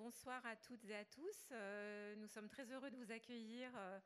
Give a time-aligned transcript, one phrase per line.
[0.00, 1.48] bonsoir à toutes et à tous.
[1.52, 4.00] Euh, nous sommes très heureux de vous accueillir euh,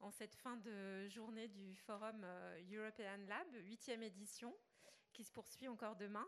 [0.00, 4.54] en cette fin de journée du forum euh, European Lab, huitième édition,
[5.14, 6.26] qui se poursuit encore demain.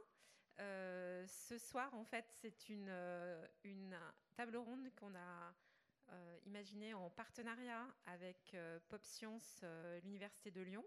[0.56, 2.90] ce soir, en fait, c'est une,
[3.64, 3.98] une,
[4.34, 5.54] table ronde qu'on a
[6.46, 8.56] imaginée en partenariat avec
[8.88, 9.62] Pop Science,
[10.04, 10.84] l'Université de Lyon.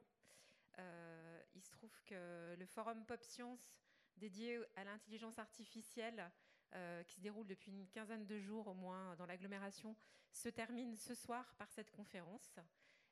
[1.53, 3.75] il se trouve que le forum Pop Science
[4.17, 6.31] dédié à l'intelligence artificielle
[6.75, 9.95] euh, qui se déroule depuis une quinzaine de jours au moins dans l'agglomération,
[10.31, 12.59] se termine ce soir par cette conférence.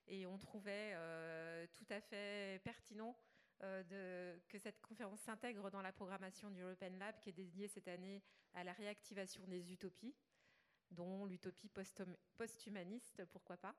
[0.06, 3.18] Et on trouvait euh, tout à fait pertinent
[3.64, 7.88] euh, que cette conférence s'intègre dans la programmation du European Lab qui est dédiée cette
[7.88, 8.22] année
[8.54, 10.16] à la réactivation des utopies
[10.92, 11.70] dont l'utopie
[12.38, 13.76] post-humaniste, pourquoi pas.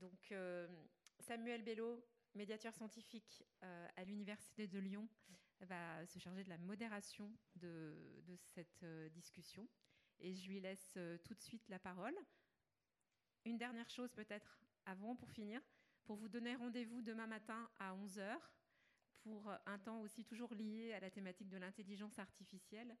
[0.00, 0.34] donc,
[1.20, 5.08] Samuel Bello, médiateur scientifique à l'Université de Lyon,
[5.60, 7.94] va se charger de la modération de,
[8.54, 9.68] cette euh, discussion.
[10.20, 12.14] Et je lui laisse euh, tout de suite la parole.
[13.44, 15.60] Une dernière chose peut-être avant, pour finir,
[16.04, 18.38] pour vous donner rendez-vous demain matin à 11h
[19.20, 22.94] pour un temps aussi toujours lié à la thématique de l'intelligence artificielle.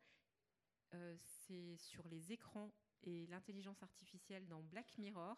[0.94, 5.36] Euh, c'est sur les écrans et l'intelligence artificielle dans Black Mirror,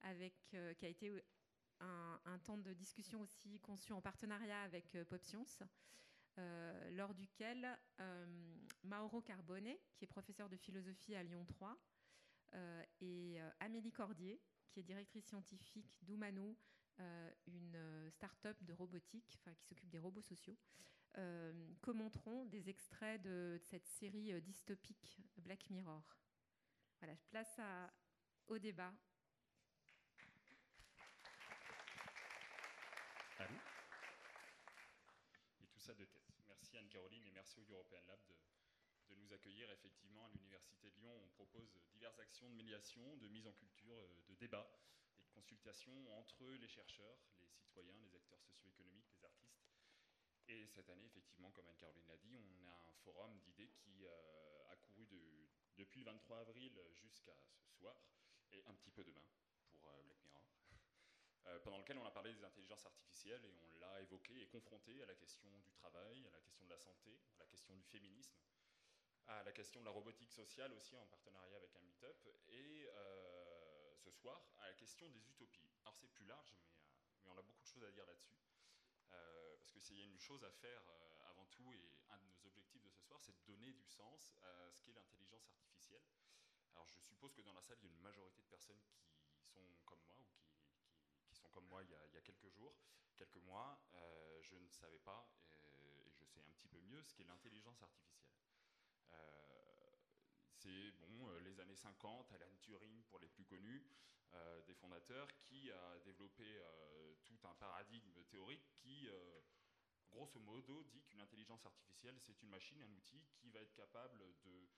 [0.00, 0.34] avec,
[0.78, 1.12] qui a été
[1.80, 5.62] un, temps de discussion aussi conçu en partenariat avec Pop Science.
[6.40, 11.76] Euh, lors duquel euh, Mauro Carbone, qui est professeur de philosophie à Lyon 3,
[12.54, 16.56] euh, et Amélie Cordier, qui est directrice scientifique d'Umano,
[17.46, 20.58] une start-up de robotique qui s'occupe des robots sociaux,
[21.80, 26.18] commenteront des extraits de, cette série dystopique Black Mirror.
[26.98, 27.58] Voilà, je place
[28.48, 28.92] au débat.
[33.38, 33.54] Allô?
[35.62, 36.19] Et tout ça de.
[36.70, 38.20] Merci Anne-Caroline et merci au European Lab
[39.08, 39.68] de, nous accueillir.
[39.72, 43.96] Effectivement, à l'Université de Lyon, on propose diverses actions de médiation, de mise en culture,
[43.98, 44.70] euh, de débat
[45.18, 49.66] et de consultation entre les chercheurs, les citoyens, les acteurs socio-économiques, les artistes.
[50.46, 54.70] Et cette année, effectivement, comme Anne-Caroline l'a dit, on a un forum d'idées qui euh,
[54.70, 55.08] a couru
[55.76, 57.96] depuis le 23 avril jusqu'à ce soir,
[58.52, 59.26] et un petit peu demain
[59.72, 60.44] pour euh, Black Mirror.
[61.39, 65.02] Euh, pendant lequel on a parlé des intelligences artificielles et on l'a évoqué et confronté
[65.02, 67.82] à la question du travail, à la question de la santé, à la question du
[67.84, 68.34] féminisme,
[69.26, 73.94] à la question de la robotique sociale aussi en partenariat avec un meet-up, et euh,
[73.96, 75.68] ce soir à la question des utopies.
[75.82, 78.34] Alors c'est plus large, mais, euh, on a beaucoup de choses à dire là-dessus.
[79.58, 80.82] parce qu'il y a une chose à faire
[81.30, 84.34] avant tout, et un de nos objectifs de ce soir, c'est de donner du sens
[84.42, 86.02] à ce qu'est l'intelligence artificielle.
[86.74, 89.44] Alors je suppose que dans la salle, il y a une majorité de personnes qui
[89.44, 90.59] sont comme moi ou qui
[91.40, 92.76] sont comme moi il y a, quelques jours,
[93.16, 97.02] quelques mois, euh, je ne savais pas, euh, et, je sais un petit peu mieux,
[97.02, 98.36] ce qu'est l'intelligence artificielle.
[99.12, 99.90] Euh,
[100.52, 103.86] c'est bon, les années 50, Alan Turing pour les plus connus,
[104.66, 106.44] des fondateurs, qui a développé
[107.24, 109.08] tout un paradigme théorique qui,
[110.08, 114.32] grosso modo, dit qu'une intelligence artificielle, c'est une machine, un outil qui va être capable
[114.44, 114.68] de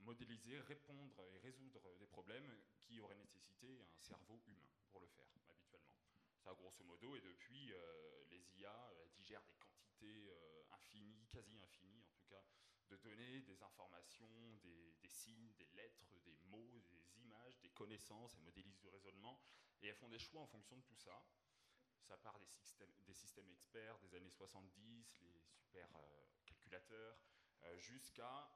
[0.00, 5.26] modéliser, répondre et résoudre des problèmes qui auraient nécessité un cerveau humain pour le faire,
[5.48, 5.94] habituellement.
[6.38, 12.02] Ça, grosso modo, et depuis, euh, les IA digèrent des quantités euh, infinies, quasi infinies
[12.02, 12.44] en tout cas,
[12.88, 18.42] de données, des informations, des, signes, des lettres, des mots, des images, des connaissances, elles
[18.42, 19.40] modélisent du raisonnement,
[19.82, 21.24] et elles font des choix en fonction de tout ça.
[22.02, 27.18] Ça part des systèmes, experts des années 70, les super euh, calculateurs,
[27.78, 28.48] jusqu'à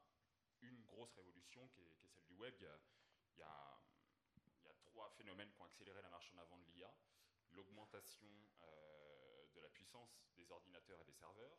[0.62, 2.54] une grosse révolution qui est, celle du web.
[3.34, 3.82] Il y, a,
[4.84, 6.92] trois phénomènes qui ont accéléré la marche en avant de l'IA.
[7.50, 8.28] L'augmentation
[8.62, 11.58] euh, de la puissance des ordinateurs et des serveurs.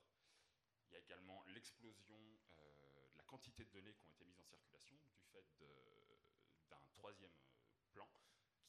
[0.87, 2.19] Il y a également l'explosion
[2.59, 5.45] euh, de la quantité de données qui ont été mises en circulation du fait
[6.69, 7.33] d'un troisième
[7.91, 8.09] plan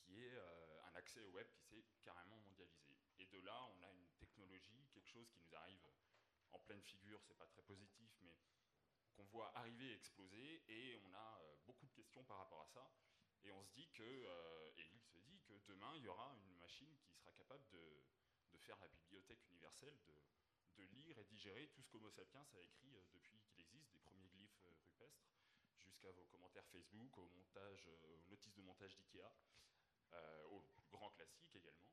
[0.03, 2.97] qui est euh, un accès au web qui s'est carrément mondialisé.
[3.19, 5.87] Et de là, on a une technologie, quelque chose qui nous arrive
[6.53, 8.37] en pleine figure, c'est pas très positif, mais
[9.12, 12.67] qu'on voit arriver et exploser, et on a euh, beaucoup de questions par rapport à
[12.67, 12.91] ça.
[13.44, 16.35] Et on se dit que, euh, et il se dit que demain, il y aura
[16.37, 18.03] une machine qui sera capable de,
[18.59, 19.99] faire la bibliothèque universelle,
[20.76, 23.99] de, lire et digérer tout ce qu'Homo sapiens a écrit euh, depuis qu'il existe, des
[23.99, 25.26] premiers glyphes rupestres,
[25.79, 27.31] jusqu'à vos commentaires Facebook, aux
[28.29, 29.32] notices de montage d'IKEA,
[30.50, 31.91] aux grands classiques également.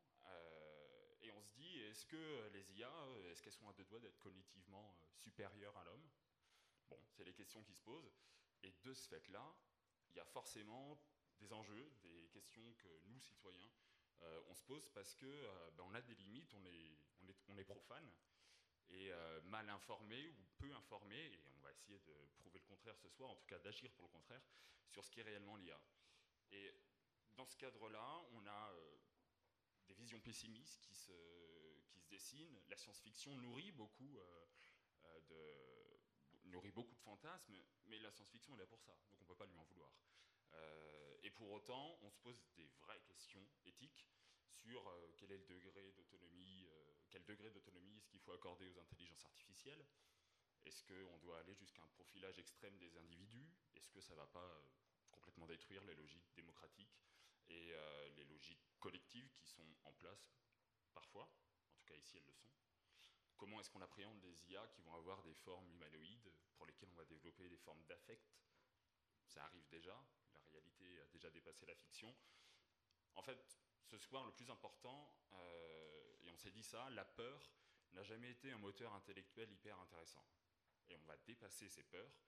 [1.22, 2.92] et on se dit, est-ce que les IA,
[3.32, 6.08] est-ce qu'elles sont à deux doigts d'être cognitivement supérieures à l'homme?
[6.90, 8.12] Bon, c'est les questions qui se posent.
[8.64, 9.56] Et de ce fait-là,
[10.10, 11.00] il y a forcément
[11.40, 13.72] des enjeux, des questions que nous, citoyens,
[14.22, 17.36] euh, on se pose parce qu'on euh, ben, a des limites, on est, on est,
[17.48, 18.12] on est profane.
[18.90, 19.12] est
[19.44, 23.30] mal informé ou peu informé, et on va essayer de prouver le contraire ce soir,
[23.30, 24.42] en tout cas d'agir pour le contraire,
[24.88, 25.80] sur ce qui est réellement l'IA.
[26.52, 26.74] Et
[27.38, 28.74] dans ce cadre-là, on a
[29.88, 31.14] des visions pessimistes qui se,
[31.88, 32.60] qui se dessinent.
[32.68, 34.20] La science-fiction nourrit beaucoup
[35.30, 35.69] de
[36.50, 39.36] nourrit beaucoup de fantasmes, mais la science-fiction est là pour ça, donc on ne peut
[39.36, 39.92] pas lui en vouloir.
[40.54, 44.08] Euh, et pour autant, on se pose des vraies questions éthiques
[44.48, 48.68] sur euh, quel est le degré d'autonomie, euh, quel degré d'autonomie est-ce qu'il faut accorder
[48.68, 49.86] aux intelligences artificielles?
[50.66, 53.50] Est-ce qu'on doit aller jusqu'à un profilage extrême des individus?
[53.76, 54.62] Est-ce que ça ne va pas
[55.12, 57.00] complètement détruire les logiques démocratiques
[57.48, 57.74] et
[58.18, 60.36] les logiques collectives qui sont en place
[60.94, 61.24] parfois?
[61.24, 62.50] En tout cas, ici, elles le sont.
[63.40, 66.98] Comment est-ce qu'on appréhende des IA qui vont avoir des formes humanoïdes pour lesquelles on
[66.98, 68.36] va développer des formes d'affect
[69.26, 69.98] Ça arrive déjà,
[70.52, 72.14] réalité a déjà dépassé la fiction.
[73.16, 77.50] En fait, ce soir, le plus important, euh, et on s'est dit ça, la peur
[77.94, 80.26] n'a jamais été un moteur intellectuel hyper intéressant.
[80.90, 82.20] Et on va dépasser ces peurs.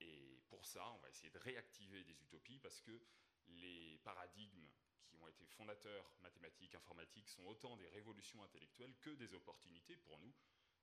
[0.00, 3.00] Et pour ça, on va essayer de réactiver des utopies parce que
[3.48, 4.68] les paradigmes
[5.06, 10.18] qui ont été fondateurs mathématiques, informatiques, sont autant des révolutions intellectuelles que des opportunités pour
[10.18, 10.34] nous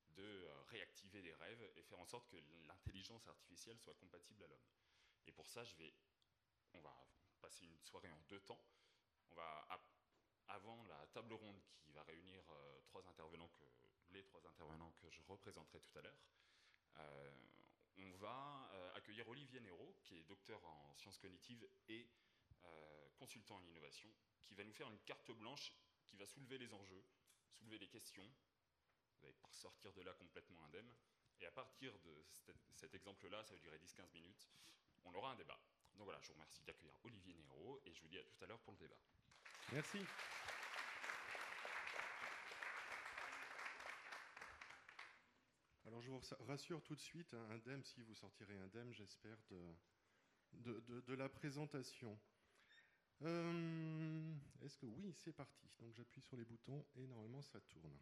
[0.09, 2.37] de euh, réactiver des rêves et faire en sorte que
[2.67, 4.65] l'intelligence artificielle soit compatible à l'homme.
[5.27, 5.93] Et pour ça, je vais
[6.73, 6.95] on va
[7.41, 8.63] passer une soirée en deux temps.
[9.29, 9.67] On va,
[10.47, 13.65] avant la table ronde qui va réunir euh, trois intervenants que,
[14.11, 16.19] les trois intervenants que je représenterai tout à l'heure,
[16.97, 17.31] euh,
[17.97, 22.09] on va accueillir Olivier Néraud, qui est docteur en sciences cognitives et
[23.17, 24.09] consultant en innovation,
[24.43, 25.71] qui va nous faire une carte blanche
[26.07, 27.03] qui va soulever les enjeux,
[27.49, 28.27] soulever les questions.
[29.19, 30.91] Vous allez sortir de là complètement indemne.
[31.39, 32.25] Et à partir de
[32.75, 34.49] cet exemple-là, ça va durer 10-15 minutes,
[35.05, 35.59] on aura un débat.
[35.95, 38.47] Donc voilà, je vous remercie d'accueillir Olivier Néraud et je vous dis à tout à
[38.47, 38.97] l'heure pour le débat.
[39.71, 39.99] Merci.
[45.85, 49.75] Alors je vous rassure tout de suite, hein, indemne, si vous sortirez indemne, j'espère, de,
[50.53, 52.17] de, la présentation.
[53.23, 55.67] Euh, est-ce que oui, c'est parti.
[55.79, 57.97] Donc j'appuie sur les boutons et normalement ça tourne.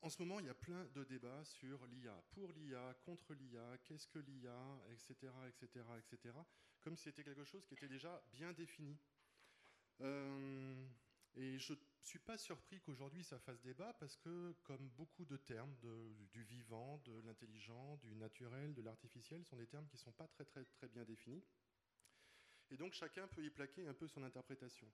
[0.00, 2.22] En ce moment, il y a plein de débats sur l'IA.
[2.30, 6.34] Pour l'IA, contre l'IA, qu'est-ce que l'IA, etc., etc., etc.
[6.80, 8.96] Comme si c'était quelque chose qui était déjà bien défini.
[10.00, 10.86] Euh,
[11.34, 15.36] et je ne suis pas surpris qu'aujourd'hui ça fasse débat parce que, comme beaucoup de
[15.36, 15.74] termes
[16.30, 20.28] du vivant, de l'intelligent, du naturel, de l'artificiel, sont des termes qui ne sont pas
[20.28, 21.42] très, très, très bien définis.
[22.70, 24.90] Et donc chacun peut y plaquer un peu son interprétation.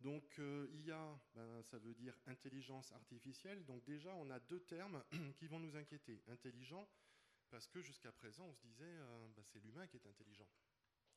[0.00, 3.64] Donc euh, IA, ben, ça veut dire intelligence artificielle.
[3.66, 5.02] Donc déjà, on a deux termes
[5.36, 6.22] qui vont nous inquiéter.
[6.28, 6.88] Intelligent,
[7.50, 10.48] parce que jusqu'à présent, on se disait, euh, ben, c'est l'humain qui est intelligent.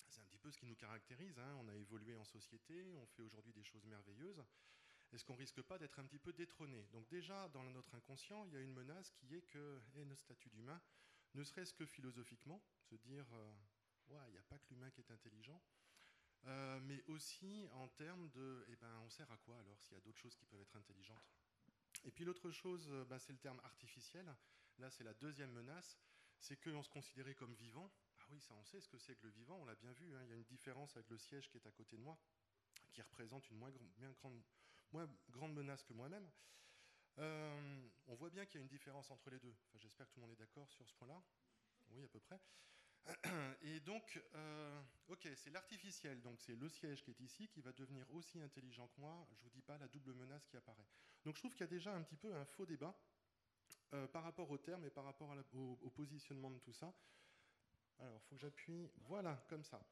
[0.09, 1.39] C'est un petit peu ce qui nous caractérise.
[1.39, 1.55] Hein.
[1.61, 4.43] On a évolué en société, on fait aujourd'hui des choses merveilleuses.
[5.13, 6.87] Est-ce qu'on risque pas d'être un petit peu détrôné?
[6.91, 10.21] Donc déjà, dans notre inconscient, il y a une menace qui est que et notre
[10.21, 10.81] statut d'humain,
[11.35, 13.51] ne serait-ce que philosophiquement, se dire, euh,
[14.27, 15.61] il n'y a pas que l'humain qui est intelligent.
[16.45, 19.97] Euh, mais aussi en termes de, eh ben, on sert à quoi alors s'il y
[19.97, 21.31] a d'autres choses qui peuvent être intelligentes?
[22.03, 24.25] Et puis l'autre chose, ben, c'est le terme artificiel.
[24.79, 25.97] Là, c'est la deuxième menace,
[26.39, 27.89] c'est qu'on se considérait comme vivant.
[28.19, 30.15] Ah oui, ça on sait ce que c'est que le vivant, on l'a bien vu.
[30.15, 30.23] Hein.
[30.23, 32.17] Il y a une différence avec le siège qui est à côté de moi,
[32.91, 33.71] qui représente une moins,
[35.29, 36.29] grande, menace que moi-même.
[37.19, 39.55] Euh, on voit bien qu'il y a une différence entre les deux.
[39.75, 41.21] J'espère que tout le monde est d'accord sur ce point-là.
[41.91, 42.39] Oui, à peu près.
[43.61, 47.71] Et donc, euh, ok, c'est l'artificiel, donc c'est le siège qui est ici qui va
[47.71, 49.27] devenir aussi intelligent que moi.
[49.33, 50.87] Je vous dis pas la double menace qui apparaît.
[51.25, 52.95] Donc je trouve qu'il y a déjà un petit peu un faux débat
[53.93, 56.93] euh, par rapport au terme et par rapport au, positionnement de tout ça.
[57.99, 59.85] Alors, il faut que j'appuie, voilà, comme ça.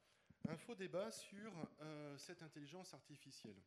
[0.48, 3.62] Un faux débat sur euh, cette intelligence artificielle.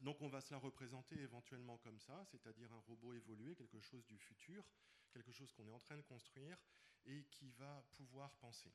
[0.00, 4.04] Donc on va se la représenter éventuellement comme ça, c'est-à-dire un robot évolué, quelque chose
[4.06, 4.64] du futur,
[5.12, 6.58] quelque chose qu'on est en train de construire,
[7.06, 8.72] et qui va pouvoir penser.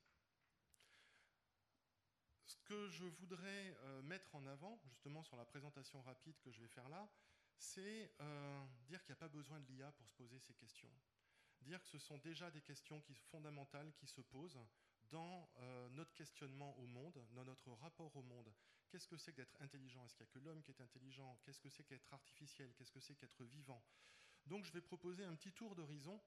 [2.45, 6.61] Ce que je voudrais euh, mettre en avant, justement sur la présentation rapide que je
[6.61, 7.09] vais faire là,
[7.57, 10.91] c'est euh, dire qu'il n'y a pas besoin de l'IA pour se poser ces questions.
[11.61, 14.59] Dire que ce sont déjà des questions fondamentales qui se posent
[15.09, 18.53] dans euh, notre questionnement au monde, dans notre rapport au monde.
[18.89, 20.05] Qu'est-ce que c'est que d'être intelligent?
[20.05, 21.37] Est-ce qu'il n'y a que l'homme qui est intelligent?
[21.43, 22.73] Qu'est-ce que c'est qu'être artificiel?
[22.75, 23.83] Qu'est-ce que c'est qu'être vivant?
[24.45, 26.21] Donc je vais proposer un petit tour d'horizon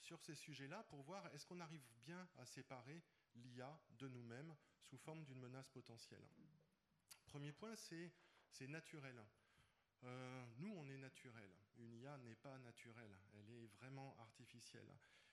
[0.00, 3.02] sur ces sujets-là pour voir est-ce qu'on arrive bien à séparer
[3.36, 6.26] l'IA de nous-mêmes sous forme d'une menace potentielle.
[7.26, 9.22] Premier point, c'est naturel.
[10.04, 11.50] Euh, nous, on est naturel.
[11.76, 14.90] Une IA n'est pas naturelle, elle est vraiment artificielle.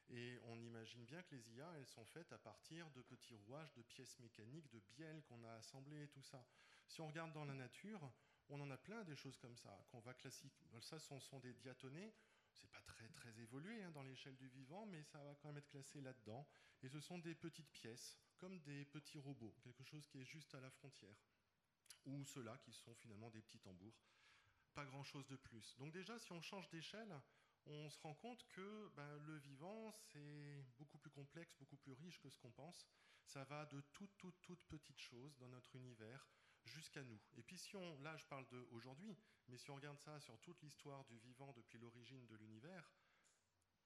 [0.10, 3.74] Et on imagine bien que les IA, elles sont faites à partir de petits rouages,
[3.74, 6.46] de pièces mécaniques, de bielles qu'on a assemblées et tout ça.
[6.88, 8.10] Si on regarde dans la nature,
[8.50, 10.64] on en a plein des choses comme ça, qu'on va classique.
[10.80, 12.14] Ça, ce sont des diatonnées,
[12.58, 15.58] c'est pas très très évolué hein, dans l'échelle du vivant, mais ça va quand même
[15.58, 16.48] être classé là-dedans.
[16.82, 20.54] Et ce sont des petites pièces, comme des petits robots, quelque chose qui est juste
[20.56, 21.18] à la frontière.
[22.06, 24.00] Ou ceux-là qui sont finalement des petits tambours.
[24.74, 25.76] Pas grand-chose de plus.
[25.78, 27.20] Donc déjà, si on change d'échelle,
[27.66, 32.20] on se rend compte que ben, le vivant, c'est beaucoup plus complexe, beaucoup plus riche
[32.20, 32.88] que ce qu'on pense.
[33.26, 36.28] Ça va de toutes, toutes, toutes petites choses dans notre univers
[36.64, 37.20] jusqu'à nous.
[37.36, 40.38] Et puis si on, là je parle de aujourd'hui, mais si on regarde ça sur
[40.40, 42.92] toute l'histoire du vivant depuis l'origine de l'univers,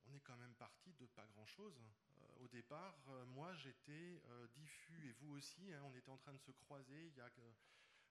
[0.05, 1.79] on est quand même parti de pas grand-chose.
[2.21, 6.17] Euh, au départ, euh, moi j'étais euh, diffus, et vous aussi, hein, on était en
[6.17, 7.29] train de se croiser il y a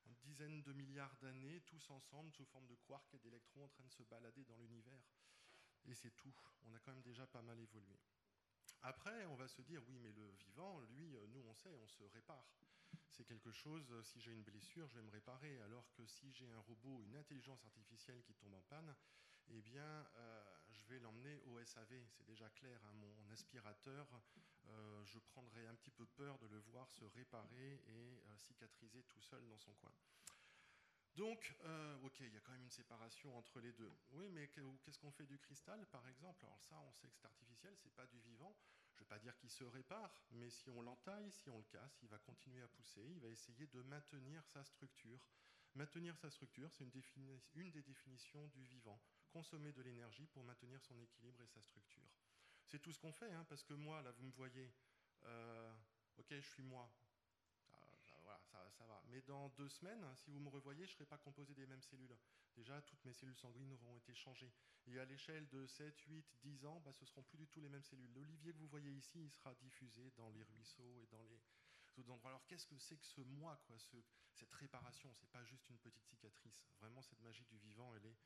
[0.07, 3.85] une dizaine de milliards d'années, tous ensemble, sous forme de quarks et d'électrons, en train
[3.85, 5.02] de se balader dans l'univers.
[5.87, 6.35] Et c'est tout.
[6.66, 7.99] On a quand même déjà pas mal évolué.
[8.83, 12.04] Après, on va se dire, oui, mais le vivant, lui, nous, on sait, on se
[12.04, 12.47] répare
[13.09, 16.33] c'est quelque chose, euh, si j'ai une blessure, je vais me réparer, alors que si
[16.33, 18.95] j'ai un robot, une intelligence artificielle qui tombe en panne,
[19.49, 22.07] eh bien, euh, je vais l'emmener au SAV.
[22.11, 24.09] C'est déjà clair, hein, mon aspirateur,
[24.69, 29.21] euh, je prendrais un petit peu peur de le voir se réparer et cicatriser tout
[29.21, 29.93] seul dans son coin.
[31.17, 31.55] Donc,
[32.03, 33.93] ok, il y a quand même une séparation entre les deux.
[34.13, 36.45] Oui, mais qu'est-ce qu'on fait du cristal, par exemple?
[36.47, 38.57] Alors ça, on sait que c'est artificiel, c'est pas du vivant.
[39.00, 41.64] Je ne vais pas dire qu'il se répare, mais si on l'entaille, si on le
[41.64, 45.19] casse, il va continuer à pousser, il va essayer de maintenir sa structure.
[45.75, 49.00] Maintenir sa structure, c'est une, des définitions du vivant.
[49.30, 52.11] Consommer de l'énergie pour maintenir son équilibre et sa structure.
[52.66, 54.71] C'est tout ce qu'on fait, hein, parce que moi, là, vous me voyez,
[55.23, 55.75] euh,
[56.19, 56.92] ok, je suis moi,
[58.71, 59.03] ça, va.
[59.09, 61.83] Mais dans deux semaines, si vous me revoyez, je ne serai pas composé des mêmes
[61.83, 62.17] cellules.
[62.55, 64.53] Déjà, toutes mes cellules sanguines auront été changées.
[64.87, 67.61] Et à l'échelle de 7, 8, 10 ans, bah, ce ne seront plus du tout
[67.61, 68.12] les mêmes cellules.
[68.12, 71.41] L'olivier que vous voyez ici, il sera diffusé dans les ruisseaux et dans les
[71.99, 72.31] autres endroits.
[72.31, 75.12] Alors qu'est-ce que c'est que ce moi, quoi, cette réparation?
[75.15, 76.65] Ce n'est pas juste une petite cicatrice.
[76.81, 78.17] Vraiment, cette magie du vivant, elle est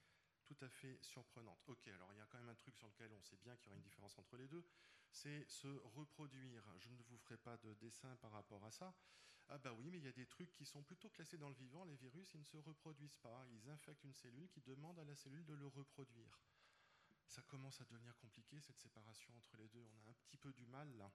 [0.45, 1.63] tout à fait surprenante.
[1.67, 3.67] Ok, alors il y a quand même un truc sur lequel on sait bien qu'il
[3.67, 4.65] y aura une différence entre les deux,
[5.11, 6.63] c'est se reproduire.
[6.79, 8.95] Je ne vous ferai pas de dessin par rapport à ça,
[9.49, 11.55] ah bah oui, mais il y a des trucs qui sont plutôt classés dans le
[11.55, 11.85] vivant.
[11.85, 13.47] Les virus, ils ne se reproduisent pas.
[13.51, 16.41] Ils infectent une cellule qui demande à la cellule de le reproduire.
[17.27, 19.85] Ça commence à devenir compliqué, cette séparation entre les deux.
[19.85, 21.11] On a un petit peu du mal là.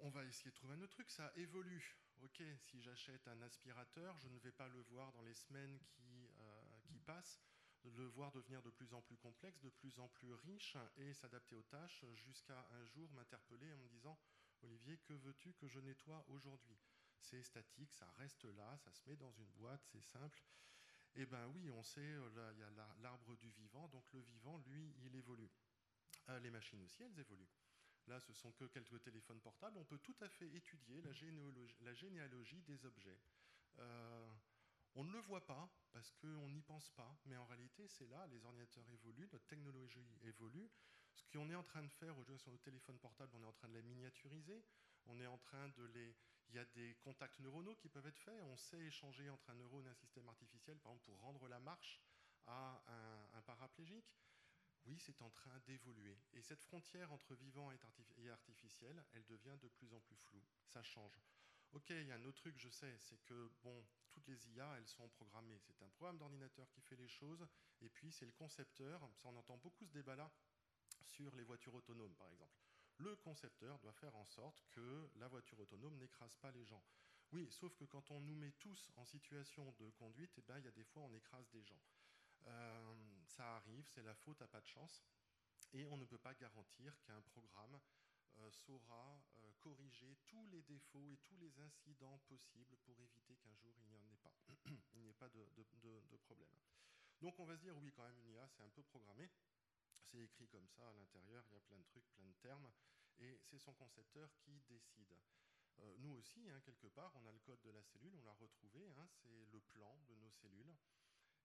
[0.00, 1.10] On va essayer de trouver un autre truc.
[1.10, 1.96] Ça évolue.
[2.22, 6.28] Ok, si j'achète un aspirateur, je ne vais pas le voir dans les semaines qui,
[6.40, 7.40] euh, qui passent
[7.84, 11.54] le voir devenir de plus en plus complexe, de plus en plus riche et s'adapter
[11.54, 14.18] aux tâches jusqu'à un jour m'interpeller en me disant
[14.62, 16.78] Olivier, que veux-tu que je nettoie aujourd'hui?
[17.20, 20.42] C'est statique, ça reste là, ça se met dans une boîte, c'est simple.
[21.14, 24.58] Eh bien oui, on sait, euh, il y a l'arbre du vivant, donc le vivant,
[24.58, 25.50] lui, il évolue.
[26.28, 27.50] Euh, les machines aussi, elles évoluent.
[28.06, 29.76] Là, ce sont que quelques téléphones portables.
[29.76, 31.12] On peut tout à fait étudier la
[31.94, 33.18] généalogie, des objets.
[33.78, 34.32] Euh,
[34.94, 38.26] on ne le voit pas parce qu'on n'y pense pas, mais en réalité, c'est là,
[38.28, 40.70] les ordinateurs évoluent, notre technologie évolue,
[41.18, 43.52] ce qu'on est en train de faire aujourd'hui sur nos téléphones portables, on est en
[43.52, 44.64] train de les miniaturiser.
[45.06, 46.14] On est en train de les.
[46.50, 48.40] Il y a des contacts neuronaux qui peuvent être faits.
[48.44, 51.58] On sait échanger entre un neurone et un système artificiel, par exemple, pour rendre la
[51.58, 52.00] marche
[52.46, 52.82] à
[53.34, 54.14] un, paraplégique.
[54.86, 56.16] Oui, c'est en train d'évoluer.
[56.32, 57.70] Et cette frontière entre vivant
[58.16, 60.42] et artificiel, elle devient de plus en plus floue.
[60.64, 61.20] Ça change.
[61.72, 64.76] Ok, il y a un autre truc, je sais, c'est que bon, toutes les IA,
[64.78, 65.58] elles sont programmées.
[65.58, 67.46] C'est un programme d'ordinateur qui fait les choses,
[67.82, 69.06] et puis c'est le concepteur.
[69.16, 70.30] Ça, on entend beaucoup ce débat-là
[71.08, 72.54] sur les voitures autonomes, par exemple.
[72.98, 76.82] Le concepteur doit faire en sorte que la voiture autonome n'écrase pas les gens.
[77.32, 80.64] Oui, sauf que quand on nous met tous en situation de conduite, eh ben, il
[80.64, 81.80] y a des fois on écrase des gens.
[82.46, 82.94] Euh,
[83.26, 85.04] ça arrive, c'est la faute à pas de chance,
[85.72, 87.78] et on ne peut pas garantir qu'un programme
[88.38, 93.54] euh, saura euh, corriger tous les défauts et tous les incidents possibles pour éviter qu'un
[93.56, 94.34] jour il n'y en ait pas,
[94.94, 96.48] il n'y ait pas de, de, problème.
[97.20, 99.28] Donc on va se dire oui quand même une IA c'est un peu programmé,
[100.10, 102.70] c'est écrit comme ça à l'intérieur, il y a plein de trucs, plein de termes,
[103.18, 105.16] et c'est son concepteur qui décide.
[105.80, 108.34] Euh, nous aussi, hein, quelque part, on a le code de la cellule, on l'a
[108.34, 110.76] retrouvé, hein, c'est le plan de nos cellules,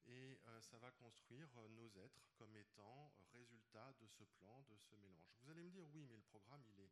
[0.06, 4.78] et euh, ça va construire euh, nos êtres comme étant résultat de ce plan, de
[4.78, 5.34] ce mélange.
[5.42, 6.92] Vous allez me dire, oui, mais le programme, il est,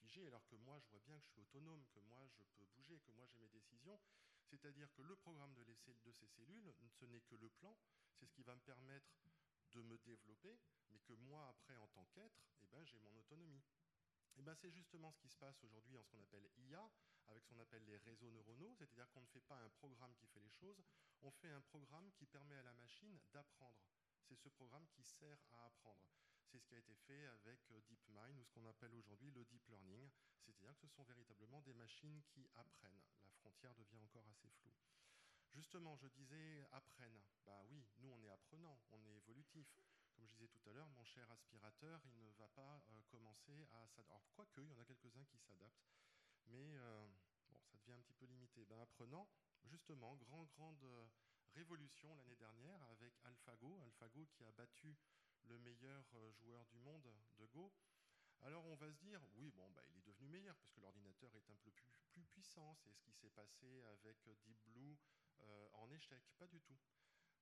[0.00, 2.64] figé, alors que moi, je vois bien que je suis autonome, que moi, je peux
[2.74, 4.00] bouger, que moi, j'ai mes décisions.
[4.46, 7.76] C'est-à-dire que le programme de ces cellules, ce n'est que le plan,
[8.14, 9.12] c'est ce qui va me permettre
[9.74, 10.58] de me développer,
[10.90, 13.64] mais que moi, après, en tant qu'être, eh ben, j'ai mon autonomie.
[14.36, 16.90] Eh ben, c'est justement ce qui se passe aujourd'hui en ce qu'on appelle IA,
[17.26, 20.26] avec ce qu'on appelle les réseaux neuronaux, c'est-à-dire qu'on ne fait pas un programme qui
[20.26, 20.82] fait les choses,
[21.22, 23.78] on fait un programme qui permet à la machine d'apprendre.
[24.22, 26.08] C'est ce programme qui sert à apprendre.
[26.46, 29.44] C'est ce qui a été fait avec euh, DeepMind, ou ce qu'on appelle aujourd'hui le
[29.44, 30.10] deep learning,
[30.44, 33.02] c'est-à-dire que ce sont véritablement des machines qui apprennent.
[33.22, 34.74] La frontière devient encore assez floue.
[35.54, 37.22] Justement, je disais apprennent.
[37.46, 39.68] Bah oui, nous on est apprenants, on est évolutif.
[40.16, 43.64] Comme je disais tout à l'heure, mon cher aspirateur, il ne va pas euh, commencer
[43.70, 44.10] à s'adapter.
[44.10, 45.86] Alors, quoique, il y en a quelques-uns qui s'adaptent,
[46.46, 47.06] mais euh,
[47.50, 48.64] bon, ça devient un petit peu limité.
[48.64, 49.28] Ben, apprenant,
[49.62, 51.06] justement, grand, grande euh,
[51.54, 53.80] révolution l'année dernière avec AlphaGo.
[53.82, 54.96] AlphaGo qui a battu
[55.44, 57.72] le meilleur joueur du monde de Go.
[58.40, 61.32] Alors on va se dire, oui, bon, bah, il est devenu meilleur parce que l'ordinateur
[61.36, 62.74] est un peu plus, plus puissant.
[62.74, 64.98] C'est ce qui s'est passé avec Deep Blue
[65.74, 66.22] en échec.
[66.38, 66.78] Pas du tout.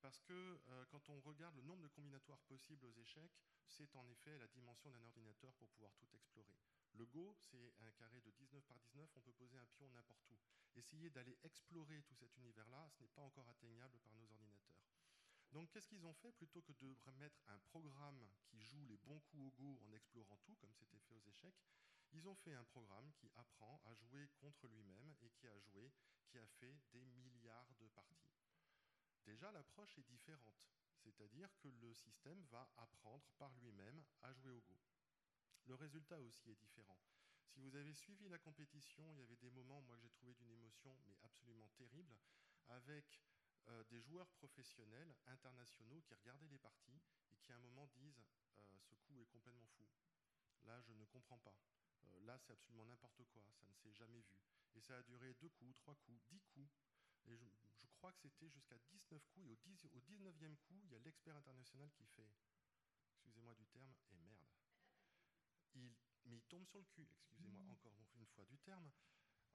[0.02, 4.06] Parce que euh, quand on regarde le nombre de combinatoires possibles aux échecs, c'est en
[4.08, 6.58] effet la dimension d'un ordinateur pour pouvoir tout explorer.
[6.94, 10.28] Le Go, c'est un carré de 19 par 19, on peut poser un pion n'importe
[10.30, 10.36] où.
[10.74, 14.82] Essayer d'aller explorer tout cet univers-là, ce n'est pas encore atteignable par nos ordinateurs.
[15.52, 16.32] Donc qu'est-ce qu'ils ont fait?
[16.32, 20.38] Plutôt que de mettre un programme qui joue les bons coups au Go en explorant
[20.38, 21.62] tout, comme c'était fait aux échecs,
[22.12, 25.92] ils ont fait un programme qui apprend à jouer contre lui-même et qui a joué,
[26.28, 28.32] qui a fait des milliards de parties.
[29.24, 34.60] Déjà, l'approche est différente, c'est-à-dire que le système va apprendre par lui-même à jouer au
[34.60, 34.78] Go.
[35.66, 36.98] Le résultat aussi est différent.
[37.46, 40.34] Si vous avez suivi la compétition, il y avait des moments, moi, que j'ai trouvé
[40.34, 42.16] d'une émotion, mais absolument terrible,
[42.68, 43.22] avec
[43.68, 47.00] euh, des joueurs professionnels, internationaux, qui regardaient les parties
[47.30, 48.24] et qui à un moment disent
[48.58, 49.86] euh, Ce coup est complètement fou.
[50.64, 51.56] Là, je ne comprends pas.
[52.04, 53.42] Euh, là, c'est absolument n'importe quoi.
[53.60, 54.36] Ça ne s'est jamais vu.
[54.74, 56.70] Et ça a duré deux coups, trois coups, dix coups.
[57.26, 57.46] Et je,
[57.94, 60.98] crois que c'était jusqu'à 19 coups, et au, 10, au 19e coup, il y a
[60.98, 62.28] l'expert international qui fait,
[63.12, 64.48] excusez-moi du terme, et merde.
[65.74, 65.94] Il,
[66.24, 68.90] mais il tombe sur le cul, excusez-moi encore une fois du terme,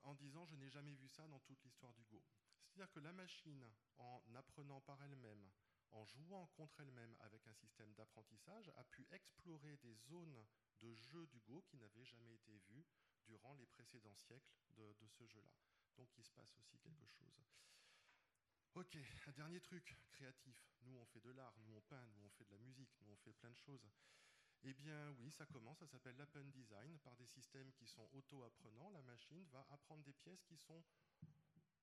[0.04, 2.24] en disant je n'ai jamais vu ça dans toute l'histoire du Go.
[2.68, 5.52] C'est-à-dire que la machine, en apprenant par elle-même,
[5.92, 10.46] en jouant contre elle-même avec un système d'apprentissage, a pu explorer des zones
[10.82, 12.86] de jeu du Go qui n'avaient jamais été vues
[13.26, 15.54] durant les précédents siècles de, ce jeu-là.
[15.96, 17.44] Donc il se passe aussi quelque chose.
[18.76, 20.56] Ok, un dernier truc créatif.
[20.82, 23.12] Nous, on fait de l'art, nous, on peint, nous, on fait de la musique, nous,
[23.12, 23.90] on fait plein de choses.
[24.64, 28.90] Eh bien oui, ça commence, ça s'appelle l'open design, par des systèmes qui sont auto-apprenants.
[28.92, 30.84] La machine va apprendre des pièces qui sont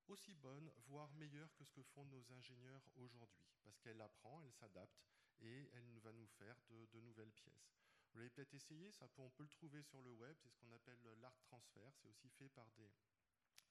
[0.07, 4.53] aussi bonnes, voire meilleures que ce que font nos ingénieurs aujourd'hui, parce qu'elle apprend, elle
[4.53, 5.01] s'adapte,
[5.41, 7.75] et elle va nous faire de nouvelles pièces.
[8.15, 10.71] Vous l'avez peut-être essayé, ça on peut le trouver sur le web, c'est ce qu'on
[10.71, 12.89] appelle l'art transfert, c'est aussi fait par des,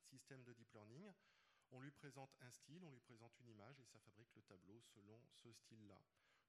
[0.05, 1.11] système de deep learning.
[1.71, 4.83] On lui présente un style, on lui présente une image et ça fabrique le tableau
[4.83, 5.99] selon ce style-là.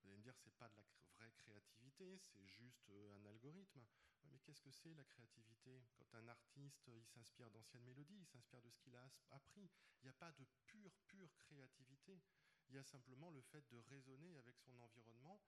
[0.01, 0.83] Vous allez me dire, c'est pas de la
[1.15, 3.87] vraie créativité, c'est juste euh, un algorithme.
[4.25, 5.87] Mais qu'est-ce que c'est la créativité?
[5.95, 9.69] Quand un artiste, il s'inspire d'anciennes mélodies, il s'inspire de ce qu'il a appris.
[10.01, 12.21] Il n'y a pas de pure, pure créativité.
[12.67, 15.41] Il y a simplement le fait de raisonner avec son environnement,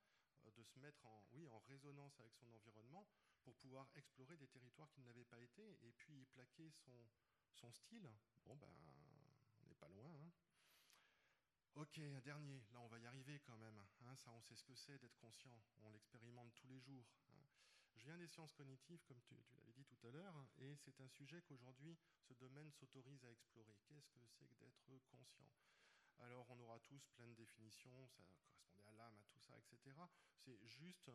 [0.51, 3.07] de se mettre en, oui, en résonance avec son environnement
[3.43, 7.09] pour pouvoir explorer des territoires qui ne pas été et puis y plaquer son,
[7.53, 8.09] son style,
[8.45, 8.71] bon ben,
[9.61, 10.09] on n'est pas loin.
[10.09, 10.31] Hein.
[11.75, 13.77] Ok, un dernier, là on va y arriver quand même.
[14.01, 14.15] Hein.
[14.15, 17.07] ça, on sait ce que c'est d'être conscient, on l'expérimente tous les jours.
[17.29, 17.45] Hein.
[17.95, 21.07] Je viens des sciences cognitives, comme tu, l'avais dit tout à l'heure, et c'est un
[21.07, 23.75] sujet qu'aujourd'hui ce domaine s'autorise à explorer.
[23.87, 25.49] Qu'est-ce que c'est que d'être conscient?
[26.19, 29.95] Alors on aura tous plein de définitions, ça correspondait à l'âme, à tout ça, etc.
[30.37, 31.11] C'est juste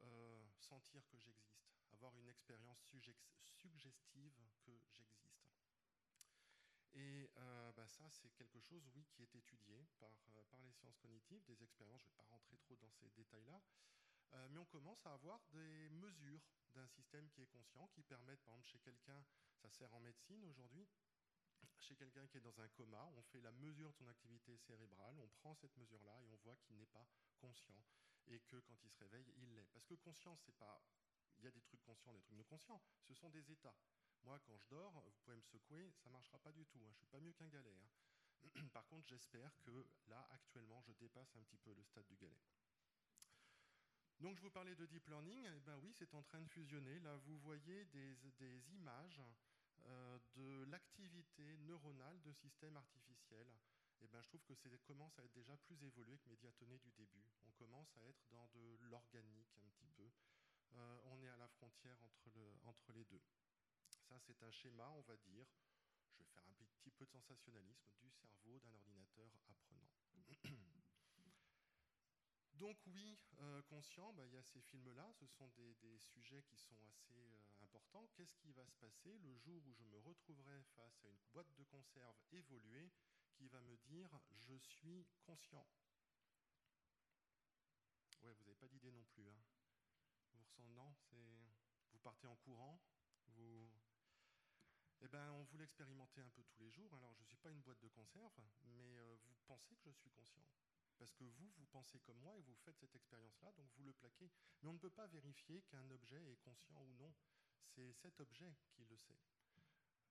[0.00, 5.46] euh, sentir que j'existe, avoir une expérience suggestive que j'existe.
[6.92, 10.72] Et euh, bah, ça, c'est quelque chose, oui, qui est étudié par, euh, par les
[10.72, 13.60] sciences cognitives, des expériences, je ne vais pas rentrer trop dans ces détails-là,
[14.50, 16.42] mais on commence à avoir des mesures
[16.74, 20.44] d'un système qui est conscient, qui permettent, par exemple, chez quelqu'un, ça sert en médecine
[20.44, 20.88] aujourd'hui,
[21.78, 25.18] chez quelqu'un qui est dans un coma, on fait la mesure de son activité cérébrale,
[25.18, 27.06] on prend cette mesure-là et on voit qu'il n'est pas
[27.38, 27.84] conscient
[28.26, 29.68] et que quand il se réveille, il l'est.
[29.72, 30.82] Parce que conscience, c'est pas.
[31.38, 32.80] Il y a des trucs conscients, des trucs non conscients.
[33.02, 33.76] Ce sont des états.
[34.22, 36.78] Moi, quand je dors, vous pouvez me secouer, ça ne marchera pas du tout.
[36.78, 36.92] Hein.
[36.92, 37.76] Je ne suis pas mieux qu'un galet.
[37.76, 38.68] Hein.
[38.72, 42.40] Par contre, j'espère que là, actuellement, je dépasse un petit peu le stade du galet.
[44.20, 45.44] Donc, je vous parlais de deep learning.
[45.44, 47.00] Eh ben oui, c'est en train de fusionner.
[47.00, 49.20] Là, vous voyez des, images
[50.34, 53.52] de l'activité neuronale de systèmes artificiels.
[54.00, 56.90] Eh ben, je trouve que ça commence à être déjà plus évolué que Médiatonné du
[56.92, 57.24] début.
[57.46, 60.10] On commence à être dans de l'organique un petit peu.
[60.74, 63.22] Euh, on est à la frontière entre, le, entre les deux.
[64.08, 65.46] Ça, c'est un schéma, on va dire,
[66.12, 69.88] je vais faire un petit peu de sensationnalisme, du cerveau d'un ordinateur apprenant.
[72.54, 76.56] Donc oui, euh, conscient, bah, il y a ces films-là, ce sont des, sujets qui
[76.56, 77.53] sont assez euh,
[78.16, 81.52] Qu'est-ce qui va se passer le jour où je me retrouverai face à une boîte
[81.56, 82.92] de conserve évoluée
[83.32, 85.66] qui va me dire je suis conscient
[88.22, 89.28] Ouais, vous n'avez pas d'idée non plus.
[89.28, 89.42] Hein.
[90.32, 90.94] Vous ressentez, non
[91.90, 92.80] Vous partez en courant
[93.28, 93.68] vous
[95.00, 96.94] eh ben, on voulait expérimenter un peu tous les jours.
[96.94, 98.32] Alors, je ne suis pas une boîte de conserve,
[98.62, 100.46] mais euh, vous pensez que je suis conscient.
[100.96, 103.92] Parce que vous, vous pensez comme moi et vous faites cette expérience-là, donc vous le
[103.92, 104.30] plaquez.
[104.62, 107.12] Mais on ne peut pas vérifier qu'un objet est conscient ou non.
[107.66, 109.18] C'est cet objet qui le sait.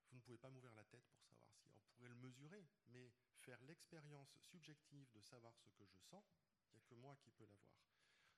[0.10, 1.70] Vous ne pouvez pas m'ouvrir la tête pour savoir si.
[1.70, 6.24] On pourrait le mesurer, mais faire l'expérience subjective de savoir ce que je sens,
[6.70, 7.74] il n'y a que moi qui peux l'avoir.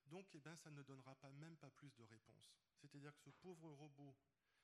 [0.07, 2.53] Donc, eh ben, ça ne donnera pas, même pas plus de réponses.
[2.77, 4.15] C'est-à-dire que ce pauvre robot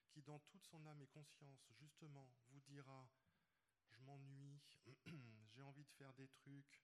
[0.10, 3.10] qui, dans toute son âme et conscience, justement, vous dira
[3.90, 4.62] Je m'ennuie,
[5.54, 6.82] j'ai envie de faire des trucs,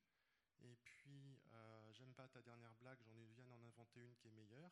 [0.59, 4.31] et puis euh, j'aime pas ta dernière blague, j'en viens d'en inventer une qui est
[4.31, 4.71] meilleure,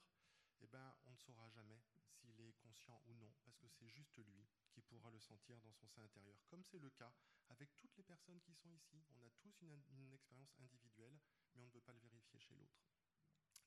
[0.66, 4.18] eh ben, on ne saura jamais s'il est conscient ou non, parce que c'est juste
[4.18, 7.14] lui qui pourra le sentir dans son sein intérieur, comme c'est le cas
[7.50, 9.06] avec toutes les personnes qui sont ici.
[9.12, 11.20] On a tous une, expérience individuelle,
[11.54, 12.82] mais on ne peut pas le vérifier chez l'autre.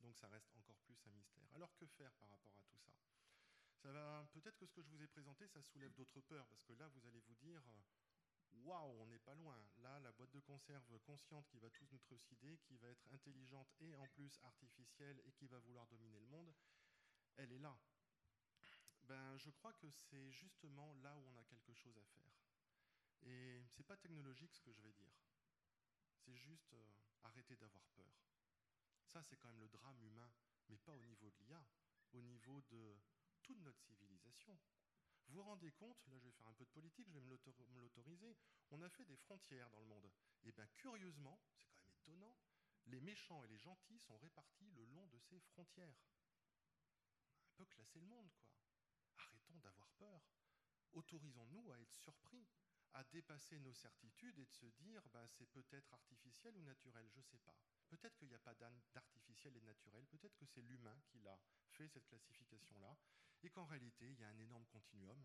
[0.01, 1.49] Donc ça reste encore plus un mystère.
[1.55, 2.93] Alors que faire par rapport à tout ça?
[3.77, 6.65] Ça va peut-être que ce que je vous ai présenté, ça soulève d'autres peurs, parce
[6.65, 7.63] que là, vous allez vous dire,
[8.65, 9.59] waouh, on n'est pas loin.
[9.79, 13.69] Là, la boîte de conserve consciente qui va tous nous trucider, qui va être intelligente
[13.81, 16.53] et en plus artificielle et qui va vouloir dominer le monde,
[17.39, 17.77] elle est là.
[19.05, 22.35] Ben, je crois que c'est justement là où on a quelque chose à faire.
[23.23, 25.15] Et c'est pas technologique ce que je vais dire.
[26.25, 28.13] C'est juste euh, arrêter d'avoir peur.
[29.07, 30.31] Ça, c'est quand même le drame humain,
[30.69, 31.65] mais pas au niveau de l'IA,
[32.13, 32.97] au niveau de
[33.43, 34.59] toute notre civilisation.
[35.29, 37.81] Vous vous rendez compte, là je vais faire un peu de politique, je vais me
[37.81, 38.37] l'autoriser,
[38.71, 40.11] on a fait des frontières dans le monde.
[40.45, 42.35] Et bien curieusement, c'est quand même étonnant,
[42.87, 45.99] les méchants et les gentils sont répartis le long de ces frontières.
[47.59, 48.49] Peu classé le monde, quoi.
[49.17, 50.23] Arrêtons d'avoir peur.
[50.93, 52.47] Autorisons-nous à être surpris,
[52.93, 57.19] à dépasser nos certitudes et de se dire, bah, c'est peut-être artificiel ou naturel, je
[57.19, 57.57] ne sais pas.
[57.89, 61.37] Peut-être qu'il n'y a pas d'artificiel et de naturel, peut-être que c'est l'humain qui l'a
[61.71, 62.97] fait, cette classification-là,
[63.43, 65.21] et qu'en réalité, il y a un énorme continuum,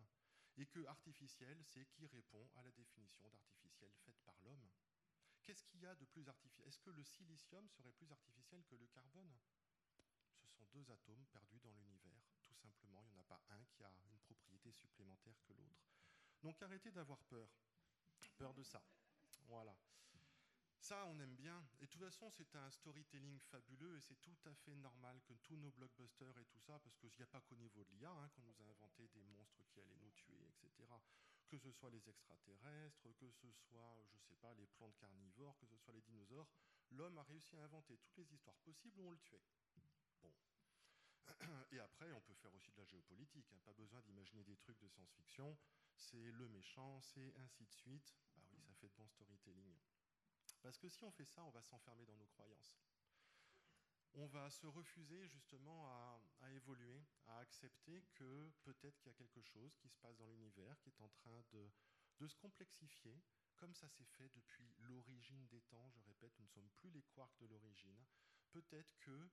[0.56, 4.70] et que artificiel, c'est qui répond à la définition d'artificiel faite par l'homme.
[5.44, 8.76] Qu'est-ce qu'il y a de plus artificiel Est-ce que le silicium serait plus artificiel que
[8.76, 9.38] le carbone?
[10.36, 12.13] Ce sont deux atomes perdus dans l'univers,
[12.54, 13.04] simplement.
[13.04, 15.84] Il n'y en a pas un qui a une propriété supplémentaire que l'autre.
[16.42, 17.50] Donc arrêtez d'avoir peur.
[18.38, 18.84] Peur de ça.
[19.48, 19.76] Voilà.
[20.84, 21.66] Ça, on aime bien.
[21.80, 25.34] Et de toute façon, c'est un storytelling fabuleux et c'est tout à fait normal que
[25.36, 28.12] tous nos blockbusters et tout ça, parce qu'il n'y a pas qu'au niveau de l'IA
[28.12, 30.90] hein, qu'on nous a inventé des monstres qui allaient nous tuer, etc.
[31.48, 35.58] Que ce soit les extraterrestres, que ce soit, je ne sais pas, les plantes carnivores,
[35.58, 36.50] que ce soit les dinosaures,
[36.92, 39.42] l'homme a réussi à inventer toutes les histoires possibles où on le tuait.
[41.72, 43.52] Et après, on peut faire aussi de la géopolitique.
[43.52, 43.60] Hein.
[43.64, 45.58] Pas besoin d'imaginer des trucs de science-fiction.
[45.96, 48.16] C'est le méchant, c'est ainsi de suite.
[48.36, 49.78] Bah oui, ça fait de bon storytelling.
[50.62, 52.78] Parce que si on fait ça, on va s'enfermer dans nos croyances.
[54.16, 59.42] On va se refuser justement à, évoluer, à accepter que peut-être qu'il y a quelque
[59.42, 63.20] chose qui se passe dans l'univers, qui est en train de se complexifier,
[63.56, 65.90] comme ça s'est fait depuis l'origine des temps.
[65.90, 68.06] Je répète, nous ne sommes plus les quarks de l'origine.
[68.52, 69.30] Peut-être que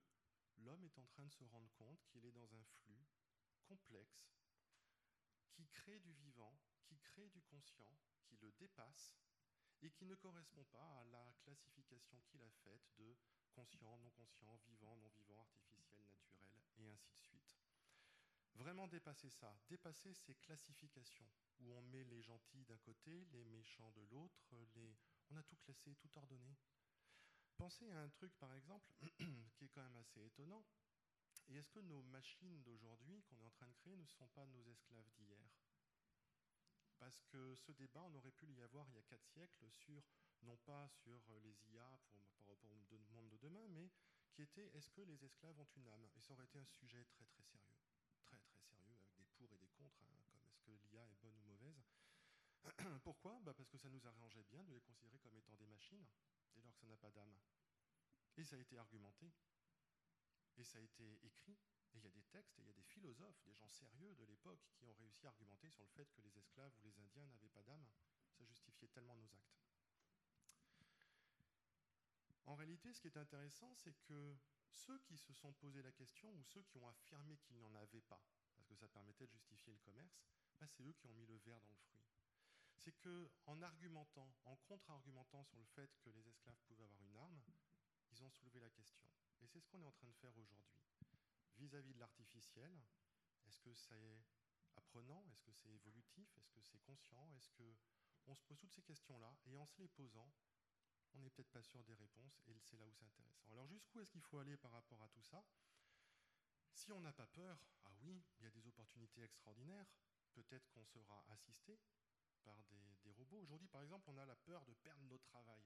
[0.64, 3.06] l'homme est en train de se rendre compte qu'il est dans un flux
[3.64, 4.34] complexe
[5.52, 9.14] qui crée du vivant, qui crée du conscient, qui le dépasse
[9.82, 13.16] et qui ne correspond pas à la classification qu'il a faite de
[13.52, 17.56] conscient, non conscient, vivant, non vivant, artificiel, naturel, et ainsi de suite.
[18.54, 23.90] Vraiment dépasser ça, dépasser ces classifications où on met les gentils d'un côté, les méchants
[23.92, 24.98] de l'autre, les...
[25.30, 26.56] on a tout classé, tout ordonné.
[27.56, 28.92] Pensez à un truc, par exemple,
[29.54, 30.64] qui est quand même assez étonnant.
[31.48, 34.46] Et est-ce que nos machines d'aujourd'hui qu'on est en train de créer ne sont pas
[34.46, 35.50] nos esclaves d'hier?
[36.98, 40.04] Parce que ce débat, on aurait pu y avoir il y a quatre siècles sur,
[40.42, 43.90] non pas sur les IA pour, par rapport au monde de demain, mais
[44.32, 46.06] qui était est-ce que les esclaves ont une âme?
[46.14, 47.78] Et ça aurait été un sujet très très sérieux,
[48.22, 51.20] très très sérieux, avec des pour et des contre, hein, comme est-ce que l'IA est
[51.22, 51.82] bonne ou mauvaise.
[53.02, 53.38] Pourquoi?
[53.42, 56.06] Bah Parce que ça nous arrangeait bien de les considérer comme étant des machines,
[56.54, 57.34] dès lors que ça n'a pas d'âme.
[58.36, 59.32] Et ça a été argumenté,
[60.56, 61.58] et ça a été écrit,
[61.92, 64.14] et il y a des textes, et il y a des philosophes, des gens sérieux
[64.14, 66.98] de l'époque qui ont réussi à argumenter sur le fait que les esclaves ou les
[66.98, 67.88] Indiens n'avaient pas d'âme.
[68.32, 69.60] Ça justifiait tellement nos actes.
[72.46, 74.36] En réalité, ce qui est intéressant, c'est que
[74.70, 77.74] ceux qui se sont posé la question, ou ceux qui ont affirmé qu'il n'y en
[77.74, 78.20] avait pas,
[78.54, 80.20] parce que ça permettait de justifier le commerce,
[80.58, 82.09] bah, c'est eux qui ont mis le verre dans le fruit.
[82.80, 87.42] C'est qu'en argumentant, en contre-argumentant sur le fait que les esclaves pouvaient avoir une arme,
[88.10, 89.06] ils ont soulevé la question.
[89.42, 90.80] Et c'est ce qu'on est en train de faire aujourd'hui
[91.60, 92.72] vis-à-vis de l'artificiel,
[93.46, 94.24] est-ce que c'est
[94.76, 95.26] apprenant?
[95.30, 96.28] Est-ce que c'est évolutif?
[96.38, 97.34] Est-ce que c'est conscient?
[97.36, 97.76] Est-ce que
[98.26, 100.32] on se pose toutes ces questions-là et en se les posant,
[101.14, 103.50] on n'est peut-être pas sûr des réponses et c'est là où c'est intéressant.
[103.50, 105.44] Alors jusqu'où est-ce qu'il faut aller par rapport à tout ça?
[106.72, 109.90] Si on n'a pas peur, ah oui, il y a des opportunités extraordinaires.
[110.32, 111.78] peut-être qu'on sera assisté
[112.44, 113.40] par des, robots.
[113.40, 115.62] Aujourd'hui, par exemple, on a la peur de perdre notre travail.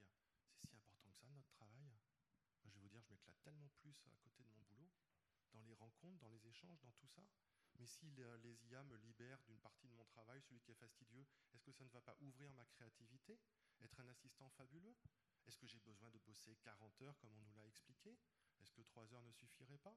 [0.57, 1.89] C'est si important que ça, notre travail.
[2.63, 4.89] Je vais vous dire, je m'éclate tellement plus à côté de mon boulot,
[5.53, 7.25] dans les rencontres, dans les échanges, dans tout ça.
[7.77, 10.75] Mais si les, les IA me libèrent d'une partie de mon travail, celui qui est
[10.75, 13.39] fastidieux, est-ce que ça ne va pas ouvrir ma créativité
[13.81, 14.95] Être un assistant fabuleux?
[15.45, 18.17] Est-ce que j'ai besoin de bosser 40 heures comme on nous l'a expliqué?
[18.59, 19.95] Est-ce que 3 heures ne suffiraient pas?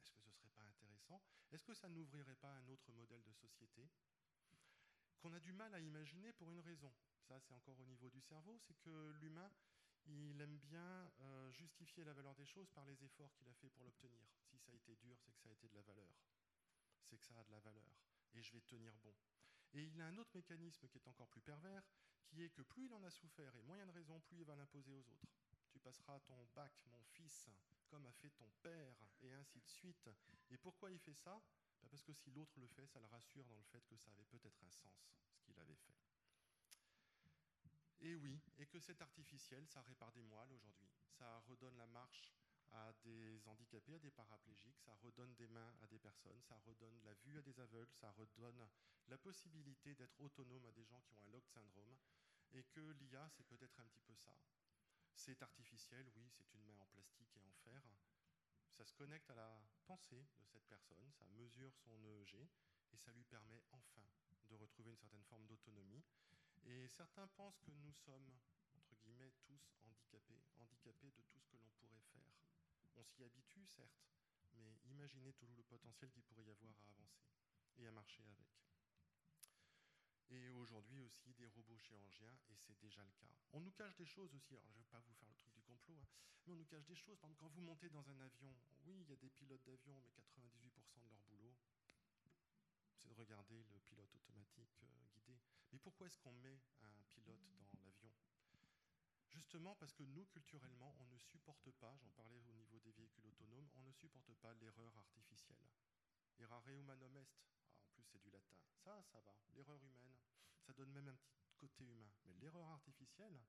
[0.00, 1.20] Est-ce que ce ne serait pas intéressant?
[1.50, 3.90] Est-ce que ça n'ouvrirait pas un autre modèle de société?
[5.18, 8.20] Qu'on a du mal à imaginer pour une raison Ça, c'est encore au niveau du
[8.20, 9.50] cerveau, c'est que l'humain,
[10.06, 13.68] il aime bien euh, justifier la valeur des choses par les efforts qu'il a fait
[13.70, 14.26] pour l'obtenir.
[14.42, 16.14] Si ça a été dur, c'est que ça a été de la valeur.
[17.02, 17.92] C'est que ça a de la valeur.
[18.34, 19.14] Et je vais tenir bon.
[19.72, 21.82] Et il a un autre mécanisme qui est encore plus pervers,
[22.26, 24.56] qui est que plus il en a souffert, et moyen de raison, plus il va
[24.56, 25.28] l'imposer aux autres.
[25.70, 27.50] Tu passeras ton bac, mon fils,
[27.88, 30.08] comme a fait ton père, et ainsi de suite.
[30.50, 31.42] Et pourquoi il fait ça?
[31.90, 34.24] Parce que si l'autre le fait, ça le rassure dans le fait que ça avait
[34.24, 35.96] peut-être un sens, ce qu'il avait fait.
[38.00, 40.88] Et oui, et que c'est artificiel, ça répare des moelles aujourd'hui.
[41.10, 42.32] Ça redonne la marche
[42.70, 47.02] à des handicapés, à des paraplégiques, ça redonne des mains à des personnes, ça redonne
[47.02, 48.68] la vue à des aveugles, ça redonne
[49.08, 51.98] la possibilité d'être autonome à des gens qui ont un locked syndrome,
[52.52, 54.34] et que l'IA, c'est peut-être un petit peu ça.
[55.14, 57.82] C'est artificiel, oui, c'est une main en plastique et en fer.
[58.70, 62.48] Ça se connecte à la pensée de cette personne, ça mesure son EEG,
[62.92, 64.08] et ça lui permet enfin
[64.48, 66.04] de retrouver une certaine forme d'autonomie.
[66.64, 68.38] Et certains pensent que nous sommes,
[68.74, 72.34] entre guillemets, tous handicapés, handicapés de tout ce que l'on pourrait faire.
[72.96, 74.04] On s'y habitue, certes,
[74.52, 77.28] mais imaginez tout le potentiel qu'il pourrait y avoir à avancer
[77.78, 78.48] et à marcher avec.
[80.30, 83.32] Et aujourd'hui aussi des robots chirurgiens, et c'est déjà le cas.
[83.52, 85.47] On nous cache des choses aussi, alors je ne vais pas vous faire le truc
[85.90, 86.06] hein,
[86.46, 87.18] mais on nous cache des choses.
[87.18, 90.00] Par exemple, quand vous montez dans un avion, oui, il y a des pilotes d'avion,
[90.02, 91.56] mais 98% de leur boulot,
[92.96, 95.38] c'est de regarder le pilote automatique euh, guidé.
[95.72, 98.12] Mais pourquoi est-ce qu'on met un pilote dans l'avion?
[99.38, 103.26] Justement parce que nous, culturellement, on ne supporte pas, j'en parlais au niveau des véhicules
[103.26, 105.68] autonomes, on ne supporte pas l'erreur artificielle.
[106.38, 107.28] Errare humanum est.
[107.70, 108.56] Ah, en plus, c'est du latin.
[108.84, 109.36] Ça, ça va.
[109.54, 110.18] L'erreur humaine,
[110.60, 112.10] ça donne même un petit côté humain.
[112.24, 113.40] Mais l'erreur artificielle,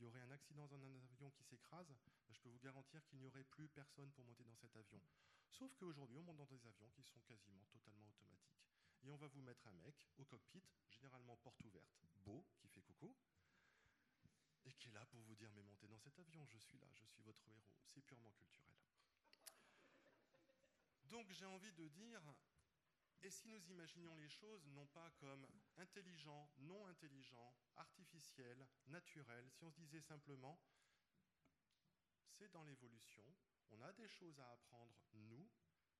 [0.00, 1.94] il y aurait un accident dans un avion qui s'écrase,
[2.30, 5.00] je peux vous garantir qu'il n'y aurait plus personne pour monter dans cet avion.
[5.50, 8.64] Sauf qu'aujourd'hui, on monte dans des avions qui sont quasiment totalement automatiques.
[9.02, 12.80] Et on va vous mettre un mec au cockpit, généralement porte ouverte, beau, qui fait
[12.80, 13.14] coucou,
[14.64, 16.88] et qui est là pour vous dire mais montez dans cet avion, je suis là,
[16.94, 17.62] je suis votre héros.
[17.84, 18.76] C'est purement culturel.
[21.04, 22.22] Donc j'ai envie de dire,
[23.22, 29.64] et si nous imaginions les choses non pas comme intelligents, non intelligents, artificiels, naturels, si
[29.64, 30.58] on se disait simplement,
[32.28, 33.24] c'est dans l'évolution,
[33.70, 35.50] on a des choses à apprendre, nous,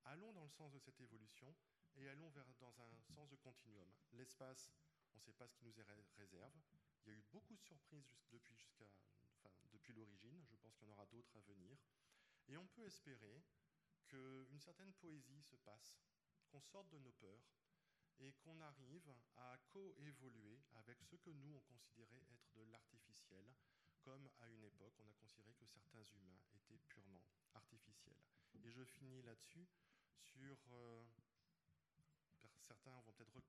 [0.05, 1.55] allons dans le sens de cette évolution
[1.97, 3.89] et allons vers, dans un sens de continuum.
[4.13, 4.73] L'espace,
[5.13, 6.53] on ne sait pas ce qui nous est réserve.
[7.05, 8.57] Il y a eu beaucoup de surprises depuis,
[9.73, 10.43] depuis l'origine.
[10.47, 11.77] Je pense qu'il y en aura d'autres à venir.
[12.49, 13.45] Et on peut espérer
[14.07, 16.01] qu'une certaine poésie se passe,
[16.51, 17.45] qu'on sorte de nos peurs
[18.19, 23.47] et qu'on arrive à coévoluer avec ce que nous, on considérait être de l'artificiel,
[24.03, 28.21] comme à une époque, on a considéré que certains humains étaient purement artificiels.
[28.55, 29.67] Et je finis là-dessus
[30.19, 30.59] sur...
[30.73, 31.05] Euh,
[32.67, 33.41] certains vont peut-être...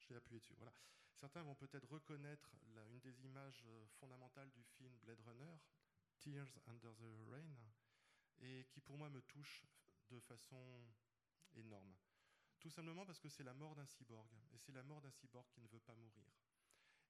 [0.00, 0.72] J'ai appuyé dessus, voilà.
[1.14, 5.56] Certains vont peut-être reconnaître la, une des images euh, fondamentales du film Blade Runner,
[6.18, 7.56] Tears Under the Rain,
[8.40, 9.66] et qui pour moi me touche
[10.10, 10.86] de façon
[11.54, 11.94] énorme.
[12.60, 15.46] Tout simplement parce que c'est la mort d'un cyborg, et c'est la mort d'un cyborg
[15.50, 16.32] qui ne veut pas mourir.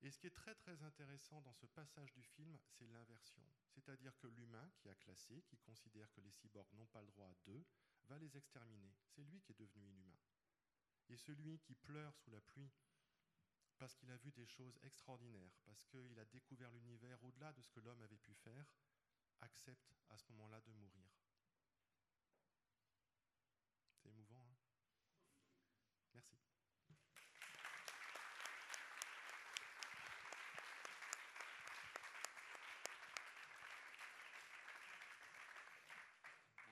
[0.01, 3.43] Et ce qui est très très intéressant dans ce passage du film, c'est l'inversion.
[3.69, 7.35] C'est-à-dire que l'humain qui a classé, qui considère que les cyborgs n'ont pas le droit
[7.47, 7.65] d'eux,
[8.05, 8.95] va les exterminer.
[9.07, 10.21] C'est lui qui est devenu inhumain.
[11.09, 12.71] Et celui qui pleure sous la pluie
[13.79, 17.71] parce qu'il a vu des choses extraordinaires, parce qu'il a découvert l'univers au-delà de ce
[17.71, 18.67] que l'homme avait pu faire,
[19.41, 21.09] accepte à ce moment-là de mourir.
[23.95, 24.57] C'est émouvant, hein
[26.13, 26.37] Merci.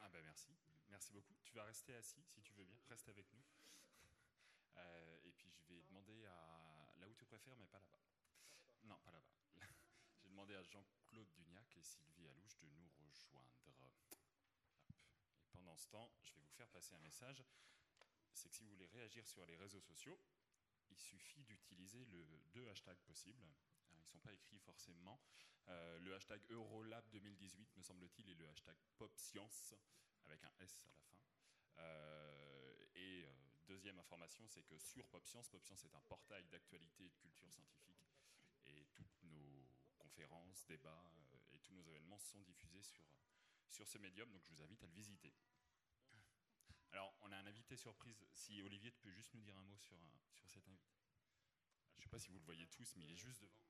[0.00, 0.56] Ah ben merci,
[0.88, 1.36] merci beaucoup.
[1.44, 3.42] Tu vas assis si tu veux bien, reste avec nous.
[4.78, 7.98] Euh, et puis je vais demander à là où tu préfères, mais pas là-bas.
[8.82, 9.32] Non, pas là-bas.
[10.22, 13.56] J'ai demandé à Jean-Claude Duniac et Sylvie Alouche de nous rejoindre.
[15.52, 17.42] Pendant ce temps, je vais vous faire passer un message.
[18.34, 20.20] C'est que si vous voulez réagir sur les réseaux sociaux,
[20.90, 23.42] il suffit d'utiliser le deux hashtags possibles.
[23.42, 23.54] Hein,
[23.92, 25.18] ils ne sont pas écrits forcément.
[25.68, 29.74] Euh, le hashtag Eurolab 2018, me semble-t-il, et le hashtag PopScience,
[30.26, 31.18] avec un S à la fin.
[31.78, 33.32] Euh, et euh,
[33.66, 38.06] deuxième information, c'est que sur PopScience, PopScience est un portail d'actualité et de culture scientifique.
[38.66, 43.06] Et toutes nos conférences, débats euh, et tous nos événements sont diffusés sur,
[43.70, 45.34] sur ce médium, donc je vous invite à le visiter.
[46.92, 48.24] Alors, on a un invité surprise.
[48.32, 49.98] Si Olivier, tu peux juste nous dire un mot sur,
[50.32, 50.96] sur cet invité.
[51.96, 53.60] Je ne sais pas si vous le voyez tous, mais il est juste devant.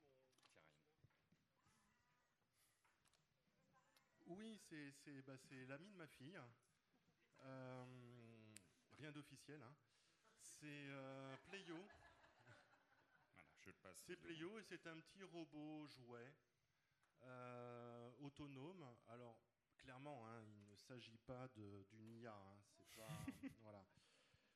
[4.26, 5.36] Oui, c'est bah,
[5.68, 6.38] l'ami de ma fille.
[7.42, 7.84] Euh,
[8.98, 9.62] rien d'officiel.
[9.62, 9.74] Hein.
[10.40, 11.76] C'est euh, Playo.
[11.76, 12.10] Voilà,
[13.60, 14.02] je le passe.
[14.06, 16.32] C'est Playo et c'est un petit robot jouet
[17.22, 18.86] euh, autonome.
[19.08, 19.38] Alors,
[19.78, 22.32] clairement, hein, il ne s'agit pas d'une IA.
[22.32, 23.08] Hein, c'est pas.
[23.62, 23.84] voilà.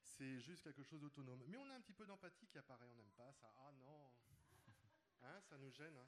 [0.03, 1.43] C'est juste quelque chose d'autonome.
[1.47, 3.53] Mais on a un petit peu d'empathie qui apparaît, on n'aime pas ça.
[3.59, 4.11] Ah non
[5.23, 5.99] hein, Ça nous gêne.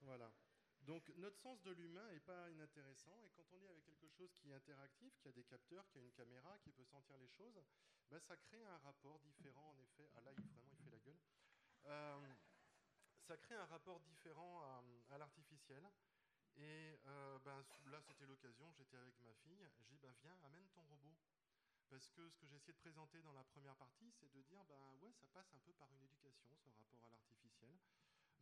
[0.00, 0.32] Voilà.
[0.82, 3.22] Donc notre sens de l'humain n'est pas inintéressant.
[3.24, 5.98] Et quand on est avec quelque chose qui est interactif, qui a des capteurs, qui
[5.98, 7.60] a une caméra, qui peut sentir les choses,
[8.10, 10.08] ben, ça crée un rapport différent, en effet.
[10.16, 11.18] Ah là, il, vraiment, il fait la gueule.
[11.86, 12.34] Euh,
[13.22, 15.84] ça crée un rapport différent à, l'artificiel.
[16.56, 19.64] Et euh, ben, là, c'était l'occasion, j'étais avec ma fille.
[19.76, 21.16] J'ai dit, ben, viens, amène ton robot.
[21.88, 24.64] Parce que ce que j'ai essayé de présenter dans la première partie, c'est de dire,
[24.64, 27.76] ben ouais, ça passe un peu par une éducation, ce rapport à l'artificiel.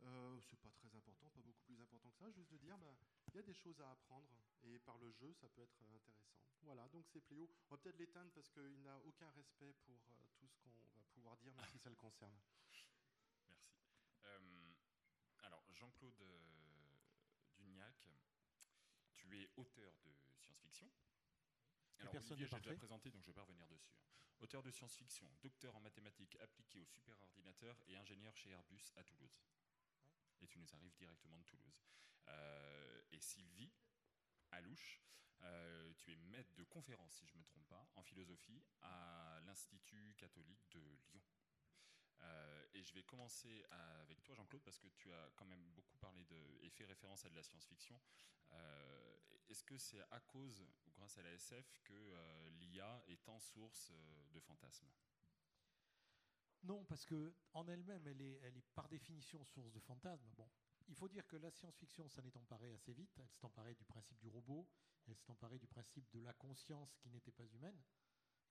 [0.01, 2.95] Euh, c'est pas très important, pas beaucoup plus important que ça, juste de dire, ben,
[3.27, 4.29] il y a des choses à apprendre
[4.63, 6.15] et par le jeu, ça peut être intéressant.
[6.61, 7.49] Voilà, donc c'est Pléo.
[7.69, 11.03] On va peut-être l'éteindre parce qu'il n'a aucun respect pour euh, tout ce qu'on va
[11.13, 12.37] pouvoir dire, même si ça le concerne.
[13.47, 13.67] Merci.
[14.25, 14.73] Euh,
[15.39, 16.21] alors, Jean-Claude
[17.57, 18.09] Dugnac,
[19.15, 20.89] tu es auteur de science-fiction.
[21.99, 23.91] Alors, Olivier, j'ai déjà présenté, donc je ne vais pas revenir dessus.
[23.93, 24.09] Hein.
[24.39, 29.37] Auteur de science-fiction, docteur en mathématiques appliquées au superordinateur et ingénieur chez Airbus à Toulouse.
[30.41, 31.81] Et tu nous arrives directement de Toulouse.
[32.27, 33.71] Euh, et Sylvie
[34.51, 35.01] Alouche,
[35.41, 39.39] euh, tu es maître de conférence, si je ne me trompe pas, en philosophie à
[39.45, 41.23] l'Institut catholique de Lyon.
[42.21, 45.97] Euh, et je vais commencer avec toi, Jean-Claude, parce que tu as quand même beaucoup
[45.97, 47.99] parlé de, et fait référence à de la science-fiction.
[49.49, 53.39] Est-ce que c'est à cause ou grâce à la SF que euh, l'IA est en
[53.39, 54.91] source euh, de fantasmes?
[56.63, 60.29] Non, parce que en elle-même, elle est, par définition source de fantasmes.
[60.35, 60.49] Bon,
[60.87, 63.11] il faut dire que la science-fiction s'en est emparée assez vite.
[63.17, 64.67] Elle s'est emparée du principe du robot,
[65.07, 67.81] elle s'est emparée du principe de la conscience qui n'était pas humaine,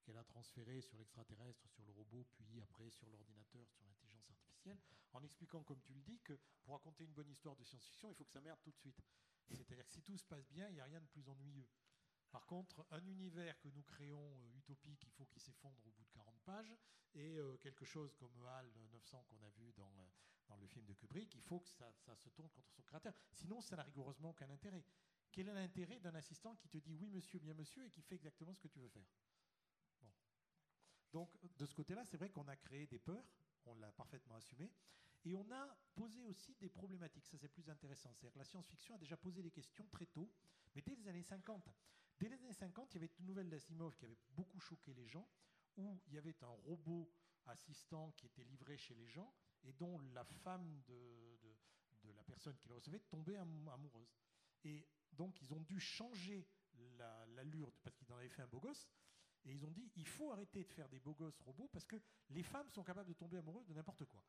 [0.02, 4.78] qu'elle a transféré sur l'extraterrestre, sur le robot, puis après sur l'ordinateur, sur l'intelligence artificielle,
[5.12, 8.14] en expliquant, comme tu le dis, que pour raconter une bonne histoire de science-fiction, il
[8.14, 9.00] faut que ça merde tout de suite.
[9.46, 11.68] C'est-à-dire que si tout se passe bien, il n'y a rien de plus ennuyeux.
[12.30, 16.04] Par contre, un univers que nous créons euh, utopique, il faut qu'il s'effondre au bout
[16.04, 16.07] de 40
[17.14, 20.06] et euh, quelque chose comme HAL 900 qu'on a vu dans, euh,
[20.48, 23.14] dans, le film de Kubrick, il faut que ça, se tourne contre son créateur.
[23.32, 24.84] Sinon, ça n'a rigoureusement aucun intérêt.
[25.30, 28.14] Quel est l'intérêt d'un assistant qui te dit oui monsieur, bien monsieur, et qui fait
[28.14, 29.06] exactement ce que tu veux faire?
[31.12, 33.24] Donc, de ce côté-là, c'est vrai qu'on a créé des peurs,
[33.64, 34.70] on l'a parfaitement assumé,
[35.24, 38.12] et on a posé aussi des problématiques, ça c'est plus intéressant.
[38.14, 40.30] C'est-à-dire la science-fiction a déjà posé des questions très tôt,
[40.74, 41.68] mais dès les années 50.
[42.18, 45.06] Dès les années 50, il y avait une nouvelle d'Asimov qui avait beaucoup choqué les
[45.06, 45.28] gens,
[45.78, 47.10] où il y avait un robot
[47.46, 49.32] assistant qui était livré chez les gens
[49.64, 51.38] et dont la femme de,
[52.14, 54.14] la personne qui le recevait tombait amoureuse.
[54.64, 56.46] Et donc ils ont dû changer
[57.34, 58.88] l'allure, parce qu'ils en avaient fait un beau gosse,
[59.44, 61.96] et ils ont dit il faut arrêter de faire des beaux gosses robots parce que
[62.30, 64.22] les femmes sont capables de tomber amoureuses de n'importe quoi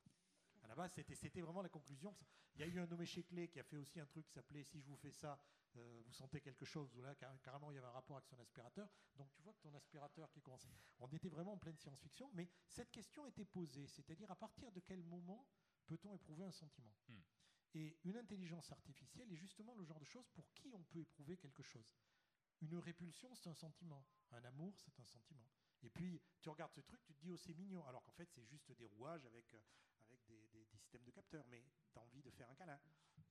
[0.70, 2.16] la base, c'était vraiment la conclusion.
[2.56, 4.64] Il y a eu un nommé Clé qui a fait aussi un truc qui s'appelait
[4.64, 5.40] Si je vous fais ça,
[5.78, 8.40] euh, vous sentez quelque chose, où là, carrément, il y avait un rapport avec son
[8.40, 8.90] aspirateur.
[9.16, 10.70] Donc, tu vois que ton aspirateur qui commençait.
[11.00, 14.80] On était vraiment en pleine science-fiction, mais cette question était posée, c'est-à-dire à partir de
[14.80, 15.46] quel moment
[15.86, 16.94] peut-on éprouver un sentiment?
[17.08, 17.22] Hmm.
[17.76, 21.38] Et une intelligence artificielle est justement le genre de chose pour qui on peut éprouver
[21.38, 21.96] quelque chose.
[22.62, 24.06] Une répulsion, c'est un sentiment.
[24.32, 25.50] Un amour, c'est un sentiment.
[25.82, 27.86] Et puis, tu regardes ce truc, tu te dis, oh, c'est mignon.
[27.86, 29.62] Alors qu'en fait, c'est juste des rouages avec, euh,
[30.08, 31.46] avec des, systèmes de capteurs.
[31.48, 32.80] Mais tu as envie de faire un câlin.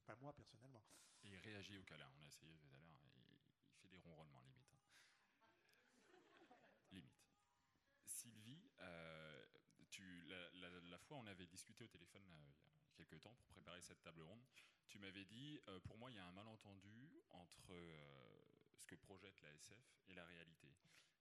[0.08, 0.82] Pas moi, personnellement.
[1.22, 2.10] Il réagit au câlin.
[2.16, 2.96] On a essayé tout à l'heure.
[3.04, 4.72] Il fait des ronronnements, limite.
[4.72, 6.56] Hein.
[6.92, 7.20] limite.
[8.06, 9.44] Sylvie, euh,
[9.90, 13.48] tu, la, fois, on avait discuté au téléphone euh, il y a quelques temps pour
[13.48, 14.40] préparer cette table ronde.
[14.86, 17.74] Tu m'avais dit, pour moi, il y a un malentendu entre
[18.76, 20.74] ce que projette la SF et la réalité.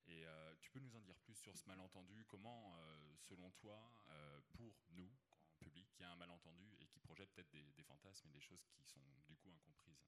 [0.07, 2.23] Et euh, tu peux nous en dire plus sur ce malentendu?
[2.29, 6.76] Comment, euh, selon toi, euh, pour nous, en public, il y a un malentendu?
[7.25, 10.05] Peut-être des, fantasmes et des choses qui sont du coup incomprises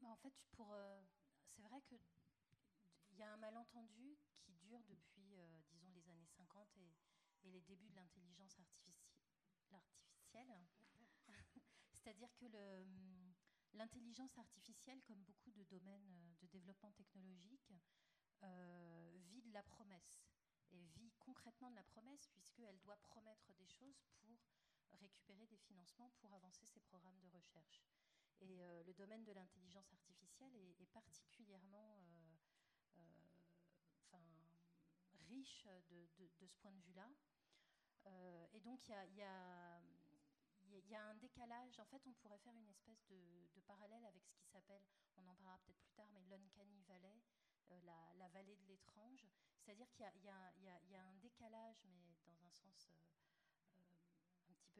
[0.00, 0.74] bah, En fait, pour,
[1.46, 1.98] c'est vrai qu'il
[3.18, 5.36] y a un malentendu qui dure depuis,
[5.68, 6.94] disons, les années 50 et,
[7.42, 9.00] les débuts de l'intelligence artificielle.
[11.94, 12.84] C'est-à-dire que le
[13.74, 17.72] L'intelligence artificielle, comme beaucoup de domaines euh, de développement technologique,
[18.42, 20.24] euh, vit de la promesse.
[20.72, 24.38] et vit concrètement de la promesse, puisqu'elle doit promettre des choses pour
[24.96, 27.84] récupérer des financements pour avancer ses programmes de recherche.
[28.40, 32.00] Et euh, le domaine de l'intelligence artificielle est, particulièrement
[32.96, 33.02] euh,
[34.14, 34.18] euh,
[35.28, 37.08] riche de, ce point de vue-là.
[38.52, 39.80] et donc, il y a,
[40.88, 41.78] y a, un décalage.
[41.78, 44.82] En fait, on pourrait faire une espèce de, parallèle avec ce qui s'appelle,
[45.16, 47.20] on en parlera peut-être plus tard, mais l'Uncanny Valley,
[47.84, 49.28] la, vallée de l'étrange.
[49.60, 52.90] C'est-à-dire qu'il y, y, a un décalage, mais dans un sens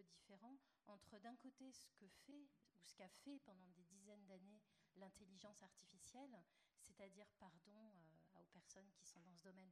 [0.00, 4.26] peu différent entre d'un côté ce que fait ou ce qu'a fait pendant des dizaines
[4.26, 4.60] d'années
[4.96, 6.42] l'intelligence artificielle,
[6.82, 9.70] c'est-à-dire, pardon euh, aux personnes qui sont dans ce domaine,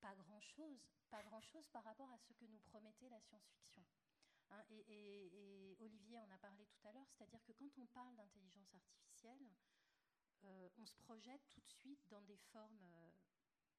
[0.00, 3.84] pas grand-chose, pas grand-chose par rapport à ce que nous promettait la science-fiction.
[4.50, 8.72] Hein, et, Olivier en a parlé tout à l'heure, c'est-à-dire que quand on parle d'intelligence
[8.74, 9.50] artificielle,
[10.44, 13.10] euh, on se projette tout de suite dans des formes euh,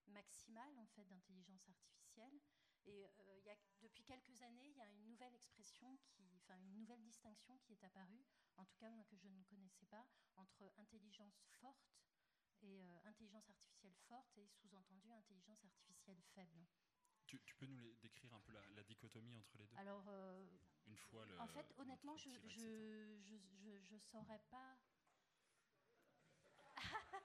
[0.08, 2.40] maximales en fait d'intelligence artificielle
[2.86, 6.56] et euh, y a, depuis quelques années, il y a une nouvelle expression, qui, enfin
[6.58, 8.24] une nouvelle distinction qui est apparue,
[8.58, 10.06] en tout cas que je ne connaissais pas,
[10.36, 11.96] entre intelligence forte
[12.62, 16.66] et euh, intelligence artificielle forte et sous-entendu intelligence artificielle faible.
[17.28, 19.76] Tu, peux nous décrire un peu la, dichotomie entre les deux?
[19.78, 20.46] Alors, euh,
[20.86, 24.78] une fois le, En fait, honnêtement, je ne je, je, je, saurais pas.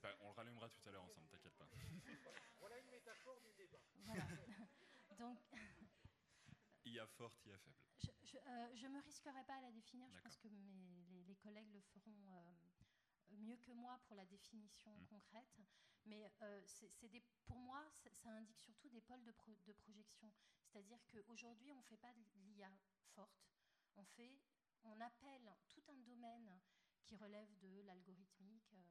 [0.00, 0.16] pas.
[0.20, 1.68] On le rallumera tout à l'heure ensemble, t'inquiète pas.
[2.60, 3.80] voilà une métaphore du débat.
[4.04, 4.26] Voilà.
[5.18, 5.38] Donc.
[6.84, 7.76] IA forte, IA faible.
[8.24, 10.10] Je ne euh, me risquerai pas à la définir.
[10.10, 14.94] Je pense que mes, les, collègues le feront euh, mieux que moi pour la définition
[14.96, 15.06] mm.
[15.06, 15.60] concrète.
[16.04, 16.60] Mais euh,
[17.02, 19.32] des, pour moi, ça, indique surtout des pôles de,
[19.66, 20.30] de projection.
[20.66, 22.70] C'est-à-dire qu'aujourd'hui, on ne fait pas de l'IA
[23.14, 23.48] forte.
[23.96, 24.38] On, fait,
[24.82, 26.60] on appelle tout un domaine
[27.04, 28.82] qui relève de l'algorithmique de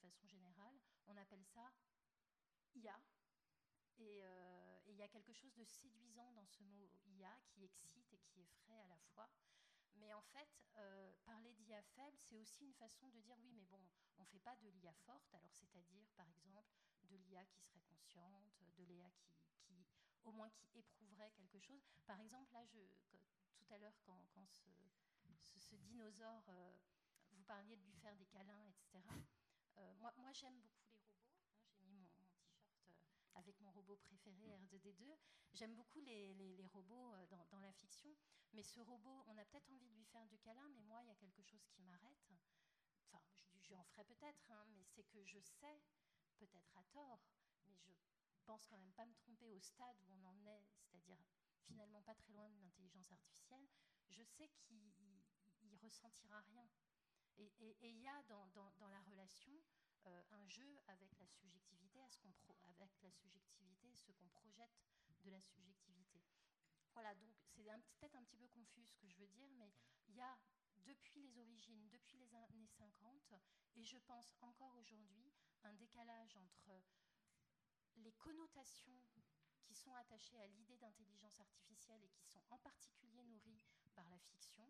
[0.00, 0.78] façon générale.
[1.06, 1.72] On appelle ça
[2.74, 3.00] IA,
[4.00, 8.12] euh, et il y a quelque chose de séduisant dans ce mot IA qui excite
[8.12, 9.30] et qui effraie à la fois.
[9.96, 13.64] Mais en fait, euh, parler d'IA faible, c'est aussi une façon de dire oui, mais
[13.66, 13.80] bon,
[14.16, 16.70] on ne fait pas de l'IA forte, alors c'est-à-dire, par exemple,
[17.02, 19.10] de l'IA qui serait consciente, de l'IA
[19.58, 19.86] qui,
[20.24, 21.82] au moins, qui éprouverait quelque chose.
[22.06, 22.64] Par exemple, là,
[23.56, 24.26] tout à l'heure, quand,
[25.42, 26.76] ce, dinosaure, euh,
[27.32, 29.00] vous parliez de lui faire des câlins, etc.
[29.98, 31.44] moi, moi j'aime beaucoup les robots.
[31.44, 32.24] Hein, J'ai mis mon,
[33.34, 35.04] avec mon robot préféré R2D2.
[35.52, 38.14] J'aime beaucoup les, les, robots euh, dans, dans, la fiction,
[38.52, 41.08] mais ce robot, on a peut-être envie de lui faire du câlin, mais moi, il
[41.08, 42.30] y a quelque chose qui m'arrête.
[43.06, 43.22] Enfin,
[43.60, 45.80] je, en ferai peut-être, hein, mais c'est que je sais,
[46.38, 47.20] peut-être à tort,
[47.66, 47.92] mais je
[48.44, 51.18] pense quand même pas me tromper au stade où on en est, c'est-à-dire
[51.66, 53.66] finalement pas très loin de l'intelligence artificielle,
[54.08, 56.68] je sais qu'il ressentira rien.
[57.40, 59.52] Et il y a dans, la relation
[60.06, 62.28] euh, un jeu avec la subjectivité, ce
[62.68, 64.78] avec la subjectivité, ce qu'on projette
[65.24, 66.22] de la subjectivité.
[66.92, 67.62] Voilà, donc c'est
[67.98, 69.72] peut-être un petit peu confus ce que je veux dire, mais
[70.08, 70.38] il y a
[70.84, 73.34] depuis les origines, depuis les années 50,
[73.76, 75.32] et je pense encore aujourd'hui,
[75.62, 76.82] un décalage entre
[77.96, 79.00] les connotations
[79.62, 83.62] qui sont attachées à l'idée d'intelligence artificielle et qui sont en particulier nourries
[83.94, 84.66] par la fiction,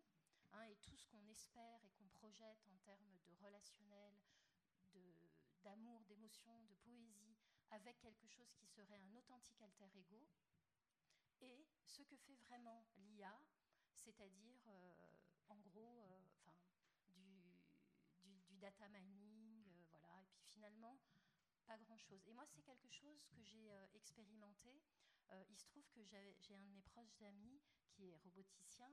[0.52, 4.14] hein, et tout ce qu'on espère et qu'on projette en termes de relationnel,
[5.62, 7.36] d'amour, d'émotion, de poésie,
[7.70, 10.26] avec quelque chose qui serait un authentique alter ego,
[11.40, 13.40] et ce que fait vraiment l'IA,
[14.04, 15.12] c'est-à-dire, euh,
[15.48, 16.18] en gros, euh,
[18.48, 20.98] du, data mining, euh, voilà, et puis finalement,
[21.66, 22.26] pas grand-chose.
[22.26, 24.82] Et moi, c'est quelque chose que j'ai expérimenté.
[25.48, 28.92] il se trouve que j'ai un de mes proches amis qui est roboticien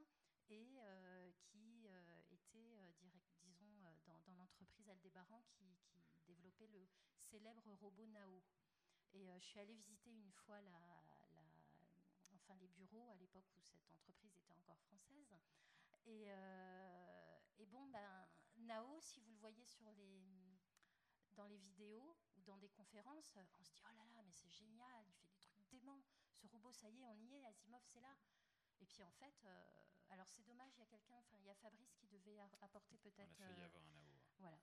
[0.50, 2.94] et qui était,
[3.44, 5.66] disons, dans, l'entreprise Aldébaran qui,
[6.26, 6.86] développé le
[7.22, 8.44] célèbre robot Nao.
[9.14, 10.60] Et euh, je suis allée visiter une fois
[12.60, 15.34] les bureaux à l'époque où cette entreprise était encore française.
[16.06, 17.38] Et, euh,
[17.68, 18.28] bon, ben,
[18.58, 19.66] Nao, si vous le voyez
[21.36, 24.50] dans les vidéos ou dans des conférences, on se dit oh là là, mais c'est
[24.50, 26.04] génial, il fait des trucs déments.
[26.36, 28.16] Ce robot, ça y est, on y est, Asimov, c'est là.
[28.80, 31.50] Et puis en fait, euh, alors c'est dommage, il y a quelqu'un, enfin il y
[31.50, 33.34] a Fabrice qui devait apporter peut-être.
[33.40, 34.20] On a failli avoir un Nao.
[34.40, 34.58] Voilà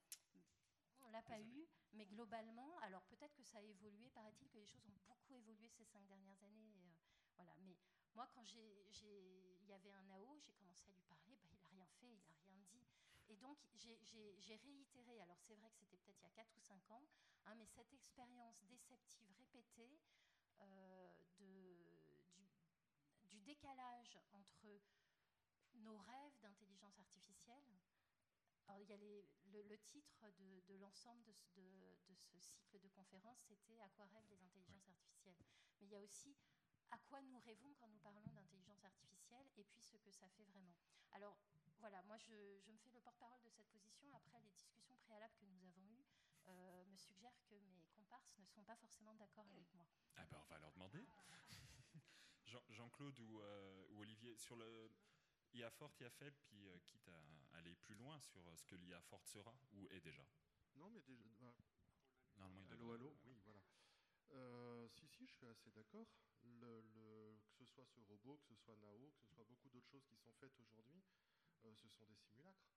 [1.05, 4.66] on l'a pas eu, mais globalement, alors peut-être que ça a évolué, paraît-il que les
[4.66, 6.72] choses ont beaucoup évolué ces cinq dernières années.
[6.76, 6.92] Euh,
[7.36, 7.76] voilà, mais
[8.14, 11.66] moi, quand il y avait un AO, j'ai commencé à lui parler, bah, il n'a
[11.66, 12.86] rien fait, il n'a rien dit.
[13.28, 16.61] Et donc, j'ai réitéré, alors c'est vrai que c'était peut-être il y a 4 ou
[16.61, 17.03] 5 ans,
[17.45, 19.99] hein, mais cette expérience déceptive répétée
[20.61, 22.47] euh, de, du,
[23.28, 24.80] du décalage entre
[25.80, 27.64] nos rêves d'intelligence artificielle
[28.66, 33.78] alors, il y a le, titre de, l'ensemble de, de, ce cycle de conférences, c'était
[33.80, 35.36] Aquarelle des intelligences artificielles?
[35.78, 36.34] Mais il y a aussi
[36.90, 39.14] à quoi nous rêvons quand nous parlons d'intelligence artificielle?
[39.56, 40.74] et puis ce que ça fait vraiment.
[41.12, 41.38] Alors,
[41.80, 44.06] voilà, moi je, me fais le porte-parole de cette position.
[44.14, 46.04] Après, les discussions préalables que nous avons eues
[46.46, 49.86] euh, me suggèrent que mes comparses ne sont pas forcément d'accord avec moi.
[50.16, 51.04] Ah ben, on va leur demander.
[52.70, 54.90] Jean-Claude ou, euh, ou, Olivier, sur le
[55.55, 59.00] IA forte, IA faible, puis euh, quitte à aller plus loin sur ce que l'IA
[59.02, 60.26] forte sera ou est déjà.
[60.74, 61.24] Non, mais déjà.
[61.40, 61.55] Bah,
[62.36, 63.61] Normalement, allô, allô, oui, voilà.
[64.88, 66.09] si, si, je suis assez d'accord.
[66.42, 69.68] Le, le, que ce soit ce robot, que ce soit Nao, que ce soit beaucoup
[69.70, 71.02] d'autres choses qui sont faites aujourd'hui,
[71.64, 72.68] euh, ce sont des simulacres.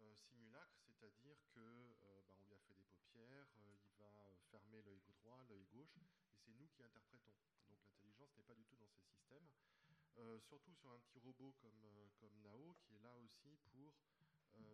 [0.00, 4.82] Euh, simulacre, c'est-à-dire que euh, bah, on lui a fait des paupières, il va fermer
[4.82, 7.34] l'œil droit, l'œil gauche, et c'est nous qui interprétons.
[7.68, 9.48] Donc l'intelligence n'est pas du tout dans ces systèmes.
[10.48, 11.86] Surtout sur un petit robot comme,
[12.18, 13.94] comme Nao, qui est là aussi pour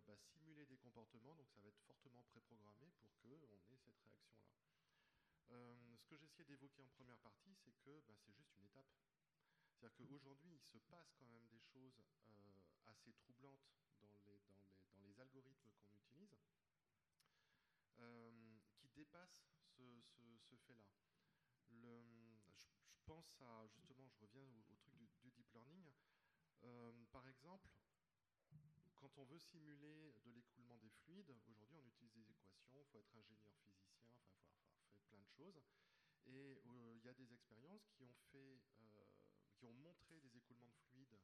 [0.05, 4.21] bah, simuler des comportements, donc ça va être fortement préprogrammé pour qu'on ait cette réaction-là.
[5.97, 8.87] ce que j'essayais d'évoquer en première partie, c'est que bah, c'est juste une étape.
[9.77, 12.01] C'est-à-dire qu'aujourd'hui, il se passe quand même des choses
[12.85, 13.61] assez troublantes
[14.01, 14.17] dans
[15.03, 16.37] les, algorithmes qu'on utilise,
[17.99, 20.01] euh, qui dépassent ce,
[20.67, 20.87] fait-là.
[21.69, 21.89] Je,
[23.05, 24.76] pense à, justement, je reviens au,
[26.63, 27.69] Euh, par exemple,
[28.95, 32.99] quand on veut simuler de l'écoulement des fluides, aujourd'hui on utilise des équations, il faut
[32.99, 35.61] être ingénieur physicien, enfin il faut, faire plein de choses.
[36.25, 38.61] Et euh, il y a des expériences qui ont, fait,
[39.55, 41.19] qui ont montré des écoulements de fluides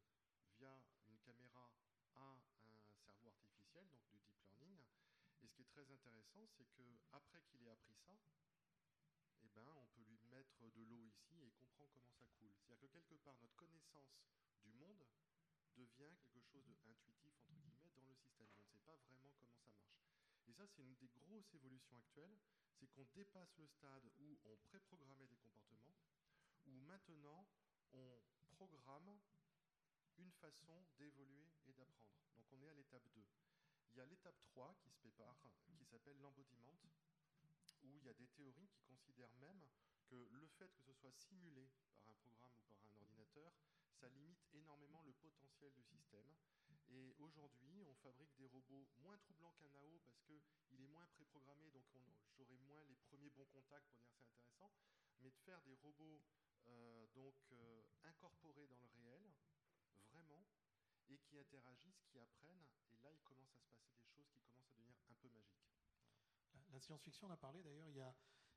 [0.57, 1.73] via une caméra
[2.15, 4.79] à un cerveau artificiel, donc du deep learning.
[5.41, 8.17] Et ce qui est très intéressant, c'est qu'après qu'il ait appris ça,
[9.41, 10.03] eh ben, on peut
[10.72, 12.53] de l'eau ici et comprend comment ça coule.
[12.55, 14.16] C'est-à-dire que quelque part, notre connaissance
[14.64, 15.05] du monde
[15.76, 18.49] devient quelque chose d'intuitif, entre guillemets, dans le système.
[18.57, 19.99] On ne sait pas vraiment comment ça marche.
[20.47, 22.38] Et ça, c'est une des grosses évolutions actuelles,
[22.80, 25.95] c'est qu'on dépasse le stade où on préprogrammait des comportements,
[26.66, 27.47] où maintenant
[27.93, 28.22] on
[28.55, 29.20] programme
[30.18, 32.14] une façon d'évoluer et d'apprendre.
[32.36, 33.26] Donc on est à l'étape 2.
[33.91, 35.38] Il y a l'étape 3 qui se prépare,
[35.78, 36.78] qui s'appelle l'embodiment,
[37.84, 39.61] où il y a des théories qui considèrent même
[40.14, 43.51] que le fait que ce soit simulé par un programme ou par un ordinateur,
[43.93, 46.28] ça limite énormément le potentiel du système.
[46.89, 50.43] Et aujourd'hui, on fabrique des robots moins troublants qu'un AO parce qu'il
[50.82, 51.86] est moins préprogrammé, donc
[52.38, 54.72] j'aurai moins les premiers bons contacts pour dire c'est intéressant.
[55.22, 56.22] Mais de faire des robots
[56.68, 59.34] euh, donc euh, incorporés dans le réel,
[60.11, 60.45] vraiment,
[61.09, 64.36] et qui interagissent, qui apprennent, et là il commence à se passer des choses qui
[64.36, 65.74] commencent à devenir un peu magiques.
[66.70, 68.16] La, science-fiction, on a parlé d'ailleurs, il y a,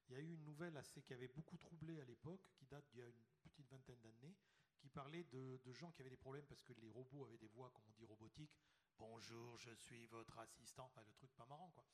[0.08, 2.84] il y a eu une nouvelle assez qui avait beaucoup troublé à l'époque, qui date
[2.90, 4.36] d'il y a une petite vingtaine d'années,
[4.78, 7.70] qui parlait de, gens qui avaient des problèmes parce que les robots avaient des voix,
[7.70, 8.56] comme on dit, robotiques.
[8.98, 10.84] Bonjour, je suis votre assistant.
[10.84, 11.84] Enfin, le truc pas marrant, quoi.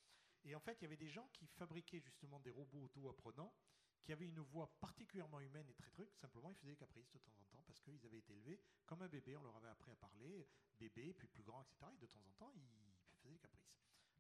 [0.45, 3.55] Et en fait, il y avait des gens qui fabriquaient justement des robots auto-apprenants
[4.03, 7.19] qui avaient une voix particulièrement humaine et très truc, simplement ils faisaient des caprices de
[7.21, 9.93] temps en temps parce qu'ils avaient été élevés comme un bébé, on leur avait appris
[9.93, 10.47] à parler,
[10.79, 11.87] bébé, puis plus grand, etc.
[11.95, 13.73] Et de temps en temps, ils faisaient des caprices.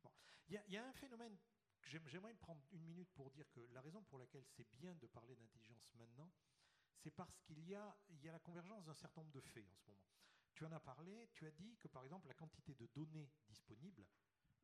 [0.02, 0.10] Bon.
[0.48, 1.36] Il y, a un phénomène,
[1.82, 5.34] j'aimerais prendre une minute pour dire que la raison pour laquelle c'est bien de parler
[5.36, 6.30] d'intelligence maintenant,
[6.96, 10.06] c'est parce qu'il y a, la convergence d'un certain nombre de faits en ce moment.
[10.54, 14.06] Tu en as parlé, tu as dit que par exemple la quantité de données disponibles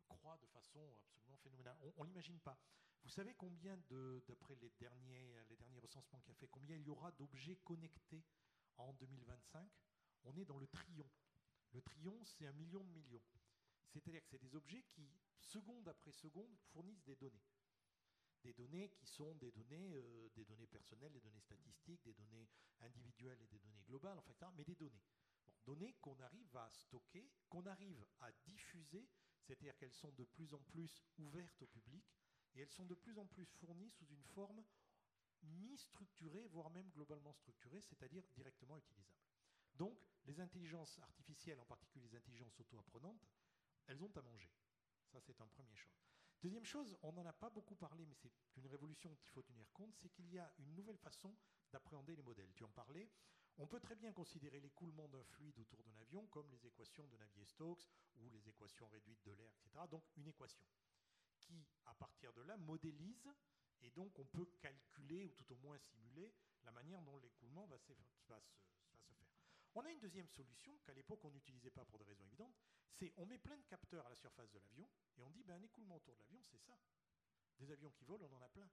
[0.06, 1.76] croît de façon absolument phénoménale.
[1.96, 2.58] On ne l'imagine pas.
[3.02, 3.76] Vous savez combien,
[4.26, 8.24] d'après les derniers, les derniers recensements qu'il a fait, combien il y aura d'objets connectés
[8.76, 9.68] en 2025
[10.24, 11.08] On est dans le trillion.
[11.72, 13.22] Le trillion, c'est un million de millions.
[13.88, 15.10] C'est-à-dire que c'est des objets qui,
[15.40, 17.44] seconde après seconde, fournissent des données.
[18.42, 22.48] Des données qui sont des données, euh, des données personnelles, des données statistiques, des données
[22.80, 25.02] individuelles et des données globales, enfin, mais des données.
[25.64, 29.08] données qu'on arrive à stocker, qu'on arrive à diffuser,
[29.40, 32.04] c'est-à-dire qu'elles sont de plus en plus ouvertes au public,
[32.54, 34.64] et elles sont de plus en plus fournies sous une forme
[35.42, 39.18] mi-structurée, voire même globalement structurée, c'est-à-dire directement utilisable.
[39.74, 43.28] Donc, les intelligences artificielles, en particulier les intelligences auto-apprenantes,
[43.86, 44.50] elles ont à manger.
[45.08, 45.98] Ça, c'est une première chose.
[46.40, 49.72] Deuxième chose, on n'en a pas beaucoup parlé, mais c'est une révolution qu'il faut tenir
[49.72, 51.34] compte, c'est qu'il y a une nouvelle façon
[51.72, 52.52] d'appréhender les modèles.
[52.54, 53.10] Tu en parlais.
[53.60, 57.16] On peut très bien considérer l'écoulement d'un fluide autour d'un avion comme les équations de
[57.16, 57.88] Navier-Stokes
[58.18, 59.84] ou les équations réduites de l'air, etc.
[59.90, 60.62] Donc une équation
[61.40, 63.28] qui, à partir de là, modélise
[63.80, 66.32] et donc on peut calculer ou tout au moins simuler
[66.62, 67.92] la manière dont l'écoulement va, se,
[68.26, 68.42] faire.
[69.74, 72.56] On a une deuxième solution qu'à l'époque on n'utilisait pas pour des raisons évidentes,
[72.90, 75.54] c'est on met plein de capteurs à la surface de l'avion et on dit ben,
[75.54, 76.78] un écoulement autour de l'avion c'est ça.
[77.58, 78.68] Des avions qui volent, on en a plein.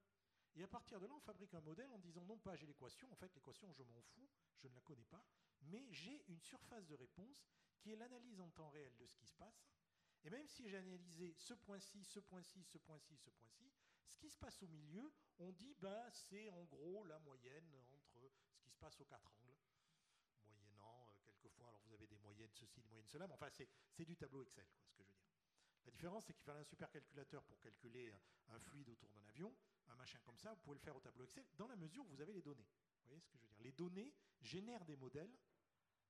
[0.54, 3.10] Et à partir de là, on fabrique un modèle en disant non pas j'ai l'équation,
[3.12, 5.22] en fait l'équation je m'en fous, je ne la connais pas,
[5.62, 7.46] mais j'ai une surface de réponse
[7.78, 9.68] qui est l'analyse en temps réel de ce qui se passe
[10.24, 13.70] Et même si j'ai analysé ce point-ci, ce point-ci, ce point-ci, ce point-ci,
[14.08, 18.30] ce qui se passe au milieu, on dit ben c'est en gros la moyenne entre
[18.48, 19.58] ce qui se passe aux quatre angles,
[20.46, 21.96] moyennant euh, quelquefois, alors vous
[22.56, 24.66] ceci, des moyennes cela, enfin c'est du tableau Excel.
[25.84, 28.12] La différence, c'est qu'il fallait un supercalculateur pour calculer
[28.48, 29.54] un, fluide autour d'un avion,
[29.86, 32.08] un machin comme ça, vous pouvez le faire au tableau Excel, dans la mesure où
[32.08, 32.66] vous avez les données.
[33.02, 33.60] Vous voyez ce que je veux dire?
[33.60, 35.32] Les données génèrent des modèles,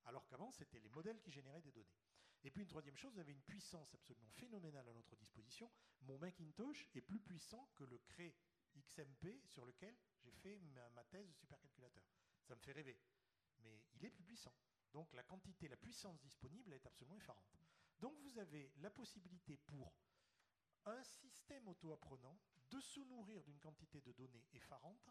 [0.05, 1.99] alors qu'avant, c'était les modèles qui généraient des données.
[2.44, 5.70] Et puis une troisième chose, vous avez une puissance absolument phénoménale à notre disposition.
[6.03, 8.34] Mon Macintosh est plus puissant que le Cray
[8.76, 10.59] XMP sur lequel j'ai fait
[10.94, 12.05] ma, thèse de supercalculateur.
[12.44, 12.99] Ça me fait rêver.
[13.59, 14.55] Mais il est plus puissant.
[14.93, 17.57] Donc la quantité, la puissance disponible est absolument effarante.
[18.01, 19.93] Donc vous avez la possibilité pour
[20.84, 22.39] un système auto-apprenant
[22.70, 25.11] de se nourrir d'une quantité de données effarante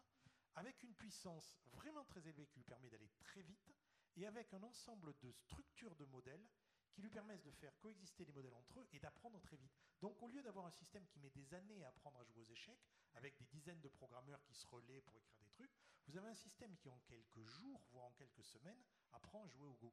[0.54, 3.72] avec une puissance vraiment très élevée qui lui permet d'aller très vite
[4.16, 6.46] et avec un ensemble de structures de modèles
[6.92, 9.76] qui lui permettent de faire coexister les modèles entre eux et d'apprendre très vite.
[10.00, 12.50] Donc au lieu d'avoir un système qui met des années à apprendre à jouer aux
[12.50, 12.80] échecs,
[13.14, 15.72] avec des dizaines de programmeurs qui se relaient pour écrire des trucs,
[16.06, 18.82] vous avez un système qui en quelques jours, voire en quelques semaines,
[19.16, 19.92] apprend à jouer au Go.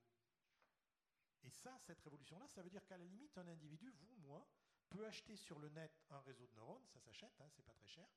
[1.44, 4.48] Et ça, cette révolution-là, ça veut dire qu'à la limite, un individu, vous, moi,
[4.90, 7.88] peut acheter sur le net un réseau de neurones, ça s'achète, hein, c'est pas très
[7.88, 8.08] cher,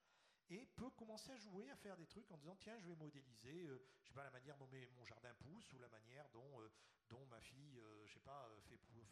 [0.51, 3.67] et peut commencer à jouer, à faire des trucs en disant tiens, je vais modéliser,
[3.67, 6.71] euh, je sais pas, la manière dont mon jardin pousse ou la manière dont, euh,
[7.09, 9.05] dont ma fille, euh, je sais pas, fait, fait,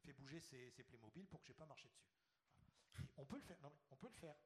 [0.00, 2.06] fait, bouger ses, ses Playmobil pour que je n'ai pas marché dessus.
[3.16, 3.60] on peut le faire.
[3.60, 4.36] Non, on peut le faire.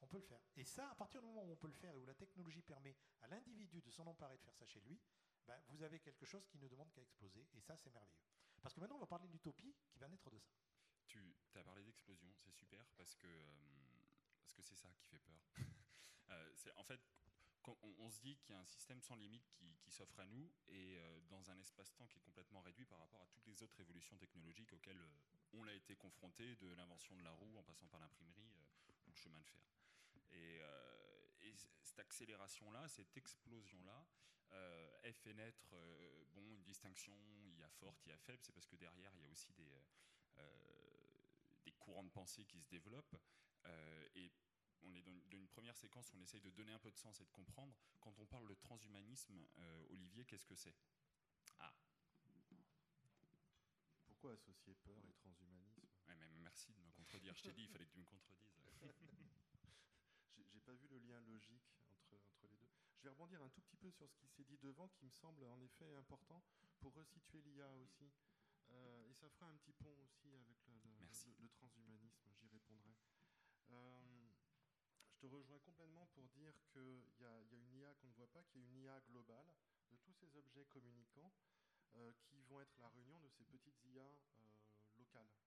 [0.00, 0.40] On peut le faire.
[0.56, 2.62] Et ça, à partir du moment où on peut le faire et où la technologie
[2.62, 5.00] permet à l'individu de s'en emparer, de faire ça chez lui,
[5.46, 7.46] ben, vous avez quelque chose qui ne demande qu'à exploser.
[7.54, 8.22] Et ça, c'est merveilleux.
[8.62, 10.52] Parce que maintenant, on va parler d'utopie qui va naître de ça.
[11.06, 13.28] Tu as parlé d'explosion, c'est super parce que
[14.42, 15.40] parce que c'est ça qui fait peur.
[16.30, 17.00] Euh, en fait,
[17.66, 20.96] on, se dit qu'il y a un système sans limite qui, s'offre à nous et
[20.96, 24.16] euh, dans un espace-temps qui est complètement réduit par rapport à toutes les autres révolutions
[24.16, 25.18] technologiques auxquelles euh,
[25.52, 29.14] on a été confronté, de l'invention de la roue en passant par l'imprimerie ou le
[29.14, 29.62] chemin de fer.
[30.30, 30.60] Et,
[31.82, 34.06] cette accélération-là, cette explosion-là,
[35.02, 35.74] elle fait naître
[36.34, 37.16] bon, une distinction,
[37.46, 39.28] il y a forte, il y a faible, c'est parce que derrière, il y a
[39.28, 39.82] aussi des,
[41.64, 43.16] des courants de pensée qui se développent.
[44.14, 44.30] et
[44.84, 47.20] on est dans une première séquence où on essaye de donner un peu de sens
[47.20, 47.74] et de comprendre.
[48.00, 50.74] Quand on parle de transhumanisme, euh, Olivier, qu'est-ce que c'est?
[51.58, 51.72] Ah.
[54.06, 55.82] Pourquoi associer peur et transhumanisme?
[56.42, 57.34] Merci de me contredire.
[57.34, 58.56] Je t'ai dit, il fallait que tu me contredises.
[60.62, 62.68] J'ai pas vu le lien logique entre, entre les deux.
[62.98, 65.10] Je vais rebondir un tout petit peu sur ce qui s'est dit devant, qui me
[65.10, 66.40] semble en effet important
[66.78, 68.12] pour resituer l'IA aussi.
[68.70, 70.74] Euh, et ça fera un petit pont aussi avec le,
[71.40, 72.94] le, transhumanisme, j'y répondrai.
[73.70, 74.30] Euh,
[75.18, 78.60] te rejoins complètement pour dire qu'il y, a une IA qu'on ne voit pas, qui
[78.60, 79.52] est une IA globale
[79.90, 81.32] de tous ces objets communicants
[81.96, 84.08] euh, qui vont être la réunion de ces petites IA
[84.96, 85.41] locales.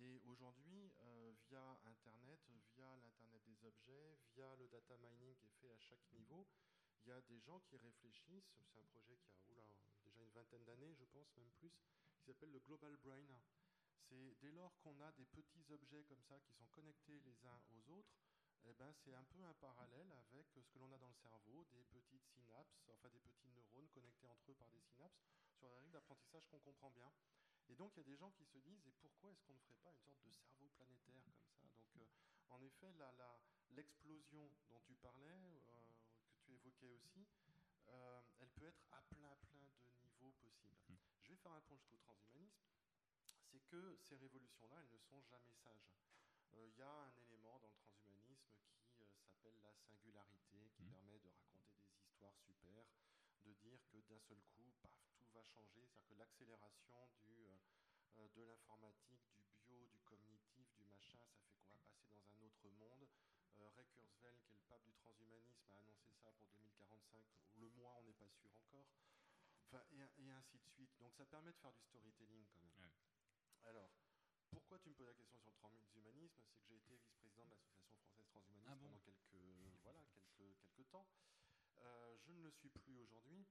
[0.00, 2.40] Et aujourd'hui, euh, via Internet,
[2.74, 6.46] via l'Internet des objets, via le data mining qui est fait à chaque niveau,
[7.04, 9.62] il y a des gens qui réfléchissent, c'est un projet qui a
[10.02, 11.70] déjà une vingtaine d'années, je pense, même plus,
[12.16, 13.26] qui s'appelle le Global Brain.
[14.08, 17.60] C'est dès lors qu'on a des petits objets comme ça qui sont connectés les uns
[17.70, 18.16] aux autres,
[18.64, 21.66] eh ben, c'est un peu un parallèle avec ce que l'on a dans le cerveau,
[21.72, 25.20] des petites synapses, enfin des petits neurones connectés entre eux par des synapses,
[25.58, 27.10] sur des règles d'apprentissage qu'on comprend bien.
[27.70, 29.60] Et donc il y a des gens qui se disent, et pourquoi est-ce qu'on ne
[29.60, 31.70] ferait pas une sorte de cerveau planétaire comme ça?
[31.70, 32.04] Donc euh,
[32.48, 32.92] en effet,
[33.70, 35.92] l'explosion dont tu parlais, euh,
[36.32, 37.28] que tu évoquais aussi,
[37.86, 40.82] euh, elle peut être à plein plein de niveaux possibles.
[40.88, 40.96] Hmm.
[41.22, 42.66] Je vais faire un point jusqu'au transhumanisme.
[43.52, 45.94] C'est que ces révolutions-là, elles ne sont jamais sages.
[46.52, 48.50] Il y a un élément dans le transhumanisme
[48.98, 50.90] qui s'appelle la singularité, qui mmh.
[50.90, 52.84] permet de raconter des histoires super,
[53.44, 57.58] de dire que d'un seul coup, paf, tout va changer, c'est-à-dire que l'accélération du, euh,
[58.18, 62.26] euh, de l'informatique, du bio, du cognitif, du machin, ça fait qu'on va passer dans
[62.30, 63.08] un autre monde.
[63.76, 67.26] Ray Kurzweil, qui est le pape du transhumanisme, a annoncé ça pour 2045,
[67.56, 68.88] le mois, on n'est pas sûr encore.
[69.66, 70.90] Enfin, et, ainsi de suite.
[70.98, 72.90] Donc ça permet de faire du storytelling quand même.
[73.62, 73.92] Alors,
[74.50, 76.42] pourquoi tu me poses la question sur le transhumanisme?
[76.42, 80.90] C'est que j'ai été vice-président de l'Association française transhumaniste ah pendant quelques, voilà, quelques, quelques
[80.90, 81.06] temps.
[81.82, 83.46] Euh, je ne le suis plus aujourd'hui,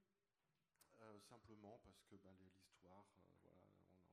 [1.00, 3.06] euh, simplement parce que ben, l'histoire,
[3.44, 3.50] euh,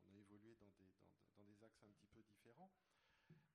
[0.08, 2.72] on, a évolué dans des, axes un petit peu différents.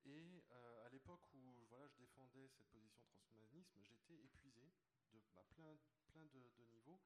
[0.04, 0.42] Et
[0.84, 4.72] à l'époque où voilà, je défendais cette position transhumanisme, j'étais épuisé
[5.12, 7.00] de bah, plein, plein de, niveaux,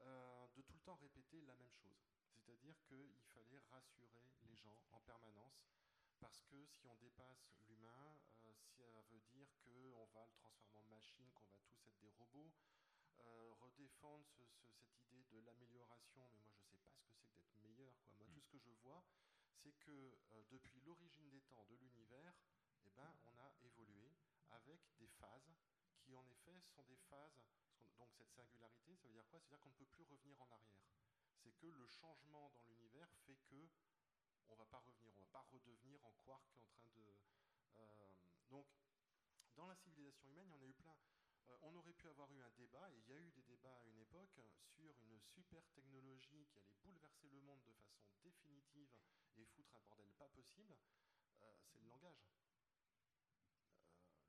[0.00, 2.02] de tout le temps répéter la même chose.
[2.34, 5.64] C'est-à-dire qu'il fallait rassurer les gens en permanence,
[6.18, 8.18] parce que si on dépasse l'humain,
[8.74, 12.52] ça veut dire qu'on va le transformer en machine, qu'on va tous être des robots.
[13.20, 14.50] Euh, redéfendre cette
[15.12, 17.94] idée de l'amélioration, mais moi je ne sais pas ce que c'est que d'être meilleur.
[18.02, 18.14] Quoi.
[18.18, 18.32] Moi, mm.
[18.34, 19.04] tout ce que je vois,
[19.62, 20.18] c'est que
[20.50, 22.34] depuis l'origine des temps de l'univers,
[22.84, 24.14] eh ben, on a évolué
[24.50, 25.54] avec des phases
[26.00, 27.40] qui en effet sont des phases.
[27.98, 29.40] Donc cette singularité, ça veut dire quoi?
[29.40, 30.84] C'est-à-dire qu'on ne peut plus revenir en arrière.
[31.42, 33.68] C'est que le changement dans l'univers fait que
[34.48, 37.16] on va pas revenir, on va pas redevenir en quark en train de.
[37.76, 38.16] Euh,
[38.50, 38.66] donc,
[39.56, 40.96] dans la civilisation humaine, il y en a eu plein.
[41.48, 43.76] Euh, on aurait pu avoir eu un débat, et il y a eu des débats
[43.76, 44.40] à une époque,
[44.76, 48.90] sur une super technologie qui allait bouleverser le monde de façon définitive
[49.36, 50.76] et foutre un bordel pas possible.
[51.40, 52.24] Euh, c'est le langage.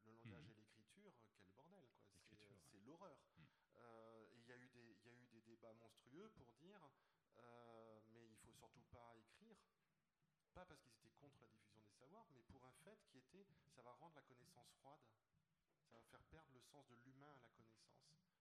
[0.06, 0.52] le langage mmh.
[0.52, 2.06] et l'écriture, quel bordel, quoi.
[2.72, 3.18] C'est l'horreur.
[3.38, 3.44] Mmh.
[4.24, 6.82] et il y, a eu des, y a eu des débats monstrueux pour dire,
[8.12, 9.58] mais il faut surtout pas écrire
[10.56, 13.46] pas parce qu'ils étaient contre la diffusion des savoirs, mais pour un fait qui était,
[13.76, 15.02] ça va rendre la connaissance froide,
[16.04, 18.34] faire perdre le sens de l'humain à la connaissance, ça va être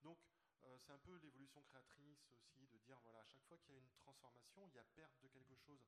[0.02, 0.18] Donc,
[0.62, 3.78] euh, c'est un peu l'évolution créatrice aussi, de dire, voilà, à chaque fois qu'il y
[3.78, 5.80] a une transformation, il y a perte de quelque chose.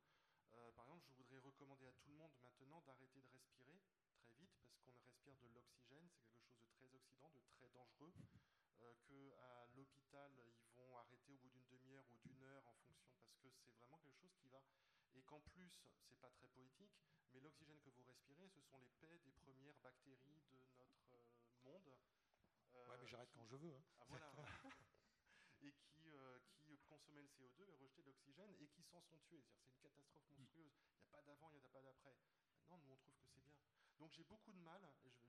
[0.52, 3.78] Euh, par exemple, je voudrais recommander à tout le monde maintenant d'arrêter de respirer
[4.20, 7.68] très vite, parce qu'on respire de l'oxygène, c'est quelque chose de très oxydant, de très
[7.70, 8.12] dangereux.
[8.80, 13.12] Euh, qu'à l'hôpital, ils vont arrêter au bout d'une demi-heure ou d'une heure en fonction,
[13.20, 14.62] parce que c'est vraiment quelque chose qui va.
[15.14, 15.70] Et qu'en plus,
[16.08, 16.92] c'est pas très poétique,
[17.32, 20.82] mais l'oxygène que vous respirez, ce sont les paix des premières bactéries de notre
[21.12, 21.22] euh,
[21.64, 21.92] monde.
[22.74, 23.74] Euh, ouais, mais j'arrête quand je veux.
[23.74, 23.82] Hein.
[24.00, 24.32] Ah, voilà.
[25.60, 26.10] et qui,
[26.64, 29.44] qui consommaient le CO2 et rejetaient l'oxygène et qui s'en sont tués.
[29.60, 30.72] C'est une catastrophe monstrueuse.
[30.92, 32.16] Il n'y a pas d'avant, il n'y a pas d'après.
[32.68, 33.54] Non, nous on trouve que c'est bien.
[33.98, 35.28] Donc j'ai beaucoup de mal, et je,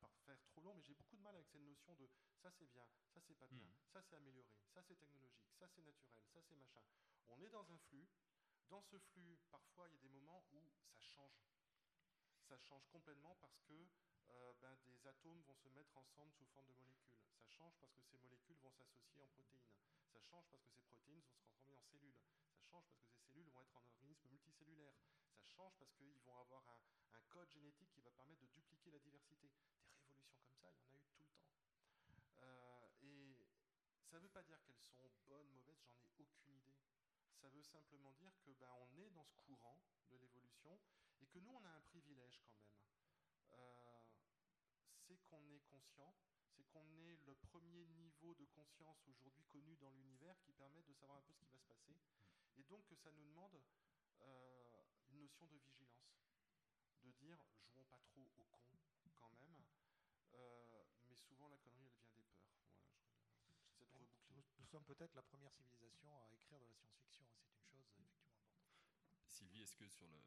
[0.00, 2.08] pas faire trop long, mais j'ai beaucoup de mal avec cette notion de
[2.42, 3.92] ça c'est bien, ça c'est pas bien, hmm.
[3.92, 6.82] ça c'est amélioré, ça c'est technologique, ça c'est naturel, ça c'est machin.
[7.28, 8.06] On est dans un flux.
[8.68, 11.48] Dans ce flux, parfois il y a des moments où ça change.
[12.48, 13.88] Ça change complètement parce que
[14.30, 17.16] euh, ben, des atomes vont se mettre ensemble sous forme de molécules.
[17.40, 19.72] Ça change parce que ces molécules vont s'associer en protéines.
[20.12, 22.14] Ça change parce que ces protéines vont se transformer en cellules.
[22.52, 24.96] Ça change parce que ces cellules vont être en organisme multicellulaire.
[25.36, 26.80] Ça change parce qu'ils vont avoir un,
[27.16, 29.50] un, code génétique qui va permettre de dupliquer la diversité.
[29.86, 31.48] Des révolutions comme ça, il y en a eu tout le temps.
[32.42, 33.46] Euh, et
[34.04, 36.87] ça ne veut pas dire qu'elles sont bonnes, mauvaises, j'en ai aucune idée.
[37.40, 39.80] Ça veut simplement dire que ben, on est dans ce courant
[40.10, 40.78] de l'évolution
[41.20, 42.74] et que nous, on a un privilège quand même.
[43.52, 44.00] Euh,
[45.06, 46.14] c'est qu'on est conscient,
[46.56, 50.92] c'est qu'on est le premier niveau de conscience aujourd'hui connu dans l'univers qui permet de
[50.92, 51.96] savoir un peu ce qui va se passer.
[52.56, 53.62] Et donc que ça nous demande
[54.20, 56.26] euh, une notion de vigilance,
[57.04, 57.38] de dire
[57.70, 59.56] jouons pas trop au con quand même,
[60.34, 62.50] euh, mais souvent la connerie elle vient des peurs.
[63.46, 64.26] Voilà, de reboucler.
[64.30, 68.20] Nous, sommes peut-être la première civilisation à écrire de la science-fiction, c'est une chose effectivement
[68.20, 68.52] importante.
[69.26, 70.20] Sylvie, est-ce que sur le,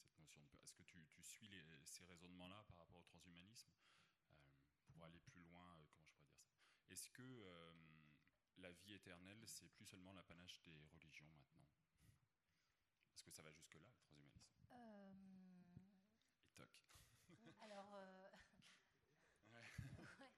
[0.00, 3.70] cette notion de est-ce que tu, suis les, ces raisonnements-là par rapport au transhumanisme
[4.32, 4.36] euh,
[4.86, 6.48] pour aller plus loin euh, Comment je pourrais dire ça?
[6.88, 7.44] Est-ce que
[8.58, 11.68] la vie éternelle, c'est plus seulement l'apanage des religions maintenant?
[13.12, 14.40] Est-ce que ça va jusque-là, le transhumanisme
[14.72, 15.12] euh...
[16.46, 16.70] Et toc.
[17.60, 17.94] Alors.
[17.96, 18.28] Euh...
[19.52, 19.60] ouais.
[20.20, 20.30] ouais.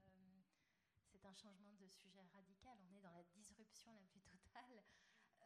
[0.00, 0.42] Euh,
[1.04, 2.78] c'est un changement de sujet radical.
[2.88, 4.84] On est dans la disruption la plus totale.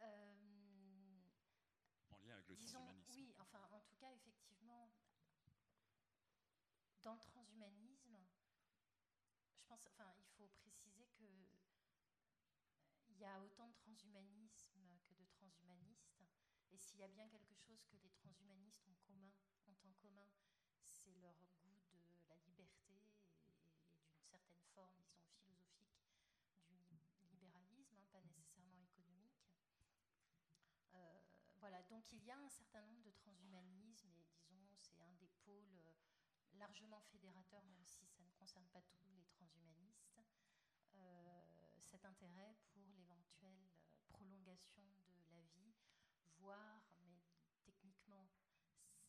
[0.01, 0.33] Euh,
[2.09, 3.11] en lien avec le transhumanisme.
[3.11, 4.91] Oui, enfin, en tout cas, effectivement,
[7.03, 8.17] dans le transhumanisme,
[9.53, 11.25] je pense, enfin, il faut préciser que
[13.09, 16.21] il y a autant de transhumanisme que de transhumanistes.
[16.71, 19.31] Et s'il y a bien quelque chose que les transhumanistes ont, commun,
[19.67, 20.27] ont en commun,
[20.81, 22.93] c'est leur goût de la liberté
[23.45, 23.51] et,
[24.09, 25.99] d'une certaine forme, disons, philosophique
[26.67, 29.43] du libéralisme, hein, pas nécessairement économique.
[30.95, 31.21] Euh,
[31.59, 35.29] voilà, donc il y a un certain nombre de transhumanismes et disons, c'est un des
[35.45, 35.83] pôles
[36.53, 40.19] largement fédérateur, même si ça ne concerne pas tous les transhumanistes,
[40.95, 45.75] euh, cet intérêt pour l'éventuelle euh, prolongation de la vie,
[46.39, 47.21] voire, mais
[47.65, 48.27] techniquement,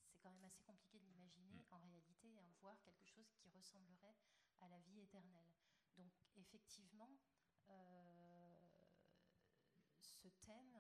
[0.05, 1.65] c'est quand même assez compliqué de l'imaginer, mm.
[1.71, 4.17] en réalité, en voir quelque chose qui ressemblerait
[4.61, 5.55] à la vie éternelle.
[5.97, 7.17] Donc, effectivement,
[7.71, 8.53] euh,
[9.99, 10.79] ce thème,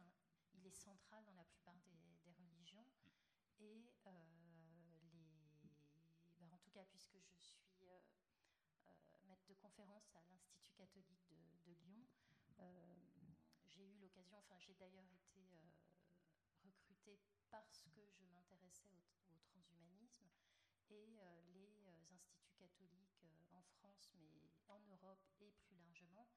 [0.63, 2.87] il est central dans la plupart des, des religions
[3.59, 3.65] mm.
[6.41, 7.99] et en tout cas puisque je suis euh,
[8.91, 8.95] euh,
[9.25, 11.27] maître de conférence à l'Institut catholique
[11.65, 12.05] de, Lyon,
[12.61, 12.97] euh,
[13.67, 15.41] j'ai eu l'occasion, enfin j'ai d'ailleurs été
[16.65, 17.19] recrutée
[17.51, 20.29] parce que je m'intéressais au, transhumanisme
[20.91, 21.19] et
[21.55, 26.29] les instituts catholiques en France, mais en Europe et plus largement,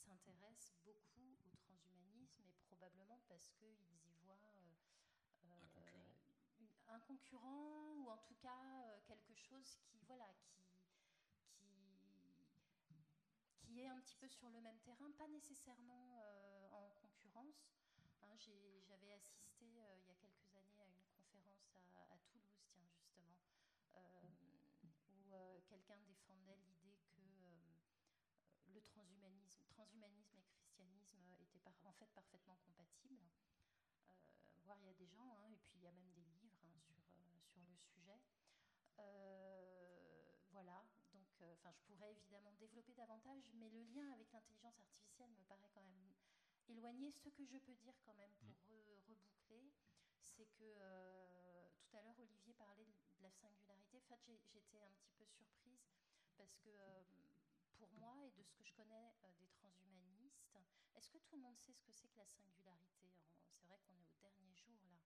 [0.00, 6.16] s'intéressent beaucoup au transhumanisme et probablement parce qu'ils y voient un concurrent
[6.88, 10.60] un concurrent ou en tout cas euh, quelque chose qui, voilà, qui,
[11.54, 11.70] qui
[13.60, 16.18] qui est un petit peu sur le même terrain, pas nécessairement
[16.72, 17.70] en concurrence.
[18.22, 18.36] Hein,
[18.88, 22.90] j'avais assisté il y a quelques années à une conférence à, Toulouse, tiens,
[24.82, 27.20] justement, où quelqu'un défendait l'idée que
[28.72, 28.80] le
[30.00, 33.28] transhumanisme et christianisme étaient en fait parfaitement compatibles
[34.78, 36.78] il y a des gens, hein, et puis il y a même des livres hein,
[36.78, 38.20] sur, euh, sur le sujet.
[38.98, 44.78] Euh, voilà, donc euh, enfin, je pourrais évidemment développer davantage, mais le lien avec l'intelligence
[44.78, 46.14] artificielle me paraît quand même
[46.68, 47.10] éloigné.
[47.10, 49.02] Ce que je peux dire quand même pour mm.
[49.08, 49.72] reboucler,
[50.20, 50.74] c'est que
[51.82, 54.00] tout à l'heure Olivier parlait de la singularité.
[54.10, 55.82] En fait, j'étais un petit peu surprise
[56.36, 56.70] parce que
[57.80, 60.58] pour moi et de ce que je connais des transhumanistes,
[60.94, 63.10] est-ce que tout le monde sait ce que c'est que la singularité
[63.60, 64.98] c'est vrai qu'on est au dernier jour là.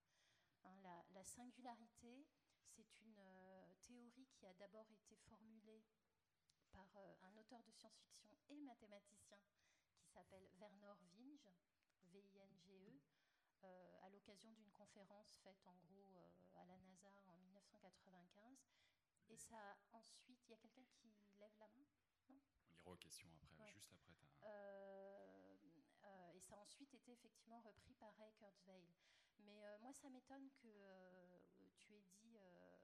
[0.65, 0.77] Hein,
[1.13, 2.27] la, singularité,
[2.67, 5.85] c'est une euh, théorie qui a d'abord été formulée
[6.71, 9.39] par euh, un auteur de science-fiction et mathématicien
[9.99, 11.51] qui s'appelle Werner Vinge,
[12.13, 13.01] V-I-N-G-E,
[13.65, 16.07] euh, à l'occasion d'une conférence faite en gros
[16.55, 18.65] à la NASA en 1995.
[19.31, 21.87] Et ça ensuite, il y a quelqu'un qui lève la main?
[22.85, 24.15] Aux questions après, juste après.
[24.43, 28.93] Ta et ça a ensuite été effectivement repris par Ray Kurzweil.
[29.39, 31.39] Mais euh, moi, ça m'étonne que euh,
[31.79, 32.77] tu aies dit euh,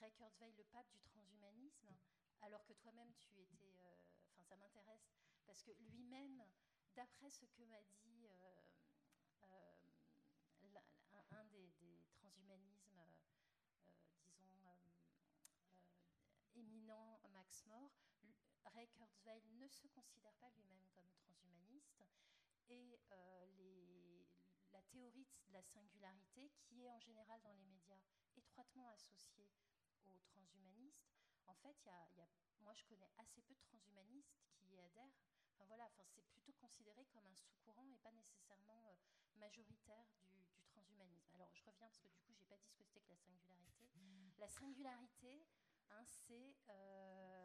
[0.00, 1.90] Ray Kurzweil, le pape du transhumanisme,
[2.40, 3.80] alors que toi-même, tu étais.
[4.32, 5.10] Enfin, ça m'intéresse,
[5.46, 6.44] parce que lui-même,
[6.94, 8.28] d'après ce que m'a dit
[11.30, 13.00] un, des, transhumanismes,
[13.66, 13.94] disons,
[16.54, 17.90] éminent, Max More,
[18.78, 22.04] Ray Kurzweil ne se considère pas lui-même comme transhumaniste
[22.68, 24.24] et euh,
[24.72, 27.98] la théorie de la singularité, qui est en général dans les médias
[28.36, 29.50] étroitement associée
[30.04, 31.10] aux transhumanistes,
[31.48, 31.90] en fait,
[32.60, 35.18] moi je connais assez peu de transhumanistes qui y adhèrent.
[35.54, 38.94] Enfin, voilà, c'est plutôt considéré comme un sous-courant et pas nécessairement euh,
[39.38, 41.34] majoritaire du, transhumanisme.
[41.34, 43.88] Alors je reviens parce que du coup, j'ai pas dit ce que c'était la singularité.
[44.38, 45.44] La singularité,
[45.90, 47.37] hein, c'est euh,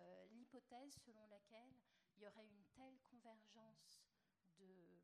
[0.60, 1.74] selon laquelle
[2.16, 4.06] il y aurait une telle convergence
[4.60, 5.00] de,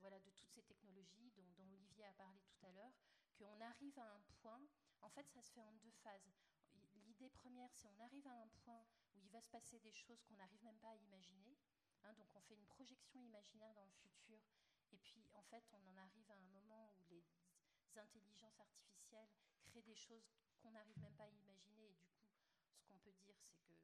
[0.00, 2.92] voilà, de toutes ces technologies dont, Olivier a parlé tout à l'heure,
[3.34, 4.66] qu'on arrive à un point,
[5.02, 6.32] en fait ça se fait en deux phases.
[7.06, 10.22] L'idée première, c'est on arrive à un point où il va se passer des choses
[10.24, 11.56] qu'on n'arrive même pas à imaginer.
[12.02, 14.40] Hein, donc on fait une projection imaginaire dans le futur,
[14.90, 17.24] et puis en fait on en arrive à un moment où les
[17.96, 19.30] intelligences artificielles
[19.62, 22.36] créent des choses qu'on n'arrive même pas à imaginer, et du coup
[22.74, 23.74] ce qu'on peut dire c'est que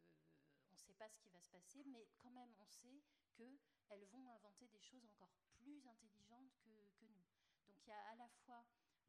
[0.82, 3.02] sait pas ce qui va se passer, mais quand même on sait
[3.32, 3.58] que
[3.88, 7.24] elles vont inventer des choses encore plus intelligentes que, nous.
[7.66, 8.64] Donc il y a à la fois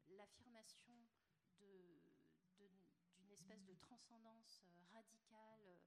[0.08, 0.94] l'affirmation
[1.60, 5.80] d'une espèce de transcendance euh, radicale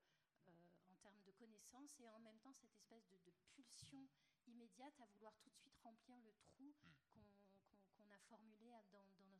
[0.47, 0.51] euh,
[0.89, 3.17] en termes de connaissances et en même temps cette espèce de,
[3.53, 4.07] pulsion
[4.47, 6.73] immédiate à vouloir tout de suite remplir le trou
[7.15, 7.21] hmm.
[7.95, 9.36] qu'on a formulé dans, notre horizon.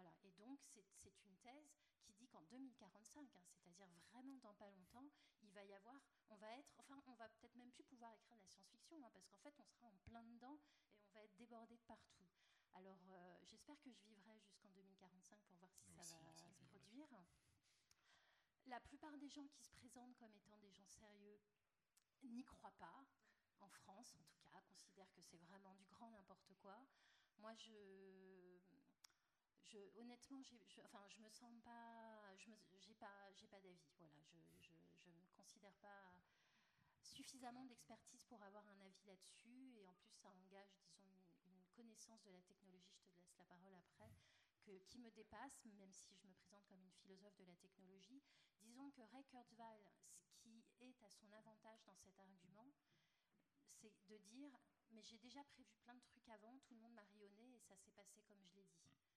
[0.00, 0.16] Voilà.
[0.22, 0.58] Et donc,
[1.02, 5.10] c'est une thèse qui dit qu'en 2045, hein, c'est-à-dire vraiment dans pas longtemps,
[5.42, 8.36] il va y avoir, on va être, enfin, on va peut-être même plus pouvoir écrire
[8.38, 10.58] de la science-fiction, hein, parce qu'en fait, on sera en plein dedans
[11.02, 12.24] et on va être débordé de partout.
[12.72, 17.08] Alors, euh, j'espère que je vivrai jusqu'en 2045 pour voir si ça va se produire.
[18.66, 21.40] La plupart des gens qui se présentent comme étant des gens sérieux
[22.22, 23.04] n'y croient pas,
[23.60, 26.86] en France en tout cas, considèrent que c'est vraiment du grand n'importe quoi.
[27.38, 27.72] Moi, je,
[29.70, 33.78] je, honnêtement, je, enfin, je me sens pas, je j'ai pas, j'ai pas d'avis.
[33.98, 34.10] Voilà,
[34.60, 36.12] je, je, me considère pas
[37.02, 41.04] suffisamment d'expertise pour avoir un avis là-dessus, et en plus, ça engage, disons,
[41.46, 42.92] une, connaissance de la technologie.
[42.98, 44.12] Je te laisse la parole après,
[44.64, 48.20] que, qui me dépasse, même si je me présente comme une philosophe de la technologie.
[48.60, 49.88] Disons que Ray Kurzweil,
[50.26, 52.70] ce qui est à son avantage dans cet argument,
[53.80, 54.50] c'est de dire
[54.90, 57.76] mais j'ai déjà prévu plein de trucs avant, tout le monde m'a rayonné et ça
[57.76, 59.09] s'est passé comme je l'ai dit.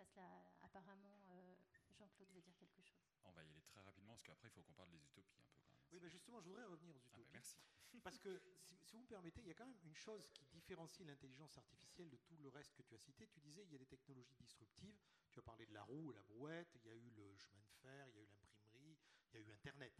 [0.00, 1.54] Passe là, apparemment, euh,
[1.90, 3.04] Jean-Claude veut dire quelque chose.
[3.24, 5.44] On va y aller très rapidement parce qu'après il faut qu'on parle des utopies un
[5.52, 5.84] peu quand même.
[5.92, 7.28] Oui, mais justement, je voudrais revenir aux ah, utopies.
[7.34, 7.58] merci.
[8.02, 11.06] Parce que si, vous me permettez, il y a quand même une chose qui différencie
[11.06, 13.26] l'intelligence artificielle de tout le reste que tu as cité.
[13.26, 14.98] Tu disais il y a des technologies disruptives.
[15.30, 17.72] Tu as parlé de la roue, la brouette, il y a eu le chemin de
[17.82, 18.98] fer, il y a eu l'imprimerie,
[19.28, 19.92] il y a eu Internet.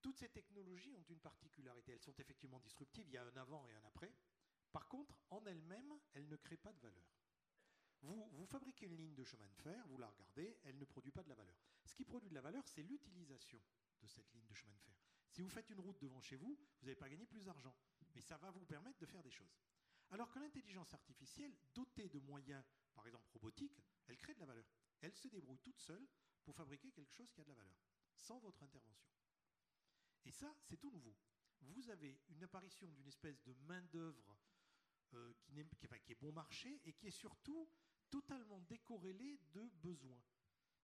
[0.00, 1.92] Toutes ces technologies ont une particularité.
[1.92, 4.14] Elles sont effectivement disruptives, il y a un avant et un après.
[4.72, 7.04] Par contre, en elles-mêmes, elles ne créent pas de valeur.
[8.06, 11.24] Vous, fabriquez une ligne de chemin de fer, vous la regardez, elle ne produit pas
[11.24, 11.56] de la valeur.
[11.84, 13.60] Ce qui produit de la valeur, c'est l'utilisation
[14.00, 14.94] de cette ligne de chemin de fer.
[15.28, 17.76] Si vous faites une route devant chez vous, vous n'allez pas gagner plus d'argent,
[18.14, 19.58] mais ça va vous permettre de faire des choses.
[20.10, 24.66] Alors que l'intelligence artificielle, dotée de moyens, par exemple robotiques, elle crée de la valeur.
[25.00, 26.06] Elle se débrouille toute seule
[26.44, 27.76] pour fabriquer quelque chose qui a de la valeur,
[28.14, 29.10] sans votre intervention.
[30.24, 31.16] Et ça, c'est tout nouveau.
[31.60, 34.36] Vous avez une apparition d'une espèce de main-d'œuvre
[35.14, 37.68] euh, qui, qui, qui, est bon marché et qui est surtout
[38.10, 40.22] totalement décorrélée de besoins.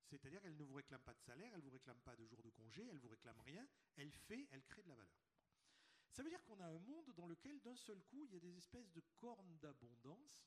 [0.07, 2.43] C'est-à-dire qu'elle ne vous réclame pas de salaire, elle ne vous réclame pas de jours
[2.43, 3.67] de congé, elle ne vous réclame rien,
[3.97, 5.17] elle fait, elle crée de la valeur.
[6.13, 8.41] Ça veut dire qu'on a un monde dans lequel d'un seul coup, il y a
[8.41, 10.47] des espèces de cornes d'abondance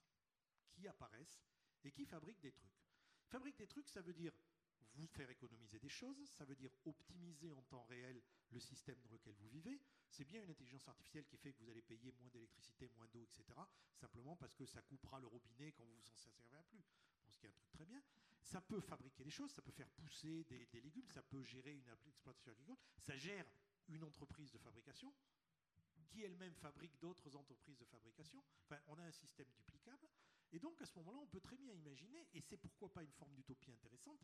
[0.71, 1.41] qui apparaissent
[1.83, 2.85] et qui fabriquent des trucs.
[3.27, 4.33] Fabrique des trucs, ça veut dire
[4.95, 8.21] vous faire économiser des choses, ça veut dire optimiser en temps réel
[8.51, 9.79] le système dans lequel vous vivez.
[10.09, 13.23] C'est bien une intelligence artificielle qui fait que vous allez payer moins d'électricité, moins d'eau,
[13.23, 13.43] etc.
[13.93, 16.83] Simplement parce que ça coupera le robinet quand vous vous en servirez plus.
[17.25, 18.01] Bon, ce qui est un truc très bien.
[18.43, 21.73] Ça peut fabriquer des choses, ça peut faire pousser des, des légumes, ça peut gérer
[21.73, 23.45] une exploitation agricole, ça gère
[23.89, 25.13] une entreprise de fabrication
[26.05, 28.43] qui elle-même fabrique d'autres entreprises de fabrication.
[28.63, 30.07] Enfin, on a un système duplicable.
[30.51, 33.11] Et donc, à ce moment-là, on peut très bien imaginer, et c'est pourquoi pas une
[33.11, 34.23] forme d'utopie intéressante,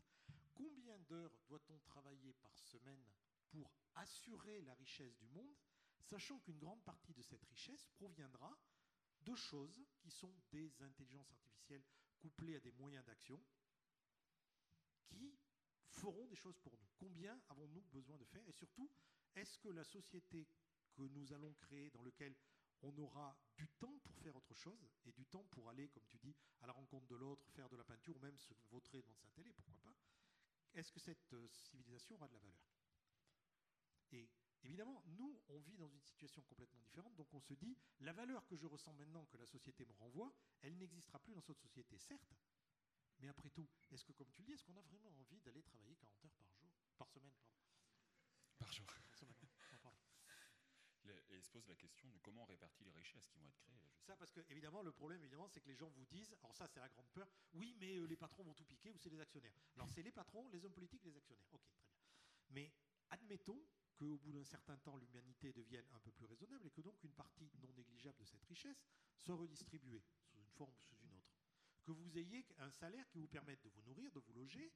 [0.54, 3.04] combien d'heures doit-on travailler par semaine
[3.48, 5.54] pour assurer la richesse du monde,
[6.00, 8.56] sachant qu'une grande partie de cette richesse proviendra
[9.20, 11.84] de choses qui sont des intelligences artificielles
[12.18, 13.42] couplées à des moyens d'action
[15.06, 15.36] qui
[15.88, 16.88] feront des choses pour nous?
[16.98, 18.46] Combien avons-nous besoin de faire?
[18.48, 18.90] Et surtout,
[19.34, 20.48] est-ce que la société
[20.92, 22.34] que nous allons créer, dans lequel
[22.82, 26.18] on aura du temps pour faire autre chose et du temps pour aller, comme tu
[26.18, 29.16] dis, à la rencontre de l'autre, faire de la peinture ou même se vautrer devant
[29.16, 29.94] sa télé, pourquoi pas
[30.74, 32.62] Est-ce que cette euh, civilisation aura de la valeur?
[34.12, 34.28] Et
[34.64, 38.46] évidemment, nous, on vit dans une situation complètement différente, donc on se dit, la valeur
[38.46, 41.98] que je ressens maintenant, que la société me renvoie, elle n'existera plus dans cette société,
[41.98, 42.34] certes,
[43.18, 45.62] mais après tout, est-ce que, comme tu le dis, est-ce qu'on a vraiment envie d'aller
[45.62, 46.70] travailler 40 heures par jour?
[46.98, 47.54] Par semaine, pardon.
[48.58, 48.86] Par jour.
[48.86, 49.36] Par semaine,
[51.30, 53.82] et se pose la question de comment on répartit les richesses qui vont être créées.
[54.02, 56.66] Ça, parce que évidemment, le problème, évidemment, c'est que les gens vous disent, alors ça,
[56.66, 59.20] c'est la grande peur, oui, mais euh, les patrons vont tout piquer ou c'est les
[59.20, 59.54] actionnaires.
[59.74, 61.46] Alors c'est les patrons, les hommes politiques, les actionnaires.
[61.52, 61.96] Ok, très bien.
[62.50, 62.72] Mais
[63.10, 63.60] admettons
[63.96, 67.12] qu'au bout d'un certain temps, l'humanité devienne un peu plus raisonnable et que donc une
[67.12, 68.84] partie non négligeable de cette richesse
[69.18, 71.32] soit redistribuée sous une forme ou sous une autre.
[71.84, 74.72] Que vous ayez un salaire qui vous permette de vous nourrir, de vous loger,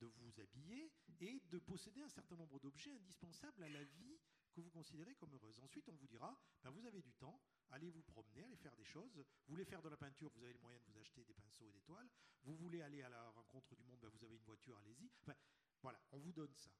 [0.00, 4.17] de vous habiller et de posséder un certain nombre d'objets indispensables à la vie
[4.60, 5.58] vous considérez comme heureuse.
[5.60, 7.40] Ensuite, on vous dira, ben, vous avez du temps,
[7.70, 9.16] allez vous promener, allez faire des choses.
[9.16, 11.68] Vous voulez faire de la peinture, vous avez le moyen de vous acheter des pinceaux
[11.68, 12.08] et des toiles.
[12.42, 15.10] Vous voulez aller à la rencontre du monde, ben, vous avez une voiture, allez-y.
[15.22, 15.34] Enfin,
[15.82, 16.70] voilà, on vous donne ça.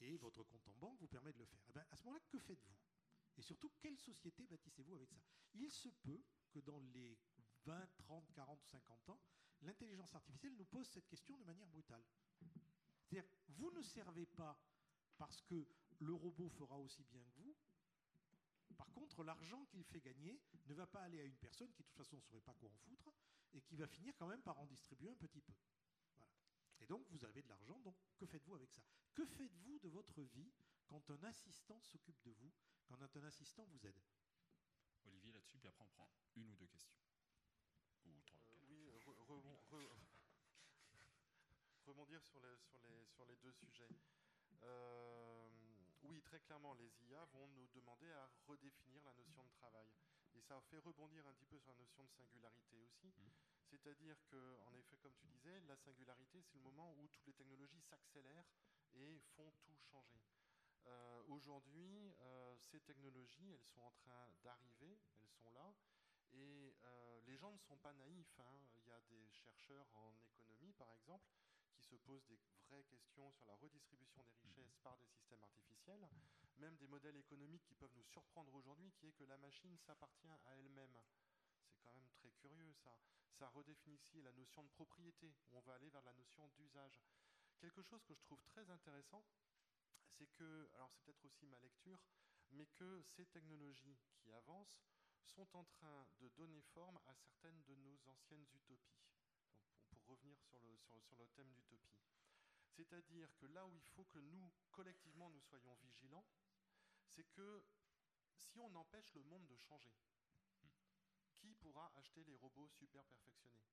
[0.00, 1.60] Et votre compte en banque vous permet de le faire.
[1.68, 2.76] Eh ben, à ce moment-là, que faites-vous?
[3.36, 5.20] Et surtout, quelle société bâtissez-vous avec ça?
[5.54, 7.18] Il se peut que dans les
[7.64, 9.20] 20, 30, 40 ou 50 ans,
[9.62, 12.04] l'intelligence artificielle nous pose cette question de manière brutale.
[13.04, 14.60] C'est-à-dire, vous ne servez pas
[15.16, 15.66] parce que
[16.00, 17.56] le robot fera aussi bien que vous.
[18.76, 21.88] Par contre, l'argent qu'il fait gagner ne va pas aller à une personne qui, de
[21.88, 23.12] toute façon, ne saurait pas quoi en foutre
[23.52, 25.52] et qui va finir quand même par en distribuer un petit peu.
[26.16, 26.30] Voilà.
[26.80, 28.82] Et donc, vous avez de l'argent, donc que faites-vous avec ça?
[29.14, 30.52] Que faites-vous de votre vie
[30.86, 32.52] quand un assistant s'occupe de vous,
[32.86, 34.00] quand un assistant vous aide?
[35.04, 36.98] Olivier, là-dessus, puis après, on prend une ou deux questions.
[38.04, 38.44] Ou trois,
[39.30, 39.88] euh, oui,
[41.86, 43.88] rebondir sur les, sur, les, sur les deux sujets.
[44.62, 45.37] Euh,
[46.08, 49.92] oui, très clairement, les IA vont nous demander à redéfinir la notion de travail.
[50.34, 53.08] Et ça fait rebondir un petit peu sur la notion de singularité aussi.
[53.08, 53.28] Mmh.
[53.66, 57.34] C'est-à-dire que, en effet, comme tu disais, la singularité, c'est le moment où toutes les
[57.34, 58.46] technologies s'accélèrent
[58.94, 60.22] et font tout changer.
[60.86, 65.74] Euh, aujourd'hui, euh, ces technologies, elles sont en train d'arriver, elles sont là,
[66.32, 68.38] et euh, les gens ne sont pas naïfs.
[68.40, 68.58] Hein.
[68.76, 71.26] Il y a des chercheurs en économie, par exemple,
[71.88, 76.06] se posent des vraies questions sur la redistribution des richesses par des systèmes artificiels,
[76.58, 80.28] même des modèles économiques qui peuvent nous surprendre aujourd'hui, qui est que la machine s'appartient
[80.28, 80.98] à elle-même.
[81.70, 82.94] C'est quand même très curieux ça.
[83.38, 87.00] Ça redéfinit ici la notion de propriété, où on va aller vers la notion d'usage.
[87.58, 89.24] Quelque chose que je trouve très intéressant,
[90.10, 92.02] c'est que, alors c'est peut-être aussi ma lecture,
[92.50, 94.82] mais que ces technologies qui avancent
[95.22, 98.98] sont en train de donner forme à certaines de nos anciennes utopies
[100.28, 101.98] le, sur le thème d'utopie.
[102.70, 106.26] C'est-à-dire que là où il faut que nous, collectivement, nous soyons vigilants,
[107.06, 107.64] c'est que
[108.34, 109.94] si on empêche le monde de changer,
[111.38, 113.64] qui pourra acheter les robots super perfectionnés?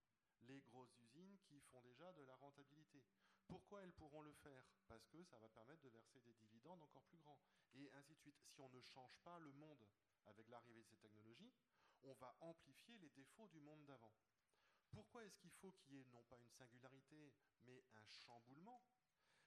[0.42, 3.04] Les grosses usines qui font déjà de la rentabilité.
[3.48, 4.64] Pourquoi elles pourront le faire?
[4.88, 7.40] Parce que ça va permettre de verser des dividendes encore plus grands.
[7.74, 8.40] Et ainsi de suite.
[8.46, 9.84] Si on ne change pas le monde
[10.26, 11.54] avec l'arrivée de ces technologies,
[12.04, 14.12] on va amplifier les défauts du monde d'avant.
[14.96, 17.34] Pourquoi est-ce qu'il faut qu'il y ait non pas une singularité,
[17.66, 18.82] mais un chamboulement?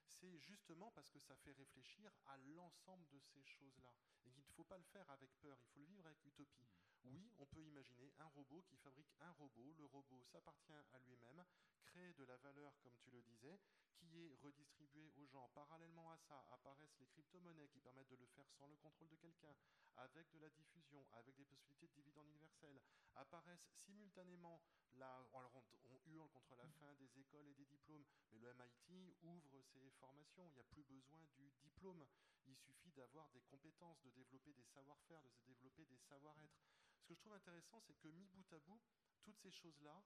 [0.05, 3.95] C'est justement parce que ça fait réfléchir à l'ensemble de ces choses-là.
[4.27, 6.69] Et qu'il ne faut pas le faire avec peur, il faut le vivre avec utopie.
[7.05, 7.15] Hmm.
[7.15, 11.43] Oui, on peut imaginer un robot qui fabrique un robot, le robot s'appartient à lui-même,
[11.81, 13.59] crée de la valeur, comme tu le disais,
[13.95, 15.49] qui est redistribuée aux gens.
[15.55, 19.17] Parallèlement à ça, apparaissent les crypto-monnaies qui permettent de le faire sans le contrôle de
[19.17, 19.57] quelqu'un,
[19.97, 22.81] avec de la diffusion, avec des possibilités de dividendes universels.
[23.15, 24.61] Apparaissent simultanément,
[24.99, 29.15] là, alors on, hurle contre la fin des écoles et des diplômes, mais le MIT
[29.23, 30.49] ouvre ses formations.
[30.49, 32.05] Il n'y a plus besoin du diplôme.
[32.47, 36.59] Il suffit d'avoir des compétences, de développer des savoir-faire, de se développer des savoir-être.
[37.01, 38.81] Ce que je trouve intéressant, c'est que mis bout à bout,
[39.23, 40.03] toutes ces choses-là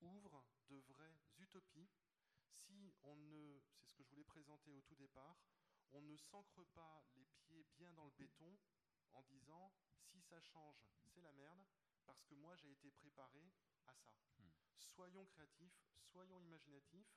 [0.00, 1.90] ouvrent de vraies utopies
[2.52, 5.36] si on ne, c'est ce que je voulais présenter au tout départ,
[5.92, 8.58] on ne s'ancre pas les pieds bien dans le béton
[9.12, 9.72] en disant
[10.10, 10.76] si ça change,
[11.12, 11.64] c'est la merde,
[12.06, 13.52] parce que moi j'ai été préparé
[13.86, 14.12] à ça.
[14.38, 14.50] Hmm.
[14.78, 17.14] Soyons créatifs, soyons imaginatifs,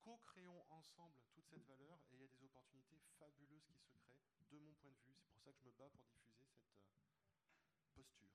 [0.00, 4.18] co-créons ensemble toute cette valeur et il y a des opportunités fabuleuses qui se créent
[4.50, 5.14] de mon point de vue.
[5.16, 6.92] C'est pour ça que je me bats pour diffuser cette euh,
[7.94, 8.28] posture.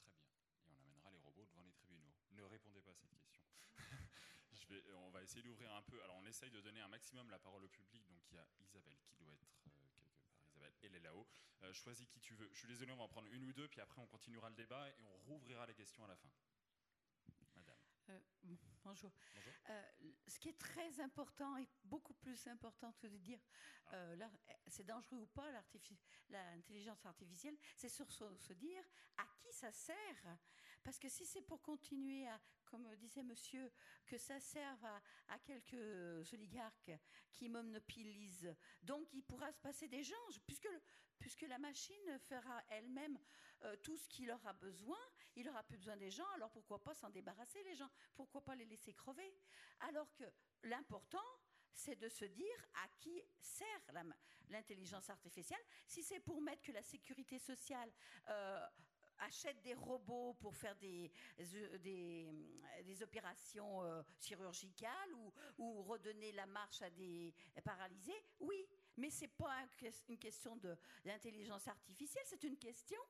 [0.00, 0.24] Très bien.
[0.66, 2.12] Et on amènera les robots devant les tribunaux.
[2.32, 3.44] Ne répondez pas à cette question.
[4.96, 6.02] on va essayer d'ouvrir un peu.
[6.02, 8.06] Alors, on essaye de donner un maximum la parole au public.
[8.08, 10.10] Donc, il y a Isabelle qui doit être euh, quelque part.
[10.48, 11.26] Isabelle, elle est là-haut.
[11.62, 12.48] Euh, choisis qui tu veux.
[12.52, 14.56] Je suis désolé, on va en prendre une ou deux, puis après, on continuera le
[14.56, 16.30] débat et on rouvrira les questions à la fin.
[17.54, 17.76] Madame.
[18.08, 18.68] Euh, bonjour.
[18.82, 19.12] bonjour.
[20.26, 23.38] ce qui est très important et beaucoup plus important que de dire
[23.92, 24.30] ah.
[24.66, 25.48] c'est dangereux ou pas
[26.30, 28.84] l'intelligence artificielle, c'est sur se, dire
[29.18, 30.38] à qui ça sert.
[30.82, 33.70] Parce que si c'est pour continuer à, comme disait monsieur,
[34.06, 34.84] que ça serve
[35.28, 36.92] à, quelques oligarques
[37.32, 40.14] qui monopolisent, donc il pourra se passer des gens,
[40.46, 40.68] puisque,
[41.18, 43.18] puisque la machine fera elle-même
[43.64, 44.98] euh, tout ce qu'il aura besoin,
[45.36, 47.90] il aura plus besoin des gens, alors pourquoi pas s'en débarrasser les gens?
[48.14, 49.32] Pourquoi pas les laisser crever?
[49.80, 50.24] Alors que
[50.64, 51.18] l'important,
[51.74, 53.82] c'est de se dire à qui sert
[54.48, 55.62] l'intelligence artificielle.
[55.86, 57.90] Si c'est pour mettre que la sécurité sociale
[58.28, 58.66] euh,
[59.22, 65.14] achète des robots pour faire des, des, opérations euh, chirurgicales
[65.58, 68.66] ou, redonner la marche à des paralysés, oui.
[68.96, 69.64] Mais ce n'est pas
[70.08, 70.58] une question
[71.04, 73.00] d'intelligence artificielle, c'est une question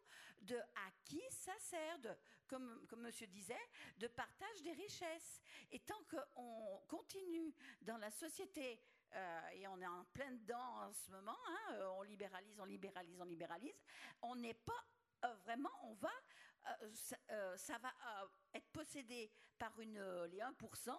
[0.40, 2.10] de à qui ça sert, de,
[2.46, 5.42] comme, comme monsieur disait, de partage des richesses.
[5.70, 8.80] Et tant qu'on continue dans la société
[9.14, 13.20] euh, et on est en plein dedans en ce moment, hein, on libéralise, on libéralise,
[13.20, 13.82] on libéralise,
[14.22, 14.84] on n'est pas
[15.24, 16.10] euh, vraiment, on va,
[16.66, 16.92] euh,
[17.30, 17.92] euh, ça, va
[18.54, 20.98] être possédé par une, les 1%,